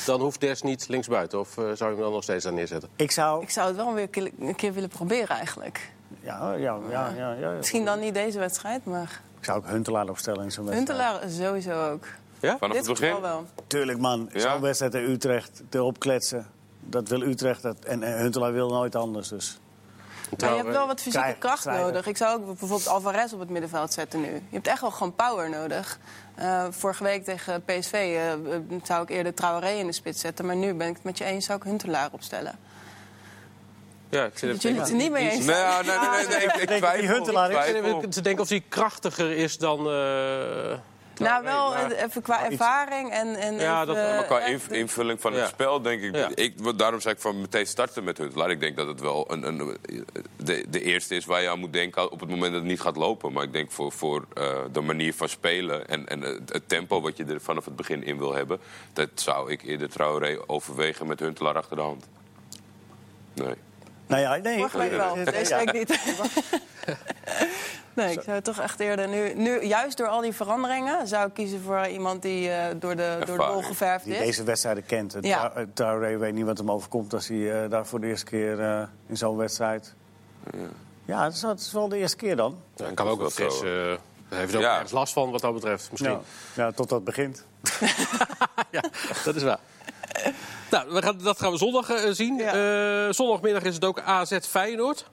dan 0.07 0.21
hoeft 0.21 0.41
Des 0.41 0.63
niet 0.63 0.89
linksbuiten. 0.89 1.39
Of 1.41 1.49
eh, 1.59 1.65
zou 1.65 1.77
je 1.79 1.85
hem 1.85 1.97
dan 2.05 2.13
nog 2.13 2.23
steeds 2.23 2.47
aan 2.47 2.55
neerzetten? 2.55 2.89
Ik 2.97 3.11
zou... 3.11 3.43
Ik 3.43 3.51
zou 3.51 3.67
het 3.67 3.77
wel 3.77 3.95
weer 3.95 4.03
een 4.03 4.11
keer, 4.11 4.31
een 4.39 4.55
keer 4.57 4.73
willen 4.73 4.89
proberen 4.89 5.37
eigenlijk. 5.37 5.93
Ja, 6.21 6.53
ja, 6.53 6.79
ja, 6.91 7.13
ja, 7.17 7.33
ja. 7.33 7.51
Misschien 7.51 7.85
dan 7.85 8.01
niet 8.01 8.15
deze 8.15 8.39
wedstrijd, 8.39 8.85
maar 8.85 9.21
Ik 9.39 9.45
zou 9.45 9.59
ook 9.59 9.67
Huntelaar 9.67 10.09
opstellen 10.09 10.45
in 10.45 10.53
zo'n 10.53 10.65
wedstrijd. 10.65 11.01
Huntelaar 11.01 11.31
sowieso 11.31 11.91
ook. 11.91 12.07
Ja? 12.41 12.59
Vanaf 12.59 12.77
Dit 12.77 12.87
het 12.87 13.01
begin. 13.01 13.21
wel. 13.21 13.45
Tuurlijk 13.67 13.99
man, 13.99 14.29
Ja. 14.33 14.41
zo'n 14.41 14.61
wedstrijd 14.61 14.95
in 14.95 15.03
Utrecht 15.11 15.63
erop 15.71 15.99
kletsen. 15.99 16.47
Dat 16.87 17.09
wil 17.09 17.23
Utrecht 17.23 17.63
dat, 17.63 17.77
en, 17.85 18.03
en 18.03 18.19
Huntelaar 18.19 18.53
wil 18.53 18.69
nooit 18.69 18.97
anders. 18.97 19.29
Dus. 19.29 19.59
Maar 20.39 20.51
je 20.51 20.57
hebt 20.57 20.69
wel 20.69 20.87
wat 20.87 20.97
fysieke 20.97 21.19
Krijgen, 21.19 21.41
kracht 21.41 21.65
nodig. 21.65 22.07
Ik 22.07 22.17
zou 22.17 22.41
ook 22.41 22.47
bijvoorbeeld 22.47 22.89
Alvarez 22.89 23.33
op 23.33 23.39
het 23.41 23.49
middenveld 23.49 23.93
zetten 23.93 24.21
nu. 24.21 24.33
Je 24.33 24.41
hebt 24.51 24.67
echt 24.67 24.81
wel 24.81 24.91
gewoon 24.91 25.15
power 25.15 25.51
nodig. 25.51 25.99
Eh, 26.35 26.65
vorige 26.71 27.03
week 27.03 27.25
tegen 27.25 27.65
PSV 27.65 27.93
eh, 27.93 28.33
eh, 28.33 28.39
zou 28.83 29.03
ik 29.03 29.09
eerder 29.09 29.35
Traoré 29.35 29.71
in 29.71 29.87
de 29.87 29.93
spits 29.93 30.21
zetten. 30.21 30.47
Maar 30.47 30.57
nu 30.57 30.75
ben 30.75 30.89
ik 30.89 30.95
het 30.95 31.05
met 31.05 31.19
je 31.19 31.25
eens, 31.25 31.45
zou 31.45 31.59
ik 31.59 31.65
Huntelaar 31.65 32.09
opstellen. 32.13 32.59
Ja, 34.09 34.25
ik 34.25 34.39
zit 34.39 34.51
Dat 34.51 34.63
jullie 34.63 34.81
het 34.81 34.89
er 34.89 34.95
niet 34.95 35.11
mee 35.11 35.31
eens 35.31 35.45
Nee, 35.45 35.57
nee, 35.57 35.83
nee, 35.83 36.27
nee, 36.27 36.27
nee, 36.27 36.45
ik, 36.47 36.55
ik 36.55 36.67
twijfel. 36.67 37.01
die 37.01 37.09
Huntelaar 37.09 37.51
ik 37.51 38.03
ik 38.03 38.11
te 38.11 38.21
denken 38.21 38.43
of 38.43 38.49
hij 38.49 38.65
krachtiger 38.69 39.31
is 39.37 39.59
dan... 39.59 39.79
eh, 39.79 40.79
Nou, 41.19 41.45
wel 41.45 41.69
maar- 41.71 41.91
eh, 41.91 42.03
even 42.03 42.23
qua 42.23 42.45
ervaring 42.51 43.11
en... 43.11 43.35
en 43.37 43.55
Ja, 43.55 43.83
even, 43.83 43.95
dat- 43.95 44.15
Maar 44.15 44.25
qua 44.25 44.41
eh, 44.41 44.53
inv- 44.53 44.69
invulling 44.71 45.21
van 45.21 45.33
Ja. 45.33 45.39
het 45.39 45.49
spel, 45.49 45.83
denk 45.83 46.03
ik, 46.03 46.15
Ja. 46.17 46.29
ik... 46.35 46.79
Daarom 46.79 47.01
zei 47.01 47.15
ik 47.15 47.21
van 47.21 47.41
meteen 47.41 47.67
starten 47.67 48.05
met 48.05 48.19
Huntelaar. 48.19 48.51
Ik 48.51 48.61
denk 48.61 48.77
dat 48.77 48.87
het 48.87 49.01
wel 49.01 49.33
een, 49.33 49.47
een, 49.47 49.77
de, 50.37 50.65
de 50.69 50.83
eerste 50.83 51.15
is 51.15 51.25
waar 51.25 51.43
je 51.43 51.49
aan 51.49 51.59
moet 51.59 51.73
denken 51.73 52.11
op 52.13 52.21
het 52.21 52.29
moment 52.29 52.53
dat 52.53 52.61
het 52.61 52.71
niet 52.71 52.81
gaat 52.81 52.97
lopen. 52.97 53.33
Maar 53.33 53.43
ik 53.43 53.53
denk 53.53 53.71
voor, 53.73 53.93
voor 53.93 54.25
eh, 54.35 54.57
de 54.73 54.81
manier 54.81 55.15
van 55.15 55.29
spelen 55.29 55.89
en, 55.89 56.09
en 56.09 56.21
het, 56.21 56.53
het 56.53 56.69
tempo 56.69 57.01
wat 57.01 57.17
je 57.17 57.25
er 57.25 57.41
vanaf 57.41 57.65
het 57.65 57.77
begin 57.77 58.05
in 58.05 58.19
wil 58.19 58.35
hebben... 58.35 58.61
dat 58.93 59.09
zou 59.15 59.51
ik 59.51 59.63
eerder 59.63 59.89
Traoré 59.91 60.39
overwegen 60.47 61.07
met 61.07 61.21
Huntelaar 61.21 61.57
achter 61.57 61.77
de 61.77 61.83
hand. 61.83 62.07
Nee. 63.35 63.55
Nou 64.07 64.21
ja, 64.23 64.37
nee. 64.37 64.57
Vorige 64.59 64.79
week 64.79 64.91
wel, 64.91 65.19
Ja. 65.19 65.25
deze 65.25 65.55
week 65.57 65.73
niet. 65.73 65.99
nee, 67.95 68.13
ik 68.13 68.21
zou 68.23 68.41
toch 68.41 68.59
echt 68.61 68.81
eerder 68.81 69.09
nu, 69.09 69.35
nu... 69.35 69.65
Juist 69.65 69.97
door 69.97 70.07
al 70.07 70.21
die 70.21 70.33
veranderingen 70.33 71.07
zou 71.09 71.27
ik 71.27 71.35
kiezen 71.35 71.61
voor 71.61 71.87
iemand 71.87 72.23
die 72.23 72.51
eh, 72.51 72.75
door, 72.77 72.97
de, 72.97 73.17
door 73.27 73.39
de 73.39 73.45
bol 73.53 73.63
geverfd 73.63 74.05
Die 74.05 74.15
is. 74.15 74.19
deze 74.27 74.45
wedstrijden 74.45 74.87
kent. 74.87 75.17
Ja. 75.21 75.53
Traoré 75.75 76.17
weet 76.19 76.33
niet 76.35 76.45
wat 76.45 76.59
hem 76.59 76.71
overkomt 76.71 77.13
als 77.15 77.29
hij 77.29 77.63
eh, 77.65 77.71
daar 77.71 77.87
voor 77.87 78.01
de 78.01 78.07
eerste 78.07 78.25
keer 78.27 78.61
eh, 78.61 78.83
in 79.07 79.17
zo'n 79.17 79.37
wedstrijd... 79.37 79.95
Ja, 81.05 81.27
is, 81.27 81.43
het 81.43 81.61
is 81.61 81.73
wel 81.73 81.89
de 81.89 81.97
eerste 81.99 82.17
keer 82.17 82.37
dan. 82.37 82.59
Ja, 82.77 82.91
kan 82.95 83.07
ook 83.09 83.17
wel 83.19 83.25
Dat 83.27 83.33
fris. 83.33 83.59
zo. 83.59 83.65
eh 83.67 83.97
daar 84.29 84.39
heeft 84.39 84.53
hij 84.53 84.61
ook 84.63 84.67
Ja. 84.69 84.75
ergens 84.75 84.93
last 84.93 85.13
van 85.13 85.31
wat 85.31 85.41
dat 85.41 85.55
betreft. 85.55 85.91
Misschien. 85.91 86.11
Ja, 86.13 86.21
ja 86.65 86.71
tot 86.73 86.89
dat 86.89 87.05
begint. 87.05 87.45
Ja, 88.71 88.83
dat 89.25 89.35
is 89.35 89.43
waar. 89.43 89.59
nou, 90.75 90.93
we 90.93 91.03
gaan, 91.03 91.19
dat 91.23 91.39
gaan 91.41 91.51
we 91.53 91.59
zondag 91.59 91.91
eh, 91.91 92.11
zien. 92.11 92.37
Ja. 92.37 92.53
Eh, 93.07 93.13
zondagmiddag 93.13 93.63
is 93.63 93.75
het 93.75 93.85
ook 93.85 94.01
AZ 94.01 94.39
Feyenoord. 94.49 95.05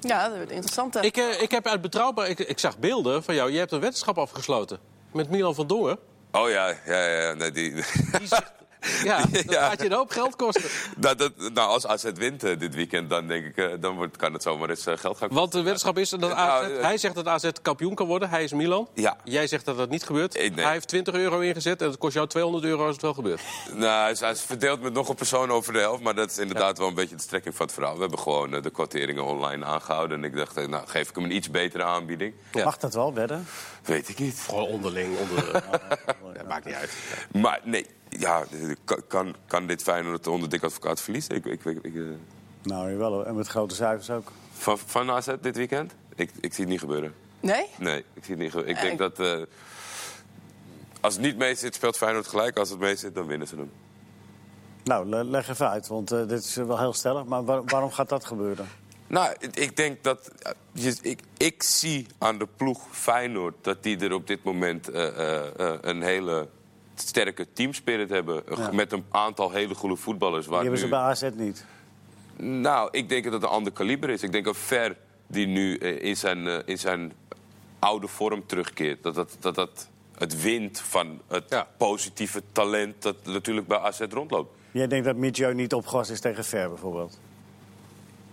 Ja, 0.00 0.28
dat 0.28 0.36
wordt 0.36 0.50
interessant. 0.50 0.94
hè. 0.94 1.00
Ik, 1.00 1.16
eh, 1.16 1.42
ik 1.42 1.50
heb 1.50 1.66
uit 1.66 1.80
betrouwbaar... 1.80 2.28
Ik, 2.28 2.38
ik 2.38 2.58
zag 2.58 2.78
beelden 2.78 3.22
van 3.22 3.34
jou. 3.34 3.52
Je 3.52 3.58
hebt 3.58 3.72
een 3.72 3.80
weddenschap 3.80 4.18
afgesloten. 4.18 4.78
Met 5.12 5.30
Milan 5.30 5.54
van 5.54 5.66
Dongen. 5.66 5.98
Oh 6.32 6.50
ja, 6.50 6.74
ja, 6.86 7.06
ja. 7.06 7.32
Nee, 7.32 7.50
die, 7.50 7.72
Die 8.18 8.26
zegt, 8.26 8.52
ja, 9.04 9.24
dat 9.30 9.44
Ja. 9.52 9.68
gaat 9.68 9.80
je 9.80 9.86
een 9.86 9.92
hoop 9.92 10.10
geld 10.10 10.36
kosten. 10.36 10.70
nou, 10.96 11.16
dat, 11.16 11.32
nou, 11.36 11.68
als 11.68 11.86
AZ 11.86 12.04
wint 12.14 12.44
eh, 12.44 12.58
dit 12.58 12.74
weekend, 12.74 13.10
dan 13.10 13.26
denk 13.26 13.44
ik, 13.44 13.56
eh, 13.56 13.66
dan 13.80 13.96
wordt, 13.96 14.16
kan 14.16 14.32
het 14.32 14.42
zomaar 14.42 14.70
eens 14.70 14.86
eh, 14.86 14.96
geld 14.96 15.18
gaan 15.18 15.28
Want 15.32 15.52
de 15.52 15.62
weddenschap 15.62 15.98
is 15.98 16.10
dat 16.10 16.32
AZ, 16.32 16.68
hij 16.80 16.98
zegt 16.98 17.14
dat 17.14 17.26
AZ 17.26 17.48
kampioen 17.62 17.94
kan 17.94 18.06
worden. 18.06 18.30
Hij 18.30 18.44
is 18.44 18.52
Milan. 18.52 18.88
Ja. 18.94 19.16
Jij 19.24 19.46
zegt 19.46 19.64
dat 19.64 19.76
dat 19.76 19.90
niet 19.90 20.04
gebeurt. 20.04 20.34
Nee. 20.34 20.52
Hij 20.54 20.72
heeft 20.72 20.88
20 20.88 21.14
euro 21.14 21.40
ingezet 21.40 21.80
en 21.82 21.88
het 21.88 21.98
kost 21.98 22.14
jou 22.14 22.26
200 22.26 22.64
euro 22.64 22.82
als 22.84 22.92
het 22.92 23.02
wel 23.02 23.14
gebeurt. 23.14 23.40
Nou, 23.72 24.02
hij 24.02 24.10
is, 24.10 24.20
hij 24.20 24.30
is 24.30 24.40
verdeeld 24.40 24.80
met 24.82 24.92
nog 24.92 25.08
een 25.08 25.14
persoon 25.14 25.50
over 25.50 25.72
de 25.72 25.78
helft. 25.78 26.02
Maar 26.02 26.14
dat 26.14 26.30
is 26.30 26.38
inderdaad 26.38 26.78
wel 26.78 26.88
een 26.88 26.94
beetje 26.94 27.16
de 27.16 27.22
strekking 27.22 27.54
van 27.56 27.66
het 27.66 27.74
verhaal. 27.74 27.94
We 27.94 28.00
hebben 28.00 28.18
gewoon 28.18 28.50
de 28.50 28.70
kwarteringen 28.70 29.24
online 29.24 29.64
aangehouden. 29.64 30.18
En 30.18 30.24
ik 30.24 30.36
dacht, 30.36 30.68
nou, 30.68 30.86
geef 30.86 31.08
ik 31.08 31.14
hem 31.14 31.24
een 31.24 31.34
iets 31.36 31.50
betere 31.50 31.84
aanbieding. 31.84 32.34
Ja. 32.52 32.64
Mag 32.64 32.76
dat 32.76 32.94
wel, 32.94 33.14
wedden? 33.14 33.46
Weet 33.84 34.08
ik 34.08 34.18
niet. 34.18 34.42
Gewoon 34.46 34.66
onderling. 34.68 35.18
Onder, 35.18 35.52
ja, 36.36 36.42
maakt 36.48 36.64
niet 36.64 36.74
uit. 36.74 36.92
Maar 37.32 37.60
nee, 37.64 37.86
ja, 38.18 38.44
kan, 39.08 39.34
kan, 39.46 39.66
dit 39.66 39.82
Feyenoord 39.82 40.26
onder 40.26 40.48
dik 40.48 40.62
advocaat 40.62 41.00
verliezen? 41.00 41.34
Ik, 41.34 41.44
ik, 41.44 41.64
ik, 41.64 41.78
ik, 41.82 41.94
eh, 41.94 42.02
Nou, 42.62 42.90
jawel. 42.90 43.26
En 43.26 43.36
met 43.36 43.46
grote 43.48 43.74
cijfers 43.74 44.10
ook. 44.10 44.32
van, 44.52 44.78
van 44.78 45.10
AZ 45.10 45.28
dit 45.40 45.56
weekend? 45.56 45.94
Ik, 46.14 46.30
ik 46.40 46.54
zie 46.54 46.60
het 46.64 46.72
niet 46.72 46.80
gebeuren. 46.80 47.14
Nee? 47.40 47.66
Nee, 47.78 47.98
ik 48.14 48.24
zie 48.24 48.34
het 48.34 48.42
niet 48.42 48.50
gebeuren. 48.50 48.70
Ik 48.76 48.76
Ja, 48.76 48.82
denk 48.82 48.92
ik- 49.00 49.16
dat... 49.16 49.26
eh, 49.38 49.42
als 51.00 51.14
het 51.14 51.22
niet 51.22 51.36
mee 51.36 51.54
zit, 51.54 51.74
speelt 51.74 51.96
Feyenoord 51.96 52.26
gelijk. 52.26 52.56
Als 52.58 52.70
het 52.70 52.78
mee 52.78 52.96
zit, 52.96 53.14
dan 53.14 53.26
winnen 53.26 53.48
ze 53.48 53.56
hem. 53.56 53.70
Nou, 54.84 55.06
le- 55.08 55.24
leg 55.24 55.48
even 55.48 55.68
uit, 55.70 55.86
want 55.86 56.12
eh, 56.12 56.18
dit 56.26 56.44
is 56.44 56.54
wel 56.54 56.78
heel 56.78 56.92
stellig. 56.92 57.24
Maar 57.24 57.44
waar- 57.44 57.64
waarom 57.64 57.90
gaat 57.90 58.08
dat 58.08 58.24
gebeuren? 58.24 58.68
Nou, 59.06 59.34
ik 59.52 59.76
denk 59.76 60.02
dat. 60.04 60.28
eh, 60.42 60.52
je- 60.72 60.98
ik, 61.02 61.20
ik 61.36 61.62
zie 61.62 62.06
aan 62.18 62.38
de 62.38 62.46
ploeg 62.56 62.80
Feyenoord 62.90 63.54
dat 63.60 63.82
die 63.82 63.98
er 63.98 64.12
op 64.12 64.26
dit 64.26 64.42
moment 64.44 64.88
eh, 64.88 65.06
eh, 65.06 65.60
eh, 65.60 65.78
een 65.80 66.02
hele 66.02 66.48
sterke 67.00 67.46
teamspirit 67.52 68.10
hebben. 68.10 68.42
Ja. 68.56 68.70
Met 68.72 68.92
een 68.92 69.04
aantal 69.10 69.50
hele 69.50 69.74
goede 69.74 69.96
voetballers. 69.96 70.46
Waar 70.46 70.60
Die 70.62 70.70
hebben 70.70 70.90
nu, 70.90 70.96
ze 70.96 71.20
bij 71.22 71.30
AZ 71.30 71.36
niet. 71.36 71.64
Nou, 72.36 72.88
ik 72.92 73.08
denk 73.08 73.24
dat 73.24 73.32
het 73.32 73.42
een 73.42 73.48
ander 73.48 73.72
kaliber 73.72 74.10
is. 74.10 74.22
Ik 74.22 74.32
denk 74.32 74.44
dat 74.44 74.56
Ver, 74.56 74.96
die 75.26 75.46
nu 75.46 75.76
eh, 75.76 76.02
in, 76.02 76.16
zijn, 76.16 76.46
eh, 76.46 76.58
in 76.64 76.78
zijn 76.78 77.12
oude 77.78 78.06
vorm 78.08 78.46
terugkeert, 78.46 79.02
dat 79.02 79.14
dat, 79.14 79.36
dat, 79.40 79.54
dat 79.54 79.88
het 80.18 80.42
wint 80.42 80.80
van 80.80 81.20
het 81.28 81.44
Ja. 81.48 81.66
positieve 81.76 82.42
talent 82.52 83.02
dat 83.02 83.16
natuurlijk 83.24 83.66
bij 83.66 83.78
AZ 83.78 84.00
rondloopt. 84.10 84.54
Jij 84.70 84.86
denkt 84.86 85.04
dat 85.04 85.16
Mitjo 85.16 85.52
niet 85.52 85.74
opgewassen 85.74 86.14
is 86.14 86.20
tegen 86.20 86.44
Ver 86.44 86.68
bijvoorbeeld? 86.68 87.18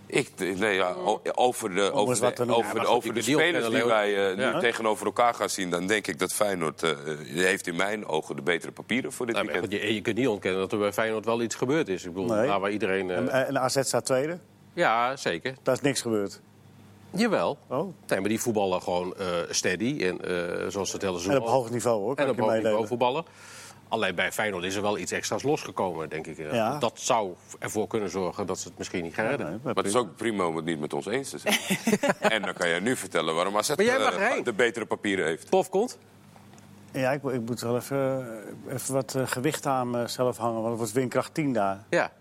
Ik, 0.08 0.30
nee, 0.58 0.74
ja, 0.74 0.94
over 1.34 1.74
de, 1.74 1.92
over 1.92 2.14
de, 2.20 2.54
over 2.54 2.80
de, 2.80 2.86
over 2.86 3.14
de 3.14 3.22
spelers 3.22 3.68
die 3.68 3.84
wij 3.84 4.30
eh, 4.30 4.36
nu 4.36 4.42
Ja. 4.42 4.58
tegenover 4.58 5.06
elkaar 5.06 5.34
gaan 5.34 5.50
zien... 5.50 5.70
dan 5.70 5.86
denk 5.86 6.06
ik 6.06 6.18
dat 6.18 6.32
Feyenoord 6.32 6.82
eh, 6.82 6.90
heeft 7.32 7.66
in 7.66 7.76
mijn 7.76 8.06
ogen 8.06 8.36
de 8.36 8.42
betere 8.42 8.72
papieren 8.72 9.12
voor 9.12 9.26
dit 9.26 9.34
Nou, 9.34 9.46
weekend. 9.48 9.72
je, 9.72 9.94
je 9.94 10.00
kunt 10.00 10.16
niet 10.16 10.28
ontkennen 10.28 10.60
dat 10.60 10.72
er 10.72 10.78
bij 10.78 10.92
Feyenoord 10.92 11.24
wel 11.24 11.42
iets 11.42 11.54
gebeurd 11.54 11.88
is. 11.88 12.04
Ik 12.04 12.12
bedoel, 12.12 12.28
Nee. 12.36 12.46
waar 12.48 12.70
iedereen... 12.70 13.10
eh, 13.10 13.16
En, 13.16 13.30
en 13.46 13.58
AZ 13.58 13.78
staat 13.82 14.04
tweede? 14.04 14.38
Ja, 14.72 15.16
zeker. 15.16 15.54
Daar 15.62 15.74
is 15.74 15.80
niks 15.80 16.00
gebeurd. 16.00 16.40
Jawel. 17.10 17.58
Oh. 17.68 17.92
Nee, 18.06 18.20
maar 18.20 18.28
die 18.28 18.40
voetballen 18.40 18.82
gewoon 18.82 19.16
eh, 19.16 19.26
steady. 19.50 20.02
En 20.04 20.20
eh, 20.20 20.66
zoals 20.68 20.92
het 20.92 21.02
hele 21.02 21.12
seizoen 21.18 21.32
En 21.34 21.40
op 21.40 21.48
hoog 21.48 21.70
niveau 21.70 22.00
hoor. 22.00 22.14
En 22.16 22.24
ik 22.24 22.30
op 22.30 22.36
je 22.36 22.42
hoog 22.42 22.52
niveau 22.54 22.86
voetballen. 22.86 23.24
Alleen 23.88 24.14
bij 24.14 24.32
Feyenoord 24.32 24.64
is 24.64 24.74
er 24.74 24.82
wel 24.82 24.98
iets 24.98 25.12
extra's 25.12 25.42
losgekomen, 25.42 26.08
denk 26.08 26.26
ik. 26.26 26.38
eh. 26.38 26.52
Ja. 26.52 26.78
Dat 26.78 27.00
zou 27.00 27.34
ervoor 27.58 27.86
kunnen 27.86 28.10
zorgen 28.10 28.46
dat 28.46 28.58
ze 28.58 28.68
het 28.68 28.78
misschien 28.78 29.02
niet 29.02 29.14
gaan 29.14 29.26
redden. 29.26 29.46
Nee, 29.50 29.58
Maar 29.62 29.74
het 29.74 29.86
is 29.86 29.94
ook 29.94 30.16
prima 30.16 30.46
om 30.46 30.56
het 30.56 30.64
niet 30.64 30.80
met 30.80 30.92
ons 30.92 31.06
eens 31.06 31.30
te 31.30 31.38
zijn. 31.38 31.58
en 32.32 32.42
dan 32.42 32.54
kan 32.54 32.68
je 32.68 32.80
nu 32.80 32.96
vertellen 32.96 33.34
waarom 33.34 33.56
AZ 33.56 33.68
Maar 33.68 33.84
jij 33.84 33.98
mag 33.98 34.14
eh, 34.16 34.44
de 34.44 34.52
betere 34.52 34.86
papieren 34.86 35.26
heeft. 35.26 35.50
Pof 35.50 35.68
komt. 35.68 35.98
Ja, 36.92 37.12
ik, 37.12 37.22
ik 37.22 37.40
moet 37.40 37.60
wel 37.60 37.76
even, 37.76 38.26
even 38.68 38.94
wat 38.94 39.14
eh, 39.14 39.26
gewicht 39.26 39.66
aan 39.66 39.90
mezelf 39.90 40.36
hangen, 40.36 40.56
want 40.56 40.68
het 40.68 40.76
wordt 40.78 40.92
windkracht 40.92 41.34
10 41.34 41.52
daar. 41.52 41.84
Ja. 41.90 42.12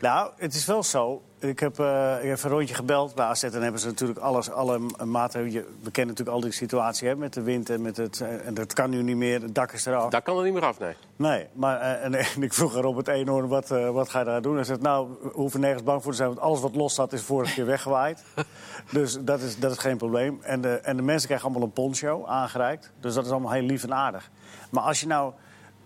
Nou, 0.00 0.30
het 0.36 0.54
is 0.54 0.64
wel 0.66 0.82
zo. 0.82 1.22
Ik 1.38 1.60
heb, 1.60 1.78
eh, 1.78 2.16
ik 2.22 2.28
heb 2.28 2.42
een 2.42 2.50
rondje 2.50 2.74
gebeld 2.74 3.14
bij 3.14 3.24
AZ 3.24 3.42
en 3.42 3.62
hebben 3.62 3.80
ze 3.80 3.86
natuurlijk 3.86 4.18
alles, 4.18 4.50
alle 4.50 4.78
maatregelen. 5.04 5.52
je- 5.54 5.68
We 5.82 5.90
kennen 5.90 6.14
natuurlijk 6.14 6.36
al 6.36 6.40
die 6.40 6.52
situatie 6.52 7.08
hè, 7.08 7.16
met 7.16 7.32
de 7.34 7.42
wind 7.42 7.70
en 7.70 7.82
met 7.82 7.96
het. 7.96 8.20
eh, 8.20 8.46
En 8.46 8.54
dat 8.54 8.72
kan 8.72 8.90
nu 8.90 9.02
niet 9.02 9.16
meer, 9.16 9.42
het 9.42 9.54
dak 9.54 9.72
is 9.72 9.86
eraf. 9.86 10.10
Daar 10.10 10.22
kan 10.22 10.38
er 10.38 10.44
niet 10.44 10.52
meer 10.52 10.64
af, 10.64 10.78
nee. 10.78 10.94
Nee, 11.16 11.46
maar 11.52 11.80
eh, 11.80 12.04
en, 12.04 12.14
en 12.34 12.42
ik 12.42 12.52
vroeg 12.52 12.82
op 12.84 12.96
het 12.96 13.08
eenhoorn, 13.08 13.48
wat, 13.48 13.68
wat 13.68 14.08
ga 14.08 14.18
je 14.18 14.24
daar 14.24 14.42
doen? 14.42 14.54
Hij 14.54 14.64
zegt, 14.64 14.80
nou, 14.80 15.08
we 15.22 15.28
hoeven 15.32 15.60
nergens 15.60 15.82
bang 15.82 16.02
voor 16.02 16.10
te 16.10 16.16
zijn, 16.16 16.28
want 16.28 16.40
alles 16.40 16.60
wat 16.60 16.74
los 16.74 16.94
zat 16.94 17.12
is 17.12 17.22
vorige 17.22 17.54
keer 17.54 17.66
weggewaaid. 17.66 18.24
dus 18.92 19.18
dat 19.20 19.40
is, 19.40 19.58
dat 19.58 19.70
is 19.72 19.78
geen 19.78 19.96
probleem. 19.96 20.38
En 20.42 20.60
de, 20.60 20.74
en 20.74 20.96
de 20.96 21.02
mensen 21.02 21.26
krijgen 21.26 21.48
allemaal 21.48 21.66
een 21.66 21.72
poncho 21.74 22.26
aangereikt. 22.26 22.92
Dus 23.00 23.14
dat 23.14 23.24
is 23.24 23.30
allemaal 23.30 23.52
heel 23.52 23.62
lief 23.62 23.82
en 23.82 23.94
aardig. 23.94 24.30
Maar 24.70 24.82
als 24.82 25.00
je 25.00 25.06
nou 25.06 25.32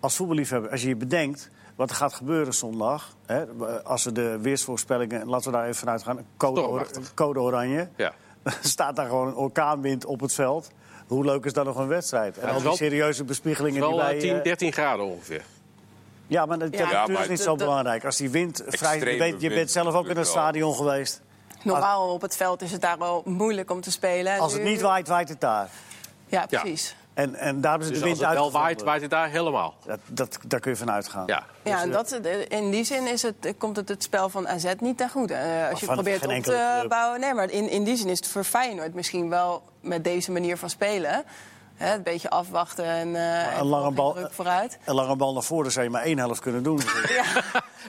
als 0.01 0.17
voetballiefhebber, 0.17 0.71
als 0.71 0.83
je 0.83 0.89
je 0.89 0.97
bedenkt 0.97 1.51
wat 1.77 1.91
er 1.91 1.97
gaat 1.97 2.13
gebeuren 2.15 2.55
zondag... 2.55 3.09
Hè, 3.27 3.45
als 3.85 4.05
we 4.05 4.13
de 4.13 4.39
weersvoorspellingen, 4.41 5.27
laten 5.29 5.51
we 5.51 5.57
daar 5.57 5.65
even 5.65 5.77
vanuit 5.77 6.03
gaan, 6.03 6.27
code, 6.37 6.61
or- 6.61 6.87
code 7.15 7.41
oranje... 7.41 7.89
Ja. 7.97 8.13
Dan 8.43 8.53
staat 8.77 8.97
daar 8.97 9.07
gewoon 9.09 9.27
een 9.27 9.35
orkaanwind 9.35 10.05
op 10.05 10.21
het 10.21 10.35
veld. 10.35 10.71
Hoe 11.07 11.25
leuk 11.25 11.45
is 11.45 11.53
dan 11.53 11.65
nog 11.65 11.77
een 11.77 11.87
wedstrijd? 11.89 12.35
En 12.39 12.41
het 12.41 12.51
al 12.51 12.55
die 12.57 12.65
wel- 12.65 12.77
serieuze 12.77 13.25
bespiegelingen 13.25 13.81
Wel 13.81 13.91
die 13.91 14.01
eh, 14.01 14.07
wij... 14.07 14.19
10, 14.19 14.37
eh, 14.37 14.43
13 14.43 14.73
graden 14.73 15.05
ongeveer. 15.05 15.45
ja, 16.27 16.47
maar 16.47 16.59
dat, 16.59 16.73
ja, 16.73 16.79
Ja, 16.79 16.85
natuurlijk 16.85 17.13
maar 17.13 17.23
is 17.23 17.29
niet 17.29 17.41
zo 17.41 17.55
belangrijk. 17.57 18.05
Als 18.05 18.17
die 18.17 18.31
wind 18.31 18.63
vrij... 18.67 18.99
Je, 18.99 19.19
weet, 19.19 19.41
je 19.41 19.49
bent 19.49 19.71
zelf 19.71 19.95
ook 19.95 20.07
in 20.07 20.15
wel. 20.15 20.25
stadion 20.25 20.75
geweest. 20.75 21.21
Normaal 21.63 22.13
op 22.13 22.21
het 22.23 22.37
veld 22.37 22.63
is 22.63 22.73
het 22.73 22.81
daar 22.81 22.99
wel 22.99 23.23
moeilijk 23.25 23.71
om 23.71 23.81
te 23.81 23.91
spelen. 23.91 24.33
En 24.33 24.41
Als 24.41 24.53
het 24.53 24.63
niet 24.63 24.81
waait, 24.81 25.09
waait 25.09 25.29
het 25.29 25.41
daar. 25.41 25.69
Ja, 26.27 26.47
precies. 26.47 26.97
En, 27.15 27.35
en 27.35 27.61
daar 27.61 27.71
hebben 27.71 27.89
ze 27.89 27.93
Dus 27.93 28.03
de 28.03 28.09
wind 28.09 28.21
het 28.21 28.33
wel 28.33 28.53
waait, 28.53 28.83
waait 28.83 29.03
het 29.03 29.11
daar 29.11 29.29
helemaal. 29.29 29.75
Dat, 29.87 29.99
dat, 30.07 30.39
daar 30.47 30.61
kun 30.61 30.71
je 30.71 30.77
van 30.77 30.91
uitgaan. 30.91 31.27
Ja. 31.27 31.43
Ja, 31.63 31.73
Dus, 31.73 31.83
en 31.83 31.89
eh, 31.89 31.95
dat, 31.95 32.47
in 32.49 32.71
die 32.71 32.85
zin 32.85 33.07
is 33.07 33.23
het, 33.23 33.55
komt 33.59 33.77
het 33.77 33.89
het 33.89 34.03
spel 34.03 34.29
van 34.29 34.49
AZ 34.49 34.73
niet 34.79 34.97
ten 34.97 35.11
goede. 35.11 35.35
Eh, 35.35 35.71
als 35.71 35.81
je 35.81 35.87
probeert 35.87 36.27
op 36.27 36.33
te 36.33 36.41
club. 36.41 36.89
bouwen. 36.89 37.21
Nee, 37.21 37.35
maar 37.35 37.51
in, 37.51 37.71
in 37.71 37.85
die 37.85 37.97
zin 37.97 38.09
is 38.09 38.19
het 38.19 38.29
voor 38.29 38.45
Feyenoord 38.45 38.95
misschien 38.95 39.29
wel 39.29 39.63
met 39.81 40.05
deze 40.05 40.33
manier 40.33 40.57
van 40.57 40.71
spelen. 40.71 41.25
Hè, 41.77 41.95
een 41.95 42.03
beetje 42.03 42.31
afwachten 42.31 42.85
en, 42.85 43.17
eh, 43.17 43.59
en 43.59 43.65
lange 43.65 43.91
bal- 43.91 44.13
druk 44.13 44.33
vooruit. 44.33 44.79
Een 44.85 44.95
lange 44.95 45.17
bal 45.17 45.33
naar 45.33 45.43
voren 45.43 45.73
zou 45.73 45.85
je 45.85 45.91
maar 45.91 46.03
één 46.03 46.19
helft 46.19 46.41
kunnen 46.41 46.63
doen. 46.63 46.81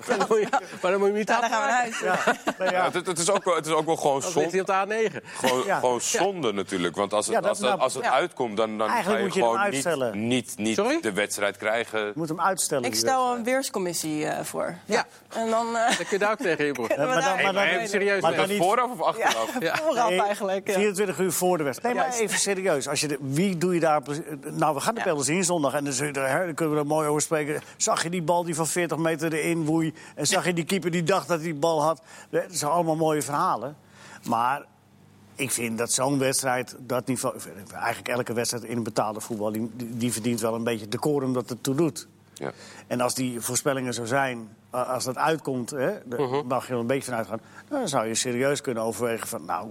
Maar 0.08 0.18
dan 0.18 0.26
moet 0.30 0.40
je, 0.40 0.48
maar 0.82 0.92
dan 0.92 1.00
moet 1.00 1.10
je 1.10 1.14
niet 1.16 1.28
Ja, 1.28 1.40
dan 1.42 1.50
gaan 1.50 1.62
we 1.62 1.68
naar 1.68 1.78
huis. 1.80 2.00
ja. 2.00 2.20
Ja, 2.66 2.72
ja. 2.72 2.92
het, 2.92 3.06
het 3.08 3.20
is 3.20 3.30
ook 3.32 3.44
wel, 3.44 3.56
het 3.56 3.66
is 3.66 3.72
ook 3.72 3.86
wel 3.86 3.96
gewoon 3.96 4.22
zonde, 4.22 4.60
op 4.60 4.66
de 4.66 5.10
A9. 5.12 5.26
gewoon, 5.38 5.64
Ja. 5.66 5.80
gewoon 5.80 6.02
zonde 6.02 6.52
natuurlijk. 6.54 6.96
Want 6.96 7.14
als 7.14 7.26
het, 7.26 7.36
Ja, 7.36 7.42
dat- 7.42 7.50
als 7.50 7.60
nou, 7.60 7.82
het 7.84 8.04
ja. 8.04 8.12
uitkomt, 8.12 8.58
dan, 8.58 8.78
dan 8.78 8.88
Eigenlijk 8.90 9.20
ga 9.20 9.26
je 9.28 9.34
je 9.34 9.40
gewoon 9.46 9.64
niet, 9.64 9.74
uitstellen. 9.74 10.28
niet, 10.28 10.54
niet 10.58 10.76
Sorry? 10.76 11.00
de 11.02 11.12
wedstrijd 11.14 11.58
krijgen. 11.58 12.00
Je 12.06 12.12
moet 12.16 12.30
hem 12.30 12.42
uitstellen. 12.42 12.84
Ik 12.90 12.96
stel 12.96 13.36
een 13.36 13.44
weerscommissie 13.44 14.26
eh, 14.28 14.44
voor. 14.44 14.76
Ja. 14.86 15.06
En 15.36 15.50
dan... 15.50 15.76
eh 15.78 15.88
Dan 15.88 15.96
kun 15.96 16.06
je 16.10 16.18
daar 16.18 16.32
ook 16.32 16.38
tegen 16.38 16.66
in, 16.68 16.74
broer. 16.74 16.90
Ja, 16.98 17.06
maar 17.06 17.22
dan, 17.22 17.44
maar 17.44 17.54
dan, 17.54 17.64
even 17.64 17.88
serieus. 17.88 18.22
maar 18.22 18.36
dan 18.36 18.44
Is 18.44 18.50
niet- 18.50 18.58
dat 18.58 18.68
vooraf 18.68 18.92
of 18.92 19.02
achteraf? 19.02 19.50
Ja. 19.60 19.76
vooraf 19.76 20.10
eigenlijk. 20.20 20.68
ja. 20.68 20.74
24 20.74 21.20
uur 21.20 21.32
voor 21.32 21.58
de 21.58 21.64
wedstrijd. 21.64 21.96
Nee, 21.96 22.04
maar 22.06 22.14
even 22.14 22.40
serieus. 22.40 22.88
Als 22.88 23.00
je 23.02 23.08
de, 23.08 23.18
wie 23.22 23.58
doe 23.58 23.74
je 23.74 23.80
daar... 23.84 24.02
Nou, 24.52 24.76
we 24.76 24.82
gaan 24.82 24.94
de 24.94 25.00
Ja. 25.00 25.06
spelers 25.08 25.28
zien 25.28 25.44
zondag. 25.44 25.74
En 25.74 25.84
dan, 25.84 25.94
je 25.94 26.04
hè, 26.04 26.46
dan 26.46 26.54
kunnen 26.54 26.76
we 26.76 26.82
er 26.82 26.88
mooi 26.88 27.08
over 27.08 27.22
spreken. 27.22 27.62
Zag 27.78 28.04
je 28.04 28.10
die 28.10 28.22
bal 28.22 28.44
die 28.44 28.56
van 28.56 28.68
40 28.68 28.98
meter 28.98 29.34
erin 29.34 29.66
woei? 29.66 29.94
En 30.16 30.28
zag 30.28 30.46
je 30.46 30.54
die 30.54 30.64
keeper 30.66 30.92
die 30.92 31.04
dacht 31.04 31.28
dat 31.28 31.38
hij 31.38 31.46
die 31.52 31.60
bal 31.60 31.82
had? 31.84 32.02
Dat 32.30 32.44
zijn 32.50 32.72
allemaal 32.72 32.96
mooie 32.96 33.22
verhalen. 33.22 33.76
Maar 34.28 34.66
ik 35.36 35.52
vind 35.52 35.78
dat 35.78 35.92
zo'n 35.92 36.20
wedstrijd, 36.20 36.76
dat 36.80 37.08
niveau... 37.08 37.36
Eigenlijk 37.74 38.08
elke 38.08 38.34
wedstrijd 38.34 38.64
in 38.64 38.78
een 38.78 38.84
betaalde 38.84 39.20
voetbal... 39.22 39.52
die, 39.52 39.72
die 39.78 40.12
verdient 40.14 40.42
wel 40.42 40.56
een 40.56 40.64
beetje 40.64 40.88
decorum 40.88 41.34
dat 41.34 41.50
het 41.50 41.64
toe 41.64 41.76
doet. 41.76 42.08
Ja. 42.34 42.52
En 42.88 43.02
als 43.02 43.14
die 43.14 43.42
voorspellingen 43.42 43.94
zo 43.94 44.06
zijn, 44.06 44.50
als 44.70 45.04
dat 45.04 45.18
uitkomt, 45.18 45.70
hè, 45.70 45.92
daar 46.06 46.22
Mhm. 46.22 46.48
mag 46.48 46.68
je 46.68 46.74
er 46.74 46.80
een 46.80 46.88
beetje 46.88 47.04
van 47.04 47.14
uitgaan. 47.14 47.40
Dan 47.70 47.88
zou 47.88 48.08
je 48.08 48.16
serieus 48.16 48.62
kunnen 48.62 48.84
overwegen 48.84 49.28
van, 49.28 49.46
nou, 49.46 49.70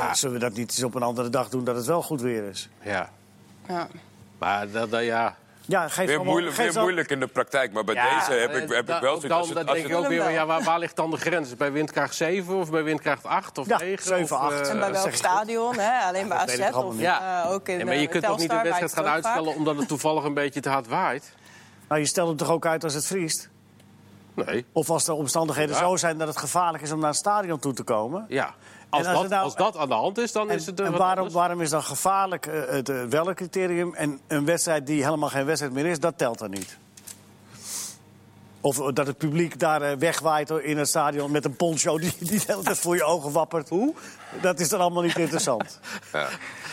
eh, 0.00 0.12
zullen 0.14 0.34
we 0.34 0.40
dat 0.40 0.52
niet 0.54 0.70
eens 0.70 0.82
op 0.82 0.94
een 0.94 1.02
andere 1.02 1.28
dag 1.28 1.48
doen 1.48 1.64
dat 1.64 1.76
het 1.76 1.86
wel 1.86 2.02
goed 2.02 2.20
weer 2.20 2.44
is? 2.44 2.68
Ja. 2.82 3.10
Ja. 3.68 3.88
Maar 4.38 4.70
dat, 4.70 4.90
dat, 4.90 5.02
ja... 5.04 5.36
Ja, 5.66 5.88
geef 5.88 6.06
Weer, 6.06 6.24
moeilijk, 6.24 6.54
geef 6.54 6.64
weer 6.64 6.72
dan- 6.74 6.82
moeilijk 6.82 7.10
in 7.10 7.20
de 7.20 7.26
praktijk. 7.26 7.72
Maar 7.72 7.84
bij 7.84 7.94
Ja, 7.94 8.18
deze 8.18 8.32
heb 8.40 8.54
ik, 8.54 8.70
eh, 8.70 8.76
heb 8.76 8.86
da- 8.86 8.94
ik 8.96 9.00
wel 9.02 9.10
zoiets. 9.20 9.28
Dan, 9.28 9.38
als 9.38 9.46
het- 9.46 9.56
dan 9.56 9.66
als 9.66 9.76
denk 9.76 9.88
ik 9.88 9.94
ook 9.96 10.06
weer, 10.06 10.30
ja, 10.30 10.46
waar, 10.46 10.62
waar 10.62 10.78
ligt 10.78 10.96
dan 10.96 11.10
de 11.10 11.16
grens? 11.16 11.56
Bij 11.56 11.72
windkracht 11.72 12.14
7 12.14 12.54
of 12.56 12.70
bij 12.70 12.82
windkracht 12.82 13.24
8 13.26 13.58
of 13.58 13.66
Ja, 13.68 13.78
9? 13.78 14.06
7, 14.06 14.36
of, 14.36 14.42
8. 14.42 14.60
eh, 14.60 14.70
En 14.70 14.78
bij 14.78 14.92
welk 14.92 15.12
stadion? 15.12 15.78
Hè? 15.78 15.98
Alleen 16.06 16.28
bij 16.28 16.36
AZ 16.36 16.70
of 16.72 16.92
niet. 16.92 17.00
Ja. 17.00 17.42
eh, 17.44 17.50
ook 17.50 17.68
in 17.68 17.78
Ja, 17.78 17.84
maar 17.84 17.96
je 17.96 18.06
kunt 18.06 18.24
toch 18.24 18.38
niet 18.38 18.50
de 18.50 18.60
wedstrijd 18.62 18.92
gaan 18.92 19.04
vaak. 19.04 19.12
uitstellen 19.14 19.54
omdat 19.54 19.76
het 19.76 19.88
toevallig 19.88 20.24
een 20.24 20.34
beetje 20.34 20.60
te 20.60 20.68
hard 20.68 20.86
waait? 20.88 21.32
Nou, 21.88 22.00
je 22.00 22.06
stelt 22.06 22.28
hem 22.28 22.36
toch 22.36 22.50
ook 22.50 22.66
uit 22.66 22.84
als 22.84 22.94
het 22.94 23.06
vriest? 23.06 23.48
Nee. 24.34 24.64
Of 24.72 24.90
als 24.90 25.04
de 25.04 25.14
omstandigheden 25.14 25.74
Ja. 25.74 25.80
zo 25.80 25.96
zijn 25.96 26.18
dat 26.18 26.28
het 26.28 26.36
gevaarlijk 26.36 26.82
is 26.82 26.92
om 26.92 26.98
naar 26.98 27.08
het 27.08 27.18
stadion 27.18 27.58
toe 27.58 27.72
te 27.72 27.82
komen? 27.82 28.24
Ja. 28.28 28.54
Als, 28.90 29.06
als 29.06 29.12
dat, 29.14 29.22
het 29.22 29.30
nou- 29.30 29.44
als 29.44 29.56
dat 29.56 29.76
aan 29.76 29.88
de 29.88 29.94
hand 29.94 30.18
is, 30.18 30.32
dan 30.32 30.50
En, 30.50 30.56
is 30.56 30.66
het... 30.66 30.80
en 30.80 30.96
waarom, 30.96 31.30
waarom 31.30 31.60
is 31.60 31.70
dan 31.70 31.82
gevaarlijk 31.82 32.46
eh, 32.46 32.60
het 32.68 32.88
eh, 32.88 33.02
wel 33.02 33.28
een 33.28 33.34
criterium... 33.34 33.94
en 33.94 34.20
een 34.26 34.44
wedstrijd 34.44 34.86
die 34.86 35.04
helemaal 35.04 35.28
geen 35.28 35.44
wedstrijd 35.44 35.72
meer 35.72 35.86
is, 35.86 36.00
dat 36.00 36.18
telt 36.18 36.38
dan 36.38 36.50
niet? 36.50 36.78
Of 38.60 38.76
dat 38.92 39.06
het 39.06 39.18
publiek 39.18 39.58
daar 39.58 39.82
eh, 39.82 39.96
wegwaait 39.96 40.50
in 40.50 40.78
het 40.78 40.88
stadion 40.88 41.30
met 41.30 41.44
een 41.44 41.56
poncho 41.56 41.98
die, 41.98 42.12
die 42.18 42.38
de 42.38 42.44
hele 42.46 42.62
tijd 42.62 42.78
voor 42.78 42.96
je 42.96 43.04
ogen 43.04 43.32
wappert. 43.32 43.68
Hoe? 43.68 43.94
Dat 44.40 44.60
is 44.60 44.68
dan 44.68 44.80
allemaal 44.80 45.02
niet 45.02 45.16
interessant. 45.18 45.80
Ja, 46.12 46.28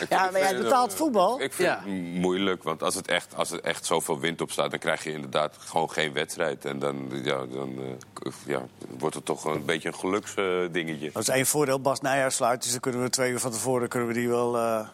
Ja, 0.08 0.30
maar 0.30 0.54
betaald 0.56 0.88
het- 0.90 0.98
voetbal? 0.98 1.40
Ik 1.40 1.52
vind 1.52 1.68
Ja. 1.68 1.74
het 1.84 1.86
moeilijk, 2.14 2.62
want 2.62 2.82
als, 2.82 2.94
het 2.94 3.08
echt, 3.08 3.34
als 3.36 3.50
er 3.50 3.60
echt 3.60 3.84
zoveel 3.86 4.18
wind 4.18 4.40
op 4.40 4.50
staat... 4.50 4.70
dan 4.70 4.78
krijg 4.78 5.04
je 5.04 5.12
inderdaad 5.12 5.56
gewoon 5.58 5.90
geen 5.90 6.12
wedstrijd. 6.12 6.64
En 6.64 6.78
dan, 6.78 7.08
ja, 7.22 7.46
dan 7.46 7.74
eh, 8.22 8.32
ja, 8.46 8.62
wordt 8.98 9.14
het 9.14 9.24
toch 9.24 9.44
een 9.44 9.64
beetje 9.64 9.88
een 9.88 9.94
geluksdingetje. 9.94 11.10
Dat 11.12 11.22
is 11.22 11.28
één 11.28 11.46
voordeel. 11.46 11.80
Bas 11.80 12.00
Nijhuis 12.00 12.34
sluit, 12.34 12.62
dus 12.62 12.70
dan 12.70 12.80
kunnen 12.80 13.02
we 13.02 13.10
twee 13.10 13.30
uur 13.30 13.40
van 13.40 13.50
tevoren 13.50 13.88
kunnen 13.88 14.08
we 14.08 14.14
die 14.14 14.28
wel... 14.28 14.56
eh, 14.58 14.88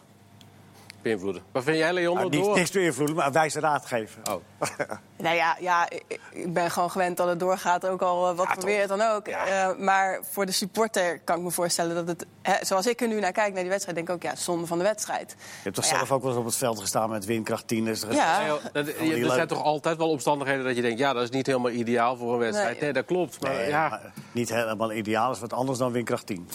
beïnvloeden. 1.01 1.41
Wat 1.51 1.63
vind 1.63 1.77
jij, 1.77 1.93
Leon? 1.93 2.15
nou, 2.15 2.29
niet, 2.29 2.43
door? 2.43 2.55
niks 2.57 2.71
beïnvloeden, 2.71 3.15
maar 3.15 3.31
wijze 3.31 3.59
raad 3.59 3.85
geven. 3.85 4.21
Oh. 4.29 4.41
Nou 5.23 5.35
ja, 5.35 5.57
ja 5.59 5.89
ik, 5.89 6.19
ik 6.31 6.53
ben 6.53 6.71
gewoon 6.71 6.91
gewend 6.91 7.17
dat 7.17 7.27
het 7.27 7.39
doorgaat, 7.39 7.87
ook 7.87 8.01
al 8.01 8.29
eh, 8.29 8.35
wat 8.35 8.47
voor 8.53 8.65
weer 8.65 8.79
het 8.79 8.89
dan 8.89 9.01
ook. 9.01 9.27
Eh, 9.27 9.69
maar 9.77 10.19
voor 10.31 10.45
de 10.45 10.51
supporter 10.51 11.19
kan 11.19 11.37
ik 11.37 11.43
me 11.43 11.51
voorstellen 11.51 11.95
dat 11.95 12.07
het... 12.07 12.25
Hè, 12.41 12.65
zoals 12.65 12.87
ik 12.87 13.01
er 13.01 13.07
nu 13.07 13.19
naar 13.19 13.31
kijk, 13.31 13.53
naar 13.53 13.61
die 13.61 13.71
wedstrijd, 13.71 13.97
denk 13.97 14.09
ik 14.09 14.15
ook... 14.15 14.23
ja, 14.23 14.35
zonde 14.35 14.65
van 14.67 14.77
de 14.77 14.83
wedstrijd. 14.83 15.35
Je 15.37 15.45
hebt 15.63 15.75
toch 15.75 15.83
Maar 15.83 15.93
ja. 15.93 15.99
zelf 15.99 16.11
ook 16.11 16.21
wel 16.21 16.31
eens 16.31 16.39
op 16.39 16.45
het 16.45 16.55
veld 16.55 16.79
gestaan 16.79 17.09
met 17.09 17.25
windkracht 17.25 17.67
10. 17.67 17.85
Dus 17.85 18.01
er 18.01 18.13
Ja. 18.13 18.47
Dat- 18.73 18.87
er 18.87 18.93
leuk. 18.99 19.31
zijn 19.31 19.47
toch 19.47 19.63
altijd 19.63 19.97
wel 19.97 20.09
omstandigheden 20.09 20.65
dat 20.65 20.75
je 20.75 20.81
denkt... 20.81 20.99
ja, 20.99 21.13
dat 21.13 21.23
is 21.23 21.29
niet 21.29 21.45
helemaal 21.45 21.71
ideaal 21.71 22.17
voor 22.17 22.33
een 22.33 22.39
wedstrijd. 22.39 22.71
Nee. 22.73 22.81
Nee, 22.81 22.93
dat 22.93 23.05
klopt. 23.05 23.41
Maar, 23.41 23.51
Nee, 23.51 23.67
ja, 23.69 23.89
maar 23.89 24.11
niet 24.31 24.49
helemaal 24.49 24.93
ideaal, 24.93 25.31
is 25.31 25.39
wat 25.39 25.53
anders 25.53 25.77
dan 25.77 25.91
windkracht 25.91 26.25
10. 26.25 26.47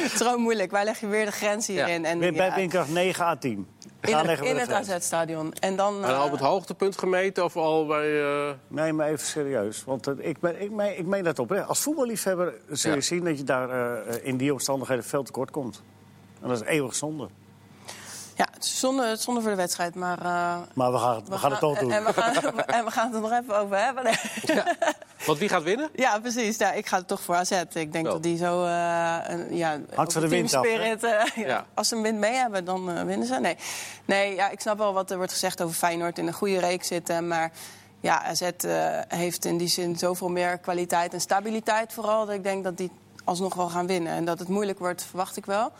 Het 0.00 0.12
is 0.12 0.18
gewoon 0.26 0.40
moeilijk. 0.40 0.70
Waar 0.70 0.84
leg 0.84 1.00
je 1.00 1.06
weer 1.06 1.24
de 1.24 1.30
grens 1.32 1.66
hierin? 1.66 2.04
En, 2.04 2.18
Bij 2.18 2.32
ja, 2.32 2.54
windkracht 2.54 2.88
9 2.88 3.24
à 3.24 3.36
10. 3.36 3.66
In 4.00 4.16
het, 4.16 4.40
in. 4.68 4.74
AZ-stadion. 4.74 5.52
En 5.52 5.76
dan... 5.76 6.00
maar 6.00 6.10
dan 6.10 6.20
op 6.20 6.26
eh, 6.26 6.32
het 6.32 6.40
hoogtepunt 6.40 6.98
gemeten 6.98 7.44
of 7.44 7.56
al 7.56 7.86
bij... 7.86 8.22
eh, 8.22 8.50
Nee, 8.68 8.92
maar 8.92 9.08
even 9.08 9.26
serieus. 9.26 9.84
Want 9.84 10.06
eh, 10.06 10.14
ik, 10.18 10.38
ben, 10.40 10.60
ik, 10.62 10.70
meen, 10.70 10.98
ik 10.98 11.06
meen 11.06 11.24
dat 11.24 11.38
oprecht. 11.38 11.68
Als 11.68 11.80
voetballiefhebber 11.80 12.54
zul 12.70 12.90
je 12.90 12.96
Ja. 12.96 13.02
zien 13.02 13.24
dat 13.24 13.38
je 13.38 13.44
daar 13.44 13.70
eh, 14.06 14.14
in 14.22 14.36
die 14.36 14.52
omstandigheden 14.52 15.04
veel 15.04 15.22
tekort 15.22 15.50
komt. 15.50 15.82
En 16.42 16.48
dat 16.48 16.60
is 16.62 16.66
eeuwig 16.66 16.94
zonde. 16.94 17.28
Ja, 18.40 18.48
het 18.54 18.64
is 18.64 18.78
zonde, 18.78 19.06
het 19.06 19.18
is 19.18 19.24
zonde 19.24 19.40
voor 19.40 19.50
de 19.50 19.56
wedstrijd, 19.56 19.94
maar... 19.94 20.18
eh, 20.18 20.56
Maar 20.74 20.92
we 20.92 20.98
gaan, 20.98 21.22
we 21.28 21.38
gaan 21.38 21.50
het 21.50 21.60
toch 21.60 21.78
doen. 21.78 21.92
En 21.92 22.04
we 22.04 22.12
gaan, 22.12 22.34
en 22.76 22.84
we 22.84 22.90
gaan 22.90 23.06
het 23.06 23.14
er 23.14 23.20
nog 23.20 23.32
even 23.32 23.58
over 23.58 23.84
hebben. 23.84 24.04
Want 25.26 25.38
wie 25.38 25.48
gaat 25.48 25.62
winnen? 25.62 25.88
Ja, 25.94 26.18
precies. 26.18 26.56
Ja, 26.56 26.72
ik 26.72 26.86
ga 26.86 26.96
het 26.96 27.08
toch 27.08 27.20
voor 27.20 27.34
AZ. 27.34 27.50
Ik 27.72 27.92
denk 27.92 28.04
Wel. 28.04 28.12
dat 28.12 28.22
die 28.22 28.36
zo... 28.36 28.64
eh, 28.64 29.16
een, 29.26 29.56
ja, 29.56 29.78
Hangt 29.94 30.12
van 30.12 30.22
de 30.22 30.28
wind 30.28 30.54
af, 30.54 30.64
eh, 30.66 31.36
ja. 31.46 31.66
Als 31.74 31.88
ze 31.88 31.96
een 31.96 32.02
wind 32.02 32.18
mee 32.18 32.32
hebben, 32.34 32.64
dan 32.64 32.90
eh, 32.90 33.02
winnen 33.02 33.26
ze. 33.26 33.34
Nee, 33.40 33.56
nee 34.04 34.34
ja, 34.34 34.48
ik 34.50 34.60
snap 34.60 34.78
wel 34.78 34.92
wat 34.92 35.10
er 35.10 35.16
wordt 35.16 35.32
gezegd 35.32 35.62
over 35.62 35.74
Feyenoord. 35.74 36.18
In 36.18 36.26
een 36.26 36.32
goede 36.32 36.58
reeks 36.58 36.86
zitten, 36.86 37.28
maar... 37.28 37.50
Ja, 38.02 38.22
AZ 38.24 38.40
eh, 38.42 38.98
heeft 39.08 39.44
in 39.44 39.56
die 39.58 39.68
zin 39.68 39.98
zoveel 39.98 40.28
meer 40.28 40.58
kwaliteit 40.58 41.12
en 41.14 41.20
stabiliteit 41.20 41.92
vooral... 41.92 42.26
dat 42.26 42.34
ik 42.34 42.42
denk 42.42 42.64
dat 42.64 42.76
die 42.76 42.90
alsnog 43.24 43.54
wel 43.54 43.68
gaan 43.68 43.86
winnen. 43.86 44.12
En 44.12 44.24
dat 44.24 44.38
het 44.38 44.48
moeilijk 44.48 44.78
wordt, 44.78 45.02
verwacht 45.02 45.36
ik 45.36 45.46
wel. 45.46 45.72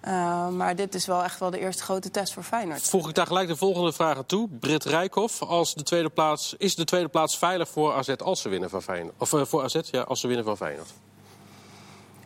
Eh, 0.00 0.48
maar 0.48 0.76
dit 0.76 0.94
is 0.94 1.06
wel 1.06 1.22
echt 1.22 1.40
wel 1.40 1.50
de 1.50 1.58
eerste 1.58 1.82
grote 1.82 2.10
test 2.10 2.32
voor 2.32 2.42
Feyenoord. 2.42 2.82
Voeg 2.82 3.08
ik 3.08 3.14
daar 3.14 3.26
gelijk 3.26 3.48
de 3.48 3.56
volgende 3.56 3.92
vraag 3.92 4.16
aan 4.16 4.26
toe. 4.26 4.48
Britt 4.48 4.84
Rijkoff, 4.84 5.42
als 5.42 5.74
de 5.74 5.82
tweede 5.82 6.08
plaats, 6.08 6.54
is 6.58 6.74
de 6.74 6.84
tweede 6.84 7.08
plaats 7.08 7.38
veilig 7.38 7.68
voor 7.68 7.92
AZ 7.94 8.08
als 8.08 8.40
ze 8.40 8.48
winnen 8.48 8.70
van 8.70 8.82
Feyenoord? 8.82 9.14
Of 9.18 9.32
eh, 9.32 9.44
voor 9.44 9.62
AZ, 9.62 9.78
ja, 9.90 10.00
als 10.02 10.20
ze 10.20 10.26
winnen 10.26 10.44
van 10.44 10.56
Feyenoord? 10.56 10.90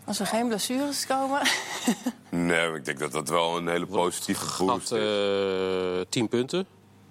Als 0.04 0.20
er 0.20 0.26
geen 0.26 0.46
blessures 0.48 1.06
komen. 1.06 1.40
Nee, 2.28 2.68
maar 2.68 2.76
ik 2.76 2.84
denk 2.84 2.98
dat 2.98 3.12
dat 3.12 3.28
wel 3.28 3.56
een 3.56 3.68
hele 3.68 3.86
positieve 3.86 4.64
Had 4.64 4.80
is. 4.82 4.90
eh 4.90 6.06
10 6.08 6.28
punten. 6.28 6.66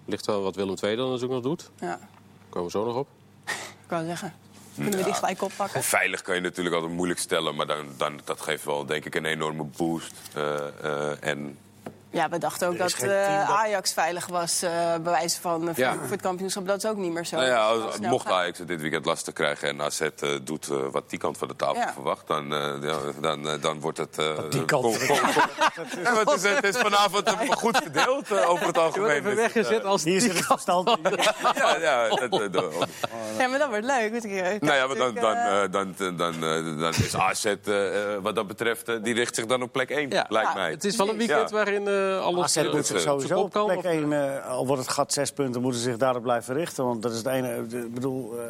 Ligt 0.05 0.25
wel 0.25 0.41
wat 0.41 0.55
Willem 0.55 0.75
II 0.83 0.95
dan 0.95 1.05
natuurlijk 1.11 1.33
nog 1.33 1.41
doet. 1.43 1.69
ja, 1.79 1.99
Komen 2.49 2.71
we 2.71 2.77
zo 2.77 2.85
nog 2.85 2.95
op. 2.95 3.07
ik 3.83 3.89
wou 3.89 4.05
zeggen. 4.05 4.33
Kunnen 4.75 4.99
we 4.99 5.05
die 5.05 5.13
gelijk 5.13 5.41
oppakken? 5.41 5.83
Veilig 5.83 6.21
kan 6.21 6.35
je 6.35 6.41
natuurlijk 6.41 6.75
altijd 6.75 6.93
moeilijk 6.93 7.19
stellen, 7.19 7.55
maar 7.55 7.67
dan, 7.67 7.85
dan, 7.97 8.19
dat 8.23 8.41
geeft 8.41 8.63
wel 8.63 8.85
denk 8.85 9.05
ik 9.05 9.15
een 9.15 9.25
enorme 9.25 9.63
boost. 9.63 10.13
Eh, 10.33 10.67
eh, 10.83 11.17
en 11.19 11.57
Ja, 12.11 12.29
we 12.29 12.37
dachten 12.37 12.67
ook 12.67 12.73
is 12.73 12.79
dat 12.95 13.09
eh, 13.09 13.37
dat- 13.47 13.55
Ajax 13.55 13.93
veilig 13.93 14.27
was, 14.27 14.61
eh 14.61 14.71
bij 14.71 15.11
wijze 15.11 15.41
van 15.41 15.69
eh, 15.69 15.75
Ja. 15.75 15.91
voor, 15.91 16.01
voor 16.01 16.11
het 16.11 16.21
kampioenschap. 16.21 16.67
Dat 16.67 16.83
is 16.83 16.89
ook 16.89 16.97
niet 16.97 17.11
meer 17.11 17.25
zo. 17.25 17.35
nou 17.35 17.47
ja, 17.47 18.09
mocht 18.09 18.25
gaat. 18.27 18.33
Ajax 18.35 18.57
het 18.57 18.67
dit 18.67 18.81
weekend 18.81 19.05
lastig 19.05 19.33
krijgen 19.33 19.67
en 19.69 19.81
AZ 19.81 20.01
eh, 20.01 20.09
doet 20.43 20.67
wat 20.91 21.09
die 21.09 21.19
kant 21.19 21.37
van 21.37 21.47
de 21.47 21.55
tafel 21.55 21.75
Ja. 21.75 21.93
verwacht, 21.93 22.27
dan, 22.27 22.53
eh, 22.53 22.73
ja, 22.81 22.97
dan, 23.21 23.59
dan 23.61 23.79
wordt 23.79 23.97
het... 23.97 24.17
eh, 24.17 24.25
die 24.49 24.65
kant 24.65 24.83
kom- 24.83 24.93
van 24.93 24.99
de 24.99 25.07
kom- 25.07 25.83
kom- 26.03 26.17
het, 26.33 26.43
is, 26.43 26.43
het 26.49 26.63
is 26.63 26.77
vanavond 26.77 27.29
goed 27.49 27.77
verdeeld 27.77 28.31
eh, 28.31 28.49
over 28.49 28.49
het 28.49 28.57
Je 28.57 28.59
wordt 28.63 28.77
algemeen. 28.77 29.09
even 29.15 29.35
weggezet 29.35 29.83
als 29.85 30.03
Hier 30.03 30.21
zit 30.21 30.33
het 30.37 30.45
verstand 30.45 30.89
in. 30.89 30.97
ja, 31.55 31.77
ja, 31.77 32.07
dat, 32.09 32.69
Ja, 33.37 33.47
maar 33.47 33.59
dat 33.59 33.69
wordt 33.69 33.85
leuk. 33.85 34.11
Moet 34.11 34.23
ik, 34.25 34.61
Nou 34.61 34.75
ja, 34.75 34.87
maar 34.87 34.95
dan, 34.95 35.13
dan, 35.13 35.37
dan, 35.71 35.95
dan, 35.97 36.39
dan, 36.39 36.79
dan 36.79 36.93
is 36.93 37.15
AZ, 37.15 37.53
wat 38.21 38.35
dat 38.35 38.47
betreft, 38.47 39.03
die 39.03 39.13
richt 39.13 39.35
zich 39.35 39.45
dan 39.45 39.61
op 39.61 39.71
plek 39.71 39.89
1, 39.89 40.09
Ja. 40.09 40.25
lijkt 40.29 40.49
Ja, 40.49 40.55
mij. 40.55 40.69
Het 40.71 40.83
is 40.85 40.95
wel 40.95 41.09
een 41.09 41.17
weekend 41.17 41.49
Ja. 41.49 41.55
waarin 41.55 41.87
alles 42.21 42.43
AZ 42.43 42.57
eh, 42.57 42.73
moet 42.73 42.85
zich 42.85 42.95
op 42.95 43.01
zijn 43.01 43.19
sowieso 43.19 43.39
op 43.39 43.65
plek 43.65 43.77
Of- 43.77 43.83
1, 43.83 44.13
eh, 44.13 44.47
al 44.49 44.67
wordt 44.67 44.81
het 44.81 44.91
gat 44.91 45.13
zes 45.13 45.31
punten, 45.31 45.61
moeten 45.61 45.79
ze 45.81 45.89
zich 45.89 45.97
daarop 45.97 46.21
blijven 46.23 46.55
richten. 46.55 46.85
Want 46.85 47.01
dat 47.01 47.11
is 47.11 47.17
het 47.17 47.27
ene. 47.27 47.55
Ik 47.69 47.93
bedoel, 47.93 48.39
eh, 48.39 48.45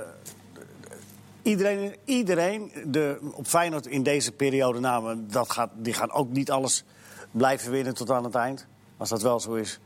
iedereen, 1.41 1.95
iedereen 2.06 2.72
de, 2.86 3.20
op 3.34 3.47
Feyenoord 3.47 3.88
in 3.88 4.04
deze 4.04 4.32
periode 4.32 4.80
namen, 4.80 5.28
dat 5.32 5.52
gaat, 5.52 5.70
die 5.74 5.93
gaan 5.93 6.12
ook 6.12 6.30
niet 6.30 6.52
alles 6.52 6.84
blijven 7.32 7.72
winnen 7.72 7.93
tot 7.93 8.12
aan 8.12 8.24
het 8.24 8.36
eind. 8.36 8.68
Als 8.97 9.10
dat 9.10 9.22
wel 9.22 9.39
zo 9.39 9.54
is. 9.54 9.80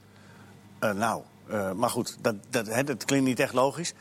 eh, 0.79 0.91
nou, 0.91 1.21
eh, 1.47 1.71
maar 1.71 1.89
goed, 1.89 2.17
dat, 2.21 2.35
dat, 2.49 2.67
hè, 2.67 2.83
dat 2.83 3.05
klinkt 3.05 3.25
niet 3.25 3.39
echt 3.39 3.53
logisch. 3.53 3.93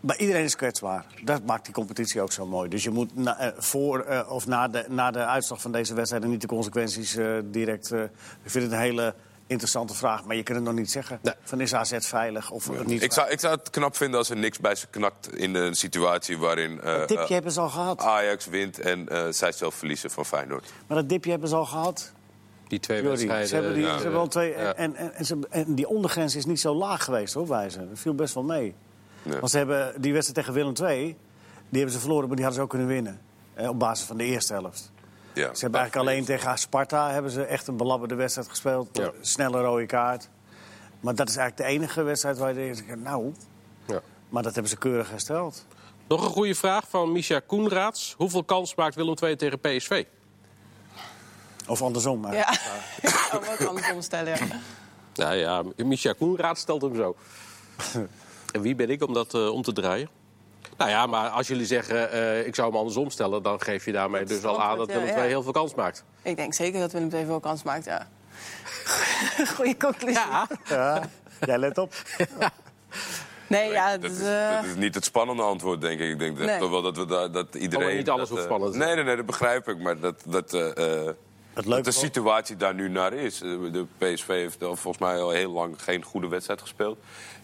Maar 0.00 0.18
iedereen 0.18 0.44
is 0.44 0.56
kwetsbaar. 0.56 1.04
Dat 1.24 1.44
maakt 1.46 1.64
die 1.64 1.74
competitie 1.74 2.20
ook 2.20 2.32
zo 2.32 2.46
mooi. 2.46 2.68
Dus 2.68 2.82
je 2.84 2.90
moet 2.90 3.16
na- 3.16 3.38
eh, 3.38 3.48
voor 3.56 4.00
eh, 4.00 4.30
of 4.32 4.46
na 4.46 4.68
de, 4.68 4.84
na 4.88 5.10
de 5.10 5.24
uitslag 5.26 5.60
van 5.60 5.72
deze 5.72 5.94
wedstrijden 5.94 6.30
niet 6.30 6.40
de 6.40 6.46
consequenties 6.46 7.16
eh, 7.16 7.36
direct. 7.44 7.90
eh, 7.92 8.02
ik 8.42 8.50
vind 8.50 8.64
het 8.64 8.72
een 8.72 8.78
hele 8.78 9.14
interessante 9.46 9.94
vraag, 9.94 10.24
maar 10.24 10.36
je 10.36 10.42
kunt 10.42 10.56
het 10.58 10.66
nog 10.66 10.74
niet 10.76 10.90
zeggen. 10.90 11.18
Nee. 11.22 11.34
Van 11.42 11.60
is 11.60 11.74
AZ 11.74 11.92
veilig 11.98 12.50
of 12.50 12.84
niet? 12.86 13.02
Ik 13.02 13.12
zou, 13.12 13.30
ik 13.30 13.40
zou 13.40 13.56
het 13.56 13.70
knap 13.70 13.96
vinden 13.96 14.18
als 14.18 14.30
er 14.30 14.36
niks 14.36 14.58
bij 14.58 14.74
ze 14.74 14.86
knakt 14.86 15.36
in 15.36 15.54
een 15.54 15.74
situatie 15.74 16.38
waarin 16.38 16.80
eh, 16.80 16.98
dat 16.98 17.08
dipje 17.08 17.34
hebben 17.34 17.52
ze 17.52 17.60
al 17.60 17.68
gehad. 17.68 18.00
Ajax 18.00 18.46
wint 18.46 18.78
en 18.78 19.08
zij 19.34 19.52
zelf 19.52 19.74
verliezen 19.74 20.10
van 20.10 20.26
Feyenoord. 20.26 20.72
Maar 20.86 20.96
dat 20.96 21.08
dipje 21.08 21.30
hebben 21.30 21.48
ze 21.48 21.54
al 21.54 21.66
gehad. 21.66 22.12
Die 22.68 22.80
twee 22.80 23.02
Jordi. 23.02 23.10
wedstrijden. 23.26 23.48
Ze 23.48 23.54
hebben, 23.54 23.74
die, 23.74 23.84
ze 23.84 23.90
hebben 24.02 24.20
al 24.20 24.28
twee. 24.28 24.50
ja. 24.50 24.74
En, 24.74 24.96
en, 24.96 25.12
en 25.50 25.74
die 25.74 25.88
ondergrens 25.88 26.36
is 26.36 26.44
niet 26.44 26.60
zo 26.60 26.74
laag 26.74 27.04
geweest 27.04 27.34
hoor, 27.34 27.46
bij 27.46 27.70
ze. 27.70 27.78
Dat 27.88 27.98
viel 27.98 28.14
best 28.14 28.34
wel 28.34 28.42
mee. 28.44 28.74
Ja. 29.22 29.38
Want 29.38 29.50
ze 29.50 29.56
hebben 29.56 30.02
die 30.02 30.12
wedstrijd 30.12 30.46
tegen 30.46 30.52
Willem 30.52 30.88
II, 30.88 31.16
die 31.68 31.78
hebben 31.78 31.92
ze 31.92 32.00
verloren, 32.00 32.26
maar 32.26 32.36
die 32.36 32.44
hadden 32.44 32.54
ze 32.54 32.60
ook 32.60 32.70
kunnen 32.70 32.88
winnen. 32.88 33.20
Eh, 33.54 33.68
op 33.68 33.78
basis 33.78 34.06
van 34.06 34.16
de 34.16 34.24
eerste 34.24 34.52
helft. 34.52 34.92
Ja. 35.32 35.54
Ze 35.54 35.60
hebben 35.60 35.80
eigenlijk 35.80 36.08
alleen 36.08 36.24
tegen 36.24 36.58
Sparta 36.58 37.10
hebben 37.10 37.30
ze 37.30 37.44
echt 37.44 37.66
een 37.66 37.76
belabberde 37.76 38.14
wedstrijd 38.14 38.48
gespeeld. 38.48 38.88
Ja. 38.92 39.10
Snelle 39.20 39.60
rode 39.60 39.86
kaart. 39.86 40.28
Maar 41.00 41.14
dat 41.14 41.28
is 41.28 41.36
eigenlijk 41.36 41.68
de 41.68 41.76
enige 41.76 42.02
wedstrijd 42.02 42.38
waar 42.38 42.48
je 42.48 42.74
denkt, 42.74 43.02
nou... 43.02 43.32
Ja. 43.86 44.00
Maar 44.28 44.42
dat 44.42 44.52
hebben 44.52 44.70
ze 44.70 44.78
keurig 44.78 45.10
hersteld. 45.10 45.66
Nog 46.08 46.24
een 46.24 46.30
goede 46.30 46.54
vraag 46.54 46.84
van 46.88 47.12
Misha 47.12 47.40
Koenraads. 47.46 48.14
Hoeveel 48.16 48.44
kans 48.44 48.74
maakt 48.74 48.94
Willem 48.94 49.14
II 49.22 49.36
tegen 49.36 49.60
PSV? 49.60 50.04
Of 51.66 51.82
andersom. 51.82 52.20
Maar. 52.20 52.34
Ja, 52.34 52.52
ik 53.02 53.26
kan 53.30 53.40
ook 53.48 53.68
andersom 53.68 54.02
stellen. 54.02 54.46
Ja. 54.46 54.60
Nou 55.14 55.34
ja, 55.34 55.62
Misha 55.76 56.12
Koenraads 56.12 56.60
stelt 56.60 56.82
hem 56.82 56.94
zo. 56.94 57.16
en 58.52 58.60
wie 58.60 58.74
ben 58.74 58.90
ik 58.90 59.06
om 59.06 59.12
dat 59.14 59.34
eh, 59.34 59.48
om 59.48 59.62
te 59.62 59.72
draaien? 59.72 60.08
Nou 60.76 60.90
ja, 60.90 61.06
maar 61.06 61.28
als 61.28 61.48
jullie 61.48 61.66
zeggen, 61.66 62.10
eh, 62.10 62.46
ik 62.46 62.54
zou 62.54 62.68
hem 62.68 62.76
andersom 62.76 63.10
stellen... 63.10 63.42
dan 63.42 63.60
geef 63.60 63.84
je 63.84 63.92
daarmee 63.92 64.24
dus 64.24 64.44
al 64.44 64.62
aan 64.62 64.78
dat 64.78 64.86
Willem 64.86 65.02
II 65.02 65.16
ja. 65.16 65.22
heel 65.22 65.42
veel 65.42 65.52
kans 65.52 65.74
maakt. 65.74 66.04
Ik 66.22 66.36
denk 66.36 66.54
zeker 66.54 66.80
dat 66.80 66.92
Willem 66.92 67.10
II 67.12 67.24
veel 67.24 67.40
kans 67.40 67.62
maakt, 67.62 67.84
ja. 67.84 68.08
Goeie 69.56 69.76
conclusie. 69.76 70.18
Ja, 70.18 70.48
Ja, 70.68 71.08
jij 71.46 71.58
let 71.58 71.78
op. 71.78 71.92
Nee, 73.50 73.70
ja, 73.70 73.90
dat, 73.90 74.02
dat, 74.02 74.10
is, 74.10 74.20
eh, 74.20 74.54
dat 74.54 74.64
is 74.64 74.74
niet 74.74 74.94
het 74.94 75.04
spannende 75.04 75.42
antwoord, 75.42 75.80
denk 75.80 76.00
ik. 76.00 76.10
Ik 76.10 76.18
denk 76.18 76.38
Nee. 76.38 76.58
toch 76.58 76.70
wel 76.70 76.82
dat, 76.82 76.96
we 76.96 77.06
daar 77.06 77.30
dat 77.30 77.54
iedereen... 77.54 77.88
Oh, 77.88 77.94
niet 77.96 78.10
alles 78.10 78.28
dat, 78.28 78.38
eh, 78.38 78.44
spannend. 78.44 78.74
Nee, 78.74 78.94
nee, 78.94 79.04
nee, 79.04 79.16
dat 79.16 79.26
begrijp 79.26 79.68
ik. 79.68 79.78
Maar 79.78 80.00
dat, 80.00 80.22
dat, 80.26 80.54
eh, 80.54 80.98
eh, 81.06 81.14
Het 81.54 81.64
dat 81.66 81.84
de 81.84 81.90
situatie 81.90 82.56
daar 82.56 82.74
nu 82.74 82.88
naar 82.88 83.12
is. 83.12 83.38
De 83.38 83.86
PSV 83.98 84.26
heeft 84.26 84.56
volgens 84.58 84.98
mij 84.98 85.20
al 85.20 85.30
heel 85.30 85.50
lang 85.50 85.82
geen 85.82 86.02
goede 86.02 86.28
wedstrijd 86.28 86.60
gespeeld. 86.60 86.98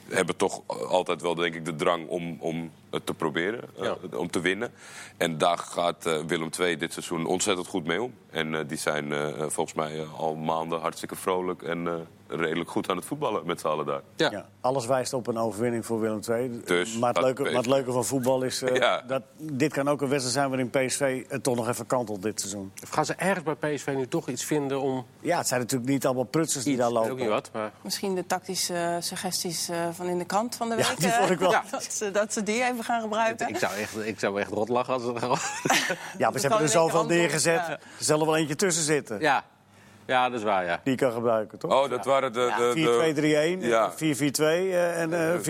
Hebben 0.09 0.37
toch 0.37 0.63
altijd 0.89 1.23
wel, 1.23 1.35
denk 1.35 1.55
ik, 1.55 1.65
de 1.65 1.77
drang 1.77 2.09
om, 2.09 2.37
om 2.41 2.71
het 2.91 3.07
te 3.07 3.15
proberen. 3.15 3.61
eh, 3.81 4.19
om 4.19 4.31
te 4.31 4.41
winnen. 4.41 4.73
En 5.17 5.39
daar 5.39 5.59
gaat 5.59 6.07
eh, 6.07 6.19
Willem 6.27 6.49
II 6.61 6.77
dit 6.77 6.93
seizoen 6.93 7.27
ontzettend 7.27 7.67
goed 7.67 7.85
mee 7.87 8.03
om. 8.03 8.13
En 8.31 8.55
eh, 8.55 8.61
die 8.69 8.79
zijn 8.79 9.13
eh, 9.13 9.29
volgens 9.39 9.75
mij 9.77 10.05
al 10.17 10.35
maanden 10.35 10.81
hartstikke 10.81 11.17
vrolijk 11.17 11.63
en 11.63 11.87
eh, 11.89 11.95
redelijk 12.29 12.71
goed 12.71 12.89
aan 12.91 12.97
het 12.97 13.05
voetballen 13.05 13.47
met 13.47 13.61
z'n 13.61 13.67
allen 13.67 13.87
daar. 13.87 14.01
ja. 14.17 14.31
Ja, 14.31 14.49
alles 14.61 14.87
wijst 14.87 15.13
op 15.13 15.27
een 15.27 15.39
overwinning 15.39 15.87
voor 15.87 16.01
Willem 16.01 16.21
II. 16.29 16.61
Dus, 16.65 16.99
maar, 16.99 17.13
het 17.15 17.23
leuke, 17.23 17.43
maar 17.43 17.53
het 17.53 17.67
leuke 17.67 17.93
van 17.93 18.05
voetbal 18.05 18.43
is... 18.43 18.63
eh, 18.63 18.77
Ja. 18.77 19.03
dat, 19.07 19.23
dit 19.39 19.73
kan 19.73 19.89
ook 19.89 20.01
een 20.01 20.09
wedstrijd 20.09 20.35
zijn 20.35 20.49
waarin 20.49 20.71
PSV 20.89 21.25
het 21.29 21.43
toch 21.43 21.57
nog 21.57 21.69
even 21.69 21.87
kantelt 21.87 22.23
dit 22.23 22.41
seizoen. 22.41 22.73
Of 22.83 22.89
gaan 22.89 23.05
ze 23.05 23.15
ergens 23.15 23.57
bij 23.59 23.75
PSV 23.75 23.93
nu 23.97 24.07
toch 24.09 24.29
iets 24.29 24.45
vinden 24.45 24.81
om... 24.81 25.07
Ja, 25.21 25.39
het 25.39 25.47
zijn 25.49 25.61
natuurlijk 25.61 25.91
niet 25.91 26.05
allemaal 26.07 26.25
prutsers 26.25 26.65
die 26.65 26.77
daar 26.77 26.91
lopen. 26.91 27.11
Ook 27.11 27.19
niet 27.19 27.29
wat, 27.29 27.51
maar... 27.53 27.73
misschien 27.83 28.15
de 28.15 28.27
tactische 28.27 28.97
suggesties 29.01 29.69
eh, 29.69 29.89
van 29.97 30.07
in 30.07 30.18
de 30.18 30.24
krant 30.24 30.55
van 30.57 30.68
de 30.68 30.76
Ja, 30.76 30.88
week. 30.88 30.99
die 30.99 31.09
eh, 31.09 31.18
vond 31.18 31.30
ik 31.30 31.38
wel. 31.38 31.51
Ja. 31.51 31.64
Dat, 31.70 31.92
ze, 31.92 32.11
dat 32.11 32.32
ze 32.32 32.42
die 32.42 32.64
even 32.64 32.84
gaan 32.84 33.01
gebruiken. 33.01 33.49
Ik 33.49 33.57
zou 33.59 33.74
echt, 33.74 34.07
ik 34.07 34.18
zou 34.20 34.40
echt 34.40 34.51
rot 34.51 34.68
lachen 34.68 34.92
als 34.94 35.03
het 35.03 35.18
gewoon... 35.18 35.38
Ja, 36.18 36.30
maar 36.30 36.40
ze 36.40 36.47
hebben 36.49 36.64
er 36.64 36.72
zoveel 36.72 37.07
neergezet. 37.07 37.55
ja. 37.66 37.70
Er 37.70 37.80
zal 37.99 38.20
er 38.20 38.26
wel 38.26 38.36
eentje 38.36 38.57
tussen 38.57 38.84
zitten. 38.84 39.20
ja. 39.20 39.44
ja, 40.07 40.28
dat 40.28 40.38
is 40.38 40.44
waar, 40.44 40.64
ja. 40.64 40.80
Die 40.84 40.92
je 40.92 40.99
kan 40.99 41.12
gebruiken, 41.12 41.59
toch? 41.59 41.72
Oh, 41.82 41.90
dat 41.90 42.05
waren 42.05 42.32
de... 42.32 42.53
de, 42.74 43.12
de 43.14 43.59
4-2-3-1, 43.62 43.66
Ja. 43.66 43.92
4-4-2 43.92 43.97
eh, 43.97 45.01
en 45.01 45.12
eh, 45.12 45.38
4-3-3. 45.40 45.42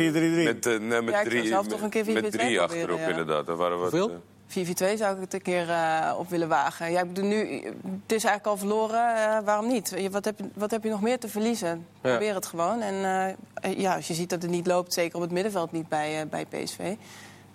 Met, 0.44 0.66
eh, 0.66 0.78
nee, 0.78 1.02
met 1.02 1.14
Ja, 1.14 1.20
ik 1.20 1.28
drie, 1.28 1.46
zelf 1.46 1.66
toch 1.66 1.80
een 1.82 1.90
keer 1.90 2.04
4-4-2 2.04 2.12
met 2.12 2.32
drie 2.32 2.60
achterop, 2.60 2.98
ja. 2.98 3.06
inderdaad. 3.06 3.46
Daar 3.46 3.56
waren 3.56 3.76
we 3.76 3.82
Hoeveel? 3.82 4.22
Eh, 4.54 4.66
4-4-2 4.92 4.96
zou 4.98 5.14
ik 5.14 5.20
het 5.20 5.34
een 5.34 5.42
keer 5.42 5.70
eh, 5.70 6.14
op 6.18 6.28
willen 6.28 6.48
wagen. 6.48 6.90
Ja, 6.90 7.00
ik 7.00 7.12
bedoel, 7.12 7.28
nu, 7.30 7.62
het 8.02 8.12
is 8.12 8.24
eigenlijk 8.24 8.46
al 8.46 8.56
verloren. 8.56 9.14
eh, 9.16 9.38
waarom 9.44 9.66
niet? 9.66 9.92
Je- 9.96 10.10
Wat 10.10 10.24
heb, 10.24 10.38
je, 10.38 10.44
wat 10.54 10.70
heb 10.70 10.82
je 10.84 10.90
nog 10.90 11.00
meer 11.02 11.18
te 11.18 11.28
verliezen? 11.28 11.86
Probeer 12.00 12.34
het 12.34 12.46
gewoon. 12.46 12.80
En 12.80 13.34
eh, 13.54 13.78
ja, 13.78 13.94
als 13.94 14.08
je 14.08 14.14
ziet 14.14 14.30
dat 14.30 14.42
het 14.42 14.50
niet 14.50 14.66
loopt, 14.66 14.92
zeker 14.92 15.16
op 15.16 15.22
het 15.22 15.30
middenveld 15.30 15.72
niet 15.72 15.88
bij, 15.88 16.26
bij 16.28 16.44
PSV... 16.46 16.94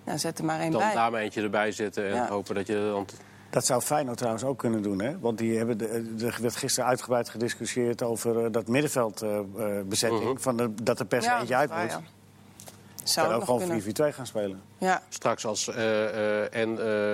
Nou, 0.05 0.17
zet 0.19 0.37
er 0.39 0.45
maar 0.45 0.59
één 0.59 0.71
Dan 0.71 0.81
bij. 0.81 0.93
daar 0.93 1.11
maar 1.11 1.21
eentje 1.21 1.41
erbij 1.41 1.71
zetten 1.71 2.05
en 2.07 2.15
Ja. 2.15 2.27
hopen 2.27 2.55
dat 2.55 2.67
je... 2.67 2.89
Dan... 2.93 3.05
Dat 3.49 3.65
zou 3.65 3.81
Feyenoord 3.81 4.17
trouwens 4.17 4.43
ook 4.43 4.57
kunnen 4.57 4.81
doen, 4.81 5.01
hè? 5.01 5.19
Want 5.19 5.37
die 5.37 5.57
hebben 5.57 5.79
er 6.21 6.37
werd 6.41 6.55
gisteren 6.55 6.89
uitgebreid 6.89 7.29
gediscussieerd 7.29 8.01
over 8.03 8.51
dat 8.51 8.67
middenveldbezetting. 8.67 10.23
Mhm. 10.23 10.37
van 10.37 10.57
de, 10.57 10.73
dat 10.83 10.99
er 10.99 11.05
per 11.05 11.21
se 11.21 11.29
Ja, 11.29 11.39
eentje 11.39 11.55
uit 11.55 11.69
moet. 11.81 11.91
ja. 11.91 12.01
Zou 13.03 13.27
Zou 13.27 13.39
ook 13.39 13.45
gewoon 13.45 13.81
kunnen. 13.93 14.11
4-4-2 14.13 14.15
gaan 14.15 14.25
spelen. 14.27 14.61
Ja, 14.77 15.01
Straks 15.09 15.45
als 15.45 15.67
eh, 15.67 16.43
eh, 16.43 16.53
en 16.55 16.69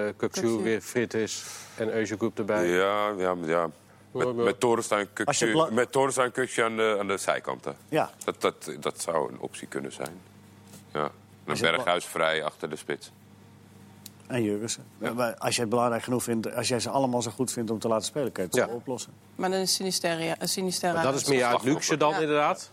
eh 0.07 0.13
Kukçu. 0.17 0.61
weer 0.63 0.81
fit 0.81 1.13
is 1.13 1.43
en 1.75 1.89
Eusekoep 1.93 2.37
erbij. 2.39 2.67
Ja, 2.67 3.09
ja, 3.17 3.35
ja. 3.45 3.67
Ja, 4.13 4.25
Met, 4.25 4.35
met 4.35 4.59
Torenstein 4.59 5.07
Als 5.25 5.39
je 5.39 5.45
Kukçu 5.47 5.51
bla- 5.51 5.69
met 5.71 5.91
Torenstein 5.91 6.31
aan 6.63 6.75
de, 6.77 6.95
aan 6.99 7.07
de 7.07 7.17
zijkanten. 7.17 7.75
Ja, 7.89 8.09
Dat, 8.23 8.41
dat, 8.41 8.71
dat 8.79 9.01
zou 9.01 9.31
een 9.31 9.39
optie 9.39 9.67
kunnen 9.67 9.91
zijn. 9.93 10.21
Ja. 10.93 11.03
Een 11.03 11.55
je 11.55 11.59
bla- 11.61 11.71
berghuis 11.71 12.05
vrij 12.05 12.43
achter 12.43 12.69
de 12.69 12.75
spits. 12.75 13.11
en 14.27 14.43
Jurgensen. 14.43 14.83
Maar 14.97 15.35
Als 15.37 15.55
jij 15.55 15.63
het 15.63 15.73
belangrijk 15.73 16.03
genoeg 16.03 16.23
vindt, 16.23 16.55
als 16.55 16.67
jij 16.67 16.79
ze 16.79 16.89
allemaal 16.89 17.21
zo 17.21 17.31
goed 17.31 17.51
vindt 17.51 17.71
om 17.71 17.79
te 17.79 17.87
laten 17.87 18.05
spelen, 18.05 18.31
kun 18.31 18.43
je 18.43 18.49
het 18.49 18.57
Ja. 18.57 18.65
wel 18.67 18.75
oplossen. 18.75 19.13
maar 19.35 19.49
dan 19.49 19.59
is 19.59 19.73
Sinisterra... 19.73 20.35
Sinisterra 20.39 20.93
Maar 20.93 21.03
dat 21.03 21.15
is 21.21 21.27
meer 21.27 21.45
uit 21.45 21.63
luxe 21.63 21.97
dan 21.97 22.09
Ja. 22.11 22.19
inderdaad. 22.19 22.69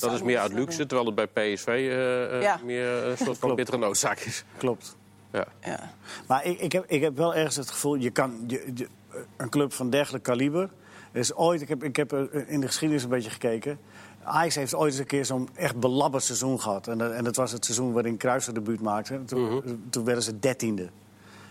Dat 0.00 0.12
is 0.12 0.22
meer 0.22 0.38
uit 0.38 0.52
luxe, 0.52 0.86
terwijl 0.86 1.06
het 1.14 1.14
bij 1.14 1.26
PSV 1.54 1.66
eh, 1.66 2.36
eh, 2.36 2.42
Ja. 2.42 2.60
meer 2.64 2.88
een 3.04 3.16
soort 3.16 3.38
van 3.38 3.54
bittere 3.54 3.76
noodzaak 3.78 4.18
is. 4.20 4.44
Klopt. 4.56 4.96
Ja. 5.32 5.46
Ja. 5.64 5.90
Maar 6.28 6.44
ik, 6.44 6.58
ik, 6.60 6.72
heb, 6.72 6.84
ik 6.86 7.00
heb 7.02 7.16
wel 7.16 7.34
ergens 7.34 7.56
het 7.56 7.70
gevoel, 7.70 7.94
je 7.94 8.10
kan 8.10 8.44
je, 8.46 8.70
je- 8.74 8.88
een 9.36 9.48
club 9.48 9.72
van 9.72 9.90
dergelijk 9.90 10.24
kaliber. 10.24 10.70
Er 11.12 11.20
is 11.20 11.34
ooit, 11.34 11.60
ik 11.60 11.68
heb, 11.68 11.84
ik 11.84 11.96
heb 11.96 12.12
er 12.12 12.48
in 12.48 12.60
de 12.60 12.66
geschiedenis 12.66 13.02
een 13.02 13.08
beetje 13.08 13.30
gekeken. 13.30 13.78
Ajax 14.22 14.54
heeft 14.54 14.74
ooit 14.74 14.90
eens 14.90 15.00
een 15.00 15.06
keer 15.06 15.24
zo'n 15.24 15.48
echt 15.54 15.80
belabberd 15.80 16.22
seizoen 16.22 16.60
gehad. 16.60 16.88
En, 16.88 16.98
dat- 16.98 17.12
en 17.12 17.24
dat 17.24 17.36
was 17.36 17.52
het 17.52 17.64
seizoen 17.64 17.92
waarin 17.92 18.16
Cruijff 18.16 18.44
zijn 18.44 18.56
debuut 18.56 18.80
maakte. 18.80 19.24
Toen, 19.24 19.62
toen 19.90 20.04
werden 20.04 20.22
ze 20.24 20.38
dertiende. 20.38 20.88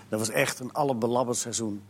Dat 0.09 0.19
was 0.19 0.29
echt 0.29 0.59
een 0.59 0.73
allerbelabberd 0.73 1.37
seizoen. 1.37 1.83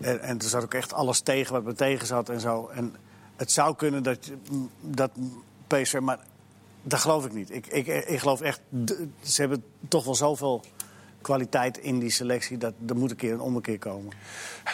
En, 0.00 0.20
en 0.20 0.38
toen 0.38 0.48
zat 0.48 0.62
ook 0.62 0.74
echt 0.74 0.92
alles 0.92 1.20
tegen 1.20 1.52
wat 1.52 1.64
me 1.64 1.72
tegen 1.72 2.06
zat 2.06 2.28
en 2.28 2.40
zo. 2.40 2.68
En 2.74 2.94
het 3.36 3.52
zou 3.52 3.76
kunnen 3.76 4.02
dat, 4.02 4.26
je- 4.26 4.36
dat 4.80 5.10
PSV... 5.76 5.98
Maar 6.00 6.18
dat 6.82 7.00
geloof 7.00 7.24
ik 7.24 7.32
niet. 7.32 7.54
Ik, 7.54 7.66
ik, 7.66 7.86
ik 7.86 8.18
geloof 8.18 8.40
echt... 8.40 8.60
Ze 9.22 9.40
hebben 9.40 9.64
toch 9.88 10.04
wel 10.04 10.14
zoveel 10.14 10.64
kwaliteit 11.20 11.78
in 11.78 11.98
die 11.98 12.10
selectie. 12.10 12.58
Dat, 12.58 12.72
er 12.88 12.96
moet 12.96 13.10
een 13.10 13.16
keer 13.16 13.32
een 13.32 13.40
ommekeer 13.40 13.78
komen. 13.78 14.12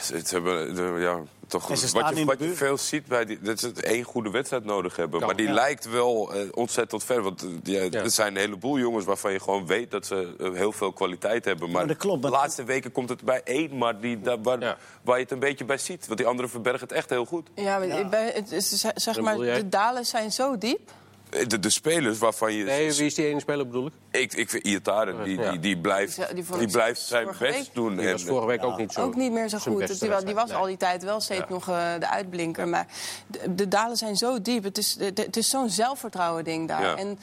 Ze, 0.03 0.21
ze 0.27 0.35
hebben 0.35 0.75
de- 0.75 0.97
ja, 1.01 1.21
toch, 1.47 1.69
wat 1.69 1.81
je, 1.81 1.99
in 2.11 2.15
de 2.15 2.25
wat 2.25 2.39
je 2.39 2.53
veel 2.55 2.79
ziet 2.79 3.07
bij 3.07 3.25
die, 3.25 3.39
dat 3.41 3.61
ze 3.61 3.73
één 3.73 4.03
goede 4.05 4.31
wedstrijd 4.31 4.65
nodig 4.65 4.97
hebben. 4.97 5.19
Kan, 5.19 5.29
maar 5.29 5.37
die 5.37 5.47
ja. 5.47 5.53
lijkt 5.53 5.91
wel 5.91 6.33
eh, 6.35 6.49
ontzettend 6.55 7.05
ver. 7.05 7.23
Want 7.23 7.43
eh, 7.43 7.49
ja, 7.63 7.83
Ja. 7.83 7.91
er 8.03 8.11
zijn 8.11 8.35
een 8.35 8.41
heleboel 8.41 8.79
jongens 8.79 9.05
waarvan 9.05 9.33
je 9.33 9.41
gewoon 9.41 9.67
weet 9.67 9.91
dat 9.91 10.07
ze 10.07 10.35
eh, 10.39 10.53
heel 10.53 10.73
veel 10.73 10.93
kwaliteit 10.93 11.45
hebben. 11.45 11.71
Maar 11.71 11.81
Ja, 11.83 11.87
dat 11.89 11.97
klopt, 11.97 12.23
de 12.23 12.29
laatste 12.31 12.65
weken 12.65 12.93
komt 12.93 13.09
het 13.09 13.23
bij 13.23 13.41
één, 13.45 13.77
maar 13.79 14.01
die, 14.01 14.21
daar, 14.21 14.43
waar, 14.43 14.61
Ja. 14.61 14.77
waar 15.03 15.17
je 15.17 15.23
het 15.23 15.33
een 15.33 15.39
beetje 15.39 15.65
bij 15.65 15.79
ziet. 15.79 16.07
Want 16.07 16.19
die 16.19 16.27
andere 16.29 16.49
verbergen 16.49 16.81
het 16.89 16.93
echt 16.93 17.11
heel 17.11 17.25
goed. 17.25 17.49
Ja, 17.55 17.79
maar 17.79 18.09
bij- 18.09 18.33
het 18.35 18.65
zeg 18.95 19.21
maar, 19.21 19.37
de 19.37 19.69
dalen 19.69 20.05
zijn 20.07 20.33
zo 20.33 20.59
diep. 20.59 20.91
Eh, 21.37 21.47
De, 21.47 21.59
de 21.59 21.71
spelers 21.71 22.19
waarvan 22.19 22.53
je... 22.53 22.65
Nee, 22.65 22.93
wie 22.93 23.05
is 23.07 23.15
die 23.15 23.27
ene 23.27 23.41
speler 23.41 23.67
bedoel 23.67 23.87
ik? 23.87 23.93
Ik, 24.21 24.33
ik 24.33 24.51
vind 24.51 24.65
Iataren, 24.67 25.25
die, 25.25 25.39
Ja. 25.41 25.51
die, 25.51 25.61
die 25.61 25.79
blijft, 25.79 26.35
die 26.59 26.71
blijft 26.71 27.01
zijn 27.01 27.27
best 27.27 27.39
week. 27.39 27.69
doen. 27.73 27.97
Die 27.97 28.11
was 28.13 28.23
En, 28.23 28.29
vorige 28.29 28.47
week 28.47 28.65
ook 28.65 28.79
niet 28.79 28.93
zo. 28.93 29.01
Ook 29.03 29.15
niet 29.17 29.33
meer 29.33 29.49
zo 29.49 29.59
goed. 29.59 29.79
beste 29.79 30.09
Die, 30.09 30.25
die 30.25 30.35
was 30.35 30.51
al 30.53 30.67
die 30.67 30.77
tijd 30.77 31.03
wel 31.03 31.21
steeds 31.21 31.41
Ja. 31.41 31.47
nog 31.49 31.69
eh, 31.69 31.93
de 31.99 32.11
uitblinker. 32.11 32.69
Maar 32.69 32.87
de, 33.27 33.55
de 33.55 33.69
dalen 33.69 33.97
zijn 33.97 34.17
zo 34.17 34.43
diep. 34.43 34.65
Het 34.65 34.79
is, 34.79 34.97
het, 34.99 35.19
het 35.19 35.37
is 35.37 35.49
zo'n 35.49 35.71
zelfvertrouwen 35.71 36.45
ding 36.45 36.69
daar. 36.69 36.83
Ja. 36.83 36.97
En 36.97 37.19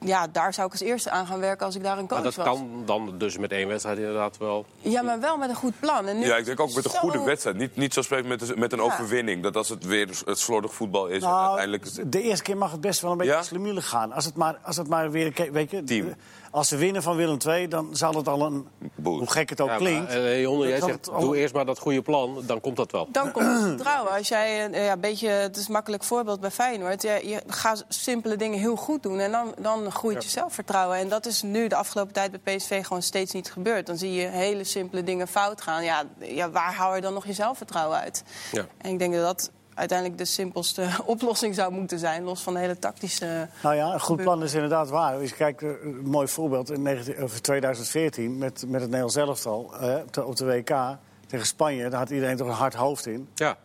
ja, 0.00 0.26
daar 0.26 0.54
zou 0.54 0.66
ik 0.66 0.72
als 0.72 0.82
eerste 0.82 1.10
aan 1.10 1.26
gaan 1.26 1.40
werken 1.40 1.66
als 1.66 1.74
ik 1.76 1.82
daar 1.82 1.98
een 1.98 2.06
coach 2.06 2.22
Maar 2.22 2.22
dat 2.22 2.34
was. 2.34 2.44
kan 2.46 2.82
dan 2.84 3.14
dus 3.18 3.38
met 3.38 3.52
één 3.52 3.68
wedstrijd 3.68 3.98
inderdaad 3.98 4.36
wel. 4.38 4.66
Ja, 4.80 5.02
maar 5.02 5.20
wel 5.20 5.36
met 5.36 5.48
een 5.48 5.54
goed 5.54 5.80
plan. 5.80 6.06
En 6.06 6.18
nu 6.18 6.26
Ja, 6.26 6.36
ik 6.36 6.44
denk 6.44 6.60
ook 6.60 6.74
met 6.74 6.84
een 6.84 6.90
zo- 6.90 6.98
goede 6.98 7.22
wedstrijd. 7.22 7.56
Niet, 7.56 7.76
niet 7.76 7.94
zo 7.94 8.02
spreken 8.02 8.28
met, 8.28 8.56
met 8.56 8.72
een 8.72 8.78
Ja. 8.78 8.84
overwinning. 8.84 9.42
Dat 9.42 9.56
als 9.56 9.68
het 9.68 9.84
weer 9.84 10.08
het 10.24 10.38
slordig 10.38 10.74
voetbal 10.74 11.06
is. 11.06 11.22
Nou, 11.22 11.46
uiteindelijk... 11.58 12.12
de 12.12 12.22
eerste 12.22 12.42
keer 12.44 12.56
mag 12.56 12.70
het 12.72 12.80
best 12.80 13.00
wel 13.00 13.10
een 13.10 13.16
beetje 13.16 13.32
Ja? 13.32 13.42
slimielig 13.42 13.88
gaan. 13.88 14.12
Als 14.12 14.24
het 14.24 14.34
maar, 14.36 14.58
als 14.62 14.76
het 14.76 14.88
maar 14.88 15.10
weer... 15.10 15.48
Weet 15.52 15.70
je, 15.70 15.84
Team. 15.84 16.14
Als 16.50 16.68
ze 16.68 16.76
winnen 16.76 17.02
van 17.02 17.16
Willem 17.16 17.38
II, 17.46 17.68
dan 17.68 17.96
zal 17.96 18.14
het 18.14 18.28
al 18.28 18.42
een... 18.42 18.68
Hoe 19.02 19.30
gek 19.30 19.50
het 19.50 19.60
ook 19.60 19.68
Ja, 19.68 19.76
klinkt. 19.76 20.08
Maar, 20.08 20.16
eh, 20.16 20.40
Jonne, 20.40 20.68
jij 20.68 20.80
zegt, 20.80 21.10
al- 21.10 21.20
doe 21.20 21.36
eerst 21.36 21.54
maar 21.54 21.64
dat 21.66 21.78
goede 21.78 22.02
plan, 22.02 22.42
dan 22.46 22.60
komt 22.60 22.76
dat 22.76 22.92
wel. 22.92 23.08
Dan 23.12 23.32
komt 23.32 23.46
het 23.46 23.62
vertrouwen. 23.76 24.12
Als 24.12 24.28
jij 24.28 24.70
ja, 24.70 24.92
een 24.92 25.00
beetje, 25.00 25.28
het 25.28 25.56
is 25.56 25.66
een 25.66 25.72
makkelijk 25.72 26.04
voorbeeld 26.04 26.40
bij 26.40 26.50
Feyenoord. 26.50 27.02
Ja, 27.02 27.14
je 27.14 27.42
gaat 27.46 27.84
simpele 27.88 28.36
dingen 28.36 28.58
heel 28.58 28.76
goed 28.76 29.02
doen 29.02 29.18
en 29.18 29.32
dan, 29.32 29.54
dan 29.60 29.92
groeit 29.92 30.22
je 30.22 30.30
zelfvertrouwen. 30.30 30.96
En 30.96 31.08
dat 31.08 31.26
is 31.26 31.42
nu 31.42 31.68
de 31.68 31.76
afgelopen 31.76 32.12
tijd 32.12 32.42
bij 32.42 32.56
PSV 32.56 32.82
gewoon 32.86 33.02
steeds 33.02 33.32
niet 33.32 33.52
gebeurd. 33.52 33.86
Dan 33.86 33.96
zie 33.96 34.12
je 34.12 34.26
hele 34.26 34.64
simpele 34.64 35.02
dingen 35.04 35.28
fout 35.28 35.60
gaan. 35.60 35.84
Ja, 35.84 36.02
ja 36.18 36.50
waar 36.50 36.74
hou 36.74 36.94
je 36.94 37.00
dan 37.00 37.14
nog 37.14 37.26
je 37.26 37.32
zelfvertrouwen 37.32 37.98
uit? 37.98 38.22
Ja. 38.52 38.66
En 38.78 38.90
ik 38.90 38.98
denk 38.98 39.14
dat 39.14 39.22
dat 39.22 39.50
uiteindelijk 39.78 40.18
de 40.18 40.24
simpelste 40.24 40.88
oplossing 41.04 41.54
zou 41.54 41.72
moeten 41.72 41.98
zijn, 41.98 42.22
los 42.24 42.40
van 42.42 42.52
de 42.54 42.58
hele 42.60 42.78
tactische. 42.78 43.48
Nou 43.62 43.74
ja, 43.74 43.92
een 43.92 44.00
goed 44.00 44.22
plan 44.22 44.42
is 44.42 44.54
inderdaad 44.54 44.88
waar. 44.88 45.18
Als 45.20 45.28
je 45.28 45.34
kijkt, 45.36 45.62
eh, 45.62 45.68
een 45.82 46.00
mooi 46.04 46.28
voorbeeld 46.28 46.70
in 46.70 46.82
19 46.82 47.22
of 47.22 47.40
2014 47.40 48.38
met, 48.38 48.64
met 48.66 48.80
het 48.80 48.90
Nederlands 48.90 49.16
elftal 49.16 49.74
eh, 49.80 50.26
op 50.26 50.36
de- 50.36 50.44
WK 50.44 50.96
tegen 51.26 51.46
Spanje. 51.46 51.88
Daar 51.88 51.98
had 51.98 52.10
iedereen 52.10 52.36
toch 52.36 52.46
een 52.46 52.52
hard 52.52 52.74
hoofd 52.74 53.06
in. 53.06 53.28
Ja, 53.34 53.56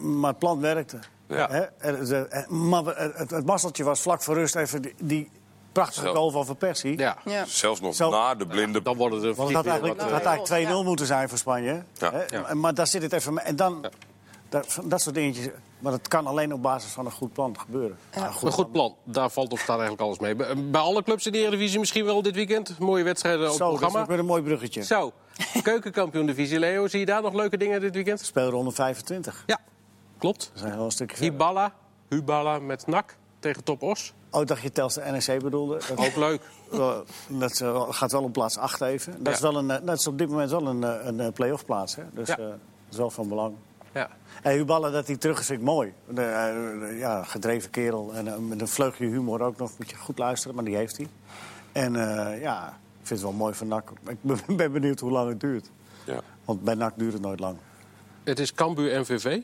Maar 0.00 0.30
het 0.30 0.38
plan 0.38 0.60
werkte. 0.60 0.98
Ja. 1.28 1.48
Hè? 1.78 2.46
Maar 2.48 2.84
het, 2.84 3.30
het 3.30 3.46
mazzeltje 3.46 3.84
was 3.84 4.00
vlak 4.00 4.22
voor 4.22 4.34
rust 4.34 4.54
even 4.56 4.82
die, 4.82 4.94
die 5.00 5.30
prachtige 5.72 6.06
goal 6.06 6.30
van 6.30 6.46
Van 6.46 6.56
Persie. 6.56 6.98
ja. 6.98 7.16
Ja. 7.24 7.44
Zelfs 7.46 7.80
nog 7.80 7.94
Zo. 7.94 8.10
na 8.10 8.34
de 8.34 8.46
blinde... 8.46 8.82
Dan 8.82 8.96
worden 8.96 9.20
de 9.20 9.34
Want 9.34 9.48
het 9.48 9.56
had 9.56 9.66
eigenlijk, 9.66 10.00
eh, 10.00 10.10
eigenlijk 10.12 10.44
2-0 10.44 10.76
Ja. 10.78 10.82
moeten 10.82 11.06
zijn 11.06 11.28
voor 11.28 11.38
Spanje. 11.38 11.82
Ja. 11.94 12.12
Hè? 12.28 12.54
Maar 12.54 12.74
daar 12.74 12.86
zit 12.86 13.02
het 13.02 13.12
even 13.12 13.34
mee. 13.34 13.44
En 13.44 13.56
dan, 13.56 13.84
dat, 14.62 14.78
dat 14.84 15.00
soort 15.00 15.14
dingetjes. 15.14 15.48
Maar 15.78 15.92
dat 15.92 16.08
kan 16.08 16.26
alleen 16.26 16.52
op 16.52 16.62
basis 16.62 16.92
van 16.92 17.04
een 17.06 17.12
goed 17.12 17.32
plan 17.32 17.58
gebeuren. 17.58 17.98
Ja, 18.14 18.26
Een 18.26 18.52
goed 18.52 18.72
plan, 18.72 18.94
daar 19.04 19.30
valt 19.30 19.52
of 19.52 19.58
staat 19.60 19.78
eigenlijk 19.78 20.00
alles 20.02 20.18
mee. 20.18 20.34
Bij 20.36 20.70
bij 20.70 20.80
alle 20.80 21.02
clubs 21.02 21.26
in 21.26 21.32
de 21.32 21.38
Eredivisie 21.38 21.78
misschien 21.78 22.04
wel 22.04 22.22
dit 22.22 22.34
weekend. 22.34 22.78
Mooie 22.78 23.04
wedstrijden 23.04 23.40
op 23.42 23.46
het 23.48 23.56
Zo, 23.56 23.64
dat 23.64 23.74
programma. 23.78 24.00
ook 24.02 24.08
weer 24.08 24.18
een 24.18 24.24
mooi 24.26 24.42
bruggetje. 24.42 24.82
Zo, 24.84 25.12
keukenkampioen-divisie, 25.62 26.58
Leo. 26.58 26.86
Zie 26.88 27.00
je 27.00 27.06
daar 27.06 27.22
nog 27.22 27.32
leuke 27.34 27.56
dingen 27.56 27.80
dit 27.80 27.94
weekend? 27.94 28.20
Speelronde 28.20 28.70
25. 28.70 29.42
Ja, 29.46 29.58
klopt. 30.18 30.50
Dat 30.52 30.60
zijn 30.62 30.76
wel 30.76 30.84
een 30.84 30.90
stukje 30.90 31.16
verder. 31.16 31.32
Hiballa, 31.32 31.72
Huballa 32.08 32.58
met 32.58 32.86
NAC 32.86 33.16
tegen 33.38 33.64
Top 33.64 33.82
Os. 33.82 34.12
Oh, 34.30 34.44
dacht 34.46 34.62
je 34.62 34.72
Telstar 34.72 35.12
NEC 35.12 35.42
bedoelde. 35.42 35.80
Dat, 35.88 35.98
Ook 36.06 36.16
leuk. 36.16 36.42
dat 37.28 37.60
eh, 37.60 37.86
gaat 37.90 38.12
wel 38.12 38.22
op 38.22 38.32
plaats 38.32 38.56
8 38.58 38.80
even. 38.80 39.24
Dat, 39.24 39.34
is, 39.34 39.40
wel 39.40 39.56
een, 39.56 39.70
eh, 39.70 39.86
dat 39.86 39.98
is 39.98 40.06
op 40.06 40.18
dit 40.18 40.28
moment 40.28 40.50
wel 40.50 40.66
een, 40.66 40.84
eh, 40.84 41.06
een 41.06 41.20
eh, 41.20 41.32
play-off 41.32 41.64
plaats. 41.64 41.96
Hè? 41.96 42.02
Dus 42.12 42.28
Ja. 42.28 42.36
eh, 42.38 42.44
dat 42.46 42.56
is 42.90 42.96
wel 42.96 43.10
van 43.10 43.28
belang. 43.28 43.54
Ja. 43.94 44.08
En 44.42 44.52
Huballa, 44.56 44.90
dat 44.90 45.06
hij 45.06 45.16
terug 45.16 45.40
is, 45.40 45.46
vind 45.46 45.58
ik 45.58 45.64
mooi. 45.64 45.92
De, 46.08 46.22
eh, 46.22 46.98
ja, 46.98 47.22
gedreven 47.24 47.70
kerel. 47.70 48.14
En 48.14 48.28
eh, 48.28 48.36
met 48.38 48.60
een 48.60 48.68
vleugje 48.68 49.06
humor 49.06 49.40
ook 49.42 49.56
nog. 49.56 49.70
Moet 49.78 49.90
je 49.90 49.96
goed 49.96 50.18
luisteren, 50.18 50.54
maar 50.56 50.64
die 50.64 50.76
heeft 50.76 50.96
hij. 50.96 51.08
En 51.72 51.96
eh, 51.96 52.40
ja, 52.40 52.68
ik 52.68 53.06
vind 53.06 53.20
het 53.20 53.28
wel 53.28 53.32
mooi 53.38 53.54
van 53.54 53.68
NAC. 53.68 53.90
Ik 54.06 54.16
ben- 54.46 54.56
ben 54.56 54.72
benieuwd 54.72 55.00
hoe 55.00 55.10
lang 55.10 55.28
het 55.28 55.40
duurt. 55.40 55.70
Ja. 56.04 56.20
Want 56.44 56.62
bij 56.62 56.74
NAC 56.74 56.92
duurt 56.96 57.12
het 57.12 57.22
nooit 57.22 57.40
lang. 57.40 57.56
Het 58.24 58.38
is 58.38 58.54
Cambuur 58.54 59.00
MVV. 59.00 59.40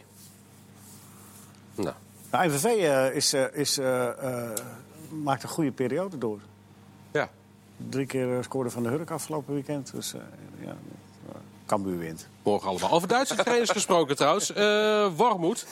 Nou, 1.75 1.95
Nou, 2.31 2.49
MVV 2.49 2.65
is, 3.15 3.35
is, 3.53 3.79
maakt 5.23 5.43
een 5.43 5.49
goede 5.49 5.73
periode 5.73 6.19
door. 6.19 6.41
ja. 7.11 7.29
Drie 7.89 8.07
keer 8.07 8.45
scoorde 8.45 8.71
van 8.71 8.83
de 8.83 8.89
Hurk 8.89 9.11
afgelopen 9.11 9.55
weekend. 9.55 9.93
Dus 9.93 10.15
ja, 10.61 10.77
Cambuur 11.71 11.99
wint. 11.99 12.27
Morgen 12.43 12.69
allemaal. 12.69 12.91
Over 12.91 13.09
Duitse 13.09 13.35
trainers 13.35 13.71
gesproken 13.71 14.17
trouwens. 14.17 14.53
Eh 14.53 15.07
Wormoed 15.17 15.67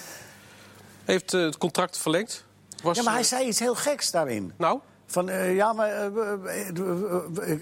heeft 1.04 1.34
eh, 1.34 1.40
het 1.40 1.58
contract 1.58 1.98
verlengd. 1.98 2.44
Was, 2.82 2.96
Ja, 2.96 3.02
maar 3.02 3.12
hij 3.12 3.22
eh, 3.22 3.28
zei 3.28 3.46
iets 3.46 3.58
heel 3.58 3.74
geks 3.74 4.10
daarin. 4.10 4.52
Nou, 4.56 4.80
Van, 5.10 5.28
eh, 5.28 5.54
ja, 5.54 5.72
maar 5.72 5.88
eh, 5.88 6.06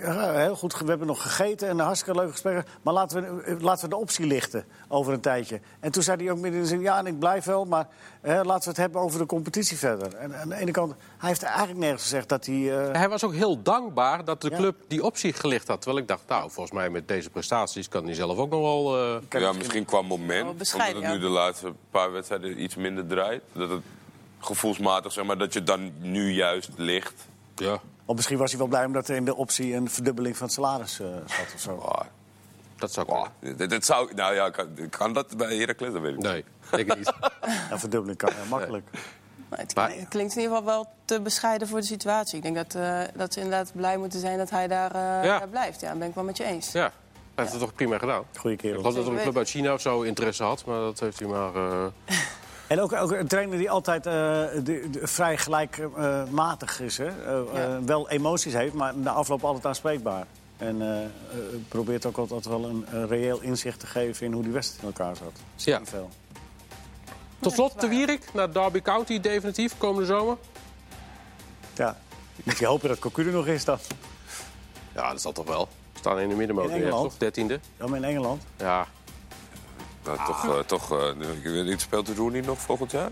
eh, 0.02 0.34
heel 0.34 0.56
goed, 0.56 0.78
we 0.78 0.84
hebben 0.88 1.06
nog 1.06 1.22
gegeten 1.22 1.68
en 1.68 1.78
een 1.78 1.84
hartstikke 1.84 2.20
leuk 2.20 2.30
gesprek. 2.30 2.66
Maar 2.82 2.94
laten 2.94 3.36
we, 3.36 3.56
laten 3.60 3.84
we 3.84 3.90
de 3.90 4.00
optie 4.00 4.26
lichten 4.26 4.64
over 4.88 5.12
een 5.12 5.20
tijdje. 5.20 5.60
En 5.80 5.92
toen 5.92 6.02
zei 6.02 6.22
hij 6.22 6.30
ook 6.32 6.38
midden 6.38 6.54
in 6.54 6.62
de 6.62 6.68
zin, 6.68 6.80
ja, 6.80 6.98
en 6.98 7.06
ik 7.06 7.18
blijf 7.18 7.44
wel, 7.44 7.64
maar 7.64 7.88
laten 8.22 8.62
we 8.62 8.68
het 8.68 8.76
hebben 8.76 9.00
over 9.00 9.18
de 9.18 9.26
competitie 9.26 9.76
verder. 9.76 10.14
En 10.14 10.36
aan 10.36 10.48
de 10.48 10.54
ene 10.56 10.70
kant, 10.70 10.94
hij 11.18 11.28
heeft 11.28 11.42
eigenlijk 11.42 11.78
nergens 11.78 12.02
gezegd 12.02 12.28
dat 12.28 12.46
hij... 12.46 12.86
eh, 12.86 12.92
hij 12.98 13.08
was 13.08 13.24
ook 13.24 13.34
heel 13.34 13.62
dankbaar 13.62 14.24
dat 14.24 14.40
de 14.40 14.50
Ja. 14.50 14.56
club 14.56 14.76
die 14.88 15.02
optie 15.04 15.32
gelicht 15.32 15.68
had. 15.68 15.80
Terwijl 15.82 16.02
ik 16.02 16.08
dacht, 16.08 16.22
nou, 16.28 16.50
volgens 16.50 16.74
mij 16.76 16.90
met 16.90 17.08
deze 17.08 17.30
prestaties 17.30 17.88
kan 17.88 18.04
hij 18.04 18.14
zelf 18.14 18.38
ook 18.38 18.50
nog 18.50 18.60
wel... 18.60 18.96
eh, 19.30 19.40
ja, 19.40 19.52
misschien- 19.52 19.84
qua 19.84 20.02
moment. 20.02 20.58
Bescheiden, 20.58 20.96
omdat 20.96 21.12
het 21.12 21.20
nu 21.20 21.26
de 21.26 21.32
laatste 21.32 21.72
paar 21.90 22.12
wedstrijden 22.12 22.62
iets 22.62 22.74
minder 22.74 23.06
draait. 23.06 23.42
Dat 23.52 23.70
het 23.70 23.82
gevoelsmatig, 24.38 25.12
zeg 25.12 25.24
maar, 25.24 25.38
dat 25.38 25.52
je 25.52 25.62
dan 25.62 25.92
nu 25.98 26.32
juist 26.32 26.70
ligt. 26.76 27.14
Ja, 27.56 27.78
Of 28.04 28.16
misschien 28.16 28.38
was 28.38 28.50
hij 28.50 28.58
wel 28.58 28.68
blij 28.68 28.84
omdat 28.84 29.08
er 29.08 29.16
in 29.16 29.24
de 29.24 29.36
optie 29.36 29.74
een 29.74 29.90
verdubbeling 29.90 30.36
van 30.36 30.46
het 30.46 30.54
salaris 30.54 31.00
eh, 31.00 31.06
zat 31.06 31.54
of 31.54 31.60
zo. 31.60 31.76
Ah, 31.76 32.06
dat 32.76 32.92
zou 32.92 33.06
ik 33.06 33.12
ah, 33.12 33.26
dit, 33.56 33.70
dit 33.70 33.84
zou, 33.84 34.14
nou 34.14 34.34
ja, 34.34 34.50
kan, 34.50 34.68
kan 34.90 35.12
dat 35.12 35.36
bij 35.36 35.56
Heracles? 35.56 35.92
Dat 35.92 36.02
weet 36.02 36.10
ik 36.12 36.16
niet. 36.16 36.26
Nee, 36.26 36.44
ik 36.84 36.96
niet. 36.96 37.12
Een 37.70 37.78
verdubbeling 37.78 38.18
kan 38.18 38.32
heel 38.32 38.44
makkelijk. 38.48 38.88
Maar 39.48 39.58
het, 39.58 39.74
Maar- 39.74 39.92
klinkt 40.08 40.34
in 40.36 40.40
ieder 40.42 40.56
geval 40.56 40.64
wel 40.64 40.88
te 41.04 41.20
bescheiden 41.20 41.68
voor 41.68 41.80
de 41.80 41.86
situatie. 41.86 42.36
Ik 42.36 42.42
denk 42.42 42.54
dat, 42.56 42.74
eh, 42.74 43.00
dat 43.14 43.32
ze 43.32 43.40
inderdaad 43.40 43.72
blij 43.74 43.96
moeten 43.96 44.20
zijn 44.20 44.38
dat 44.38 44.50
hij 44.50 44.66
daar, 44.68 44.90
eh, 44.94 45.24
Ja. 45.24 45.38
daar 45.38 45.48
blijft. 45.48 45.80
Ja, 45.80 45.88
dat 45.88 45.98
ben 45.98 46.08
ik 46.08 46.14
wel 46.14 46.24
met 46.24 46.36
je 46.36 46.44
eens. 46.44 46.72
Ja, 46.72 46.80
hij 46.80 46.90
heeft 47.34 47.50
het 47.50 47.60
toch 47.60 47.74
prima 47.74 47.98
gedaan. 47.98 48.22
Goeie 48.38 48.56
Ik 48.56 48.62
kerel. 48.62 48.76
geloof 48.78 48.94
dat 48.94 49.06
er 49.06 49.12
een 49.12 49.22
club 49.22 49.36
uit 49.36 49.48
China 49.48 49.72
of 49.72 49.80
zo 49.80 50.02
interesse 50.02 50.42
had, 50.42 50.64
maar 50.64 50.80
dat 50.80 51.00
heeft 51.00 51.18
hij 51.18 51.28
maar... 51.28 51.52
eh, 52.66 52.76
En 52.76 52.80
ook, 52.82 52.92
ook 52.92 53.10
een 53.12 53.26
trainer 53.26 53.58
die 53.58 53.70
altijd 53.70 54.06
eh, 54.06 54.12
de, 54.12 54.62
de- 54.90 55.00
vrij 55.06 55.36
gelijkmatig 55.38 56.80
is. 56.80 56.98
Hè? 56.98 57.06
Eh, 57.06 57.40
Ja. 57.54 57.60
eh, 57.76 57.76
wel 57.84 58.08
emoties 58.10 58.52
heeft, 58.52 58.74
maar 58.74 58.96
na 58.96 59.10
afloop 59.10 59.44
altijd 59.44 59.66
aanspreekbaar. 59.66 60.26
En 60.56 60.82
eh, 60.82 61.02
eh, 61.04 61.08
probeert 61.68 62.06
ook 62.06 62.16
altijd 62.16 62.44
wel 62.46 62.64
een, 62.64 62.84
een 62.90 63.08
reëel 63.08 63.40
inzicht 63.40 63.80
te 63.80 63.86
geven 63.86 64.26
in 64.26 64.32
hoe 64.32 64.42
die 64.42 64.52
wedstrijd 64.52 64.82
in 64.82 64.88
elkaar 64.88 65.16
zat. 65.16 65.32
Ja. 65.56 65.80
veel. 65.84 66.10
Tot 67.40 67.52
slot 67.52 67.80
de 67.80 67.88
Wierik 67.88 68.34
naar 68.34 68.52
Derby 68.52 68.82
County 68.82 69.20
definitief 69.20 69.78
komende 69.78 70.06
zomer. 70.06 70.36
Ja. 71.74 71.96
Moet 72.44 72.58
je 72.58 72.66
hopen 72.66 72.88
dat 72.88 72.98
Cocu 72.98 73.26
er 73.26 73.32
nog 73.32 73.46
is 73.46 73.64
dan. 73.64 73.78
Ja, 74.94 75.10
dat 75.10 75.20
zal 75.20 75.32
toch 75.32 75.46
wel. 75.46 75.68
We 75.92 75.98
staan 75.98 76.18
in 76.18 76.28
de 76.28 76.34
middenmoot 76.34 76.64
In 76.68 76.70
weer, 76.72 76.82
Engeland? 76.82 77.02
toch? 77.10 77.18
Dertiende. 77.18 77.60
Ja, 77.78 77.86
maar 77.86 77.98
in 77.98 78.04
Engeland. 78.04 78.42
Ja. 78.56 78.86
Nou, 80.06 80.26
toch, 80.26 80.44
eh, 80.44 80.58
toch 80.58 80.92
eh, 80.92 81.08
ik 81.36 81.42
weet 81.42 81.64
niet, 81.64 81.80
speelt 81.80 82.06
de 82.06 82.14
Rooney 82.14 82.40
nog 82.40 82.58
volgend 82.58 82.90
jaar? 82.90 83.10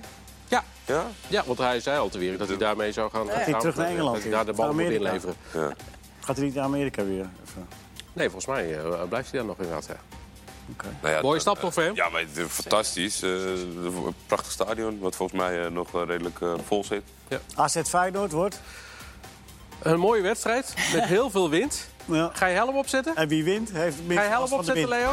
Ja. 0.48 0.64
Ja? 0.86 1.06
ja, 1.28 1.42
want 1.46 1.58
hij 1.58 1.80
zei 1.80 1.98
al 1.98 2.08
te 2.08 2.18
weer 2.18 2.38
dat 2.38 2.48
hij 2.48 2.56
daarmee 2.56 2.92
zou 2.92 3.10
gaan... 3.10 3.28
hij 3.28 3.44
gaan- 3.44 3.60
terug 3.60 3.76
naar 3.76 3.86
Engeland 3.86 4.14
Dat 4.14 4.22
hij 4.22 4.32
daar 4.32 4.44
de 4.46 4.52
bal 4.52 4.72
moet 4.72 4.82
inleveren. 4.90 5.34
ja. 5.52 5.72
Gaat 6.20 6.36
hij 6.36 6.44
niet 6.44 6.54
naar 6.54 6.64
Amerika 6.64 7.04
weer? 7.04 7.28
Even. 7.48 7.68
Nee, 8.12 8.30
volgens 8.30 8.46
mij 8.56 8.78
eh, 8.78 9.02
blijft 9.08 9.30
hij 9.30 9.38
daar 9.38 9.48
nog 9.48 9.56
inderdaad. 9.58 9.86
Ja. 9.86 9.96
Oké. 10.72 10.86
Nou 11.02 11.14
ja, 11.14 11.20
Mooie 11.22 11.40
stap 11.40 11.58
toch 11.58 11.72
voor 11.72 11.82
hem? 11.82 11.94
Ja, 11.94 12.08
maar 12.08 12.20
het 12.20 12.50
fantastisch. 12.50 13.22
Eh, 13.22 13.30
een 13.30 14.14
prachtig 14.26 14.52
stadion, 14.52 14.98
wat 14.98 15.16
volgens 15.16 15.40
mij 15.40 15.64
eh, 15.64 15.70
nog 15.70 15.94
eh, 15.94 16.02
redelijk 16.06 16.40
eh, 16.40 16.54
vol 16.66 16.84
zit. 16.84 17.02
AZ 17.54 17.76
Feyenoord 17.82 18.32
wordt. 18.32 18.60
Een 19.82 19.98
mooie 19.98 20.22
wedstrijd 20.22 20.74
met 20.92 21.04
heel 21.04 21.30
veel 21.30 21.50
wind. 21.50 21.88
Ja. 22.04 22.30
Ga 22.32 22.46
je 22.46 22.54
helm 22.54 22.76
opzetten? 22.76 23.16
En 23.16 23.28
wie 23.28 23.44
wint, 23.44 23.70
heeft 23.72 23.96
Ga 24.08 24.12
je 24.12 24.18
helm 24.28 24.40
last 24.40 24.54
van 24.54 24.64
de 24.64 24.70
opzetten. 24.70 24.88
Leo? 24.98 25.12